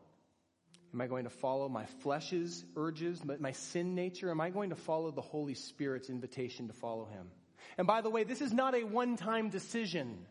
Am 0.95 1.01
I 1.01 1.07
going 1.07 1.25
to 1.25 1.31
follow 1.31 1.69
my 1.69 1.85
flesh's 2.03 2.65
urges, 2.75 3.23
my 3.25 3.53
sin 3.53 3.95
nature? 3.95 4.31
Am 4.31 4.41
I 4.41 4.51
going 4.51 4.71
to 4.71 4.77
follow 4.77 5.11
the 5.11 5.21
Holy 5.21 5.55
Spirit's 5.55 6.09
invitation 6.09 6.69
to 6.69 6.73
follow 6.73 7.05
Him? 7.05 7.29
And 7.77 7.87
by 7.87 8.01
the 8.01 8.11
way, 8.11 8.25
this 8.25 8.41
is 8.41 8.53
not 8.53 8.75
a 8.75 8.85
one-time 8.85 9.51
decision, 9.51 10.27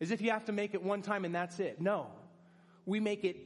as 0.00 0.10
if 0.10 0.20
you 0.20 0.30
have 0.30 0.46
to 0.46 0.52
make 0.52 0.74
it 0.74 0.82
one 0.82 1.02
time 1.02 1.24
and 1.24 1.34
that's 1.34 1.60
it. 1.60 1.80
No. 1.80 2.06
We 2.86 3.00
make 3.00 3.24
it 3.24 3.36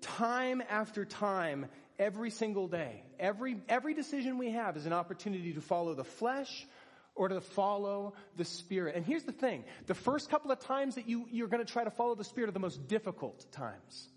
time 0.00 0.62
after 0.68 1.04
time, 1.04 1.66
every 1.98 2.30
single 2.30 2.66
day. 2.68 3.02
Every, 3.18 3.58
every 3.68 3.94
decision 3.94 4.38
we 4.38 4.52
have 4.52 4.76
is 4.76 4.86
an 4.86 4.92
opportunity 4.92 5.52
to 5.52 5.60
follow 5.60 5.94
the 5.94 6.04
flesh 6.04 6.66
or 7.14 7.28
to 7.28 7.40
follow 7.40 8.14
the 8.36 8.44
Spirit. 8.44 8.96
And 8.96 9.04
here's 9.04 9.24
the 9.24 9.32
thing. 9.32 9.64
The 9.86 9.94
first 9.94 10.30
couple 10.30 10.50
of 10.50 10.60
times 10.60 10.94
that 10.94 11.08
you, 11.08 11.26
you're 11.30 11.48
going 11.48 11.64
to 11.64 11.70
try 11.70 11.84
to 11.84 11.90
follow 11.90 12.14
the 12.14 12.24
Spirit 12.24 12.48
are 12.48 12.52
the 12.52 12.60
most 12.60 12.88
difficult 12.88 13.44
times. 13.52 14.08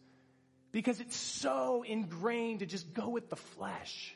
Because 0.72 1.02
it's 1.02 1.16
so 1.16 1.84
ingrained 1.84 2.60
to 2.60 2.66
just 2.66 2.94
go 2.94 3.10
with 3.10 3.30
the 3.30 3.36
flesh. 3.36 4.16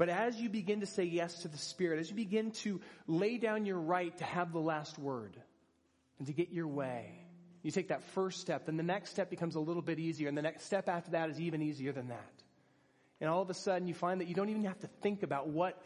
But 0.00 0.08
as 0.08 0.40
you 0.40 0.48
begin 0.48 0.80
to 0.80 0.86
say 0.86 1.04
yes 1.04 1.42
to 1.42 1.48
the 1.48 1.58
Spirit, 1.58 2.00
as 2.00 2.08
you 2.08 2.16
begin 2.16 2.52
to 2.62 2.80
lay 3.06 3.36
down 3.36 3.66
your 3.66 3.78
right 3.78 4.16
to 4.16 4.24
have 4.24 4.50
the 4.50 4.58
last 4.58 4.98
word 4.98 5.36
and 6.16 6.26
to 6.26 6.32
get 6.32 6.48
your 6.52 6.68
way, 6.68 7.26
you 7.62 7.70
take 7.70 7.88
that 7.88 8.02
first 8.14 8.40
step, 8.40 8.64
then 8.64 8.78
the 8.78 8.82
next 8.82 9.10
step 9.10 9.28
becomes 9.28 9.56
a 9.56 9.60
little 9.60 9.82
bit 9.82 9.98
easier, 9.98 10.28
and 10.28 10.38
the 10.38 10.40
next 10.40 10.64
step 10.64 10.88
after 10.88 11.10
that 11.10 11.28
is 11.28 11.38
even 11.38 11.60
easier 11.60 11.92
than 11.92 12.08
that. 12.08 12.32
And 13.20 13.28
all 13.28 13.42
of 13.42 13.50
a 13.50 13.54
sudden 13.54 13.86
you 13.88 13.92
find 13.92 14.22
that 14.22 14.28
you 14.28 14.34
don't 14.34 14.48
even 14.48 14.64
have 14.64 14.78
to 14.78 14.86
think 15.02 15.22
about 15.22 15.48
what 15.48 15.78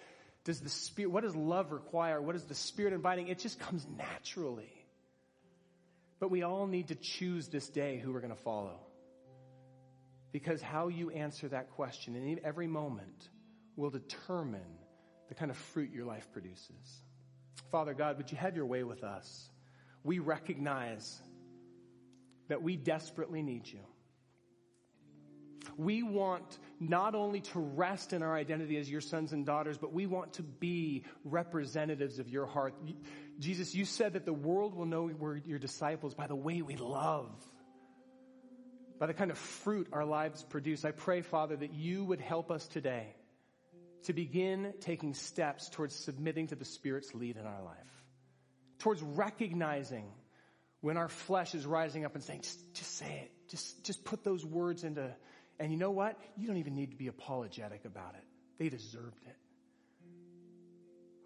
does 0.45 0.61
the 0.61 0.69
Spirit, 0.69 1.11
what 1.11 1.25
does 1.25 1.35
love 1.35 1.73
require? 1.73 2.23
What 2.23 2.37
is 2.37 2.45
the 2.45 2.55
Spirit 2.55 2.93
inviting? 2.93 3.27
It 3.27 3.41
just 3.41 3.59
comes 3.59 3.85
naturally. 3.99 4.71
But 6.21 6.31
we 6.31 6.45
all 6.45 6.69
need 6.69 6.87
to 6.87 6.95
choose 6.95 7.49
this 7.49 7.69
day 7.69 7.99
who 7.99 8.13
we're 8.13 8.21
going 8.21 8.33
to 8.33 8.43
follow. 8.43 8.79
Because 10.31 10.63
how 10.63 10.87
you 10.87 11.11
answer 11.11 11.49
that 11.49 11.73
question 11.73 12.15
in 12.15 12.39
every 12.45 12.69
moment 12.69 13.29
will 13.77 13.91
determine 13.91 14.79
the 15.29 15.35
kind 15.35 15.51
of 15.51 15.57
fruit 15.57 15.91
your 15.93 16.05
life 16.05 16.31
produces. 16.33 17.03
Father 17.71 17.95
God, 17.95 18.17
would 18.19 18.31
you 18.31 18.39
have 18.39 18.57
your 18.57 18.67
way 18.67 18.83
with 18.85 19.03
us? 19.03 19.49
We 20.03 20.19
recognize 20.19 21.21
that 22.49 22.63
we 22.63 22.77
desperately 22.77 23.43
need 23.43 23.67
you. 23.67 23.81
We 25.79 26.03
want 26.03 26.59
not 26.79 27.15
only 27.15 27.41
to 27.41 27.59
rest 27.59 28.13
in 28.13 28.23
our 28.23 28.37
identity 28.37 28.77
as 28.77 28.89
your 28.91 29.01
sons 29.01 29.33
and 29.33 29.47
daughters, 29.47 29.79
but 29.79 29.95
we 29.95 30.07
want 30.07 30.35
to 30.35 30.43
be 30.43 31.05
representatives 31.25 32.19
of 32.19 32.29
your 32.29 32.45
heart. 32.45 32.75
Jesus, 33.39 33.75
you 33.75 33.87
said 33.87 34.13
that 34.13 34.27
the 34.27 34.33
world 34.33 34.75
will 34.75 34.85
know 34.85 35.11
we're 35.19 35.39
your 35.39 35.59
disciples 35.59 36.15
by 36.15 36.27
the 36.27 36.37
way 36.37 36.61
we 36.61 36.77
love 36.77 37.31
by 38.99 39.07
the 39.07 39.15
kind 39.15 39.31
of 39.31 39.39
fruit 39.39 39.89
our 39.93 40.05
lives 40.05 40.43
produce. 40.45 40.85
I 40.85 40.93
pray, 40.93 41.23
Father, 41.23 41.57
that 41.57 41.75
you 41.75 42.05
would 42.05 42.21
help 42.21 42.51
us 42.51 42.67
today 42.69 43.15
to 44.05 44.13
begin 44.13 44.75
taking 44.81 45.15
steps 45.15 45.69
towards 45.69 45.95
submitting 45.95 46.49
to 46.49 46.55
the 46.55 46.65
Spirit's 46.65 47.15
lead 47.15 47.37
in 47.37 47.47
our 47.47 47.63
life, 47.63 48.05
towards 48.79 49.03
recognizing 49.03 50.07
when 50.81 50.97
our 50.97 51.09
flesh 51.09 51.55
is 51.55 51.65
rising 51.67 52.05
up 52.05 52.15
and 52.15 52.23
saying, 52.23 52.43
just, 52.43 52.75
just 52.75 52.97
say 52.97 53.23
it, 53.25 53.33
just, 53.49 53.85
just 53.85 54.05
put 54.05 54.23
those 54.23 54.45
words 54.45 54.85
into, 54.85 55.11
and 55.59 55.73
you 55.73 55.79
know 55.79 55.91
what? 55.91 56.19
You 56.37 56.47
don't 56.47 56.59
even 56.59 56.75
need 56.75 56.91
to 56.91 56.97
be 56.97 57.07
apologetic 57.07 57.85
about 57.85 58.15
it. 58.15 58.25
They 58.59 58.69
deserved 58.69 59.23
it. 59.27 59.37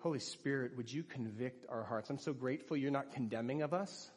Holy 0.00 0.20
Spirit, 0.20 0.76
would 0.76 0.92
you 0.92 1.02
convict 1.02 1.66
our 1.68 1.82
hearts? 1.82 2.08
I'm 2.08 2.18
so 2.18 2.32
grateful 2.32 2.76
you're 2.76 2.92
not 2.92 3.12
condemning 3.12 3.62
of 3.62 3.74
us. 3.74 4.10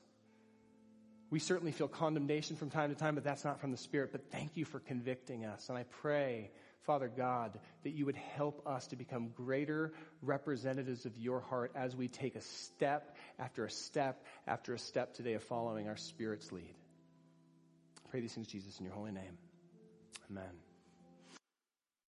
We 1.31 1.39
certainly 1.39 1.71
feel 1.71 1.87
condemnation 1.87 2.55
from 2.57 2.69
time 2.69 2.89
to 2.89 2.95
time, 2.95 3.15
but 3.15 3.23
that's 3.23 3.43
not 3.43 3.61
from 3.61 3.71
the 3.71 3.77
Spirit. 3.77 4.11
But 4.11 4.29
thank 4.31 4.57
you 4.57 4.65
for 4.65 4.79
convicting 4.79 5.45
us. 5.45 5.69
And 5.69 5.77
I 5.77 5.83
pray, 5.83 6.51
Father 6.85 7.11
God, 7.15 7.59
that 7.83 7.91
you 7.91 8.05
would 8.05 8.15
help 8.15 8.65
us 8.67 8.87
to 8.87 8.95
become 8.95 9.29
greater 9.35 9.93
representatives 10.21 11.05
of 11.05 11.17
your 11.17 11.39
heart 11.39 11.71
as 11.75 11.95
we 11.95 12.07
take 12.07 12.35
a 12.35 12.41
step 12.41 13.15
after 13.39 13.65
a 13.65 13.71
step 13.71 14.25
after 14.47 14.73
a 14.73 14.79
step 14.79 15.13
today 15.13 15.33
of 15.33 15.43
following 15.43 15.87
our 15.87 15.97
Spirit's 15.97 16.51
lead. 16.51 16.75
I 18.05 18.09
pray 18.09 18.21
these 18.21 18.33
things, 18.33 18.47
Jesus, 18.47 18.79
in 18.79 18.85
your 18.85 18.95
holy 18.95 19.11
name. 19.11 19.37
Amen. 20.29 20.70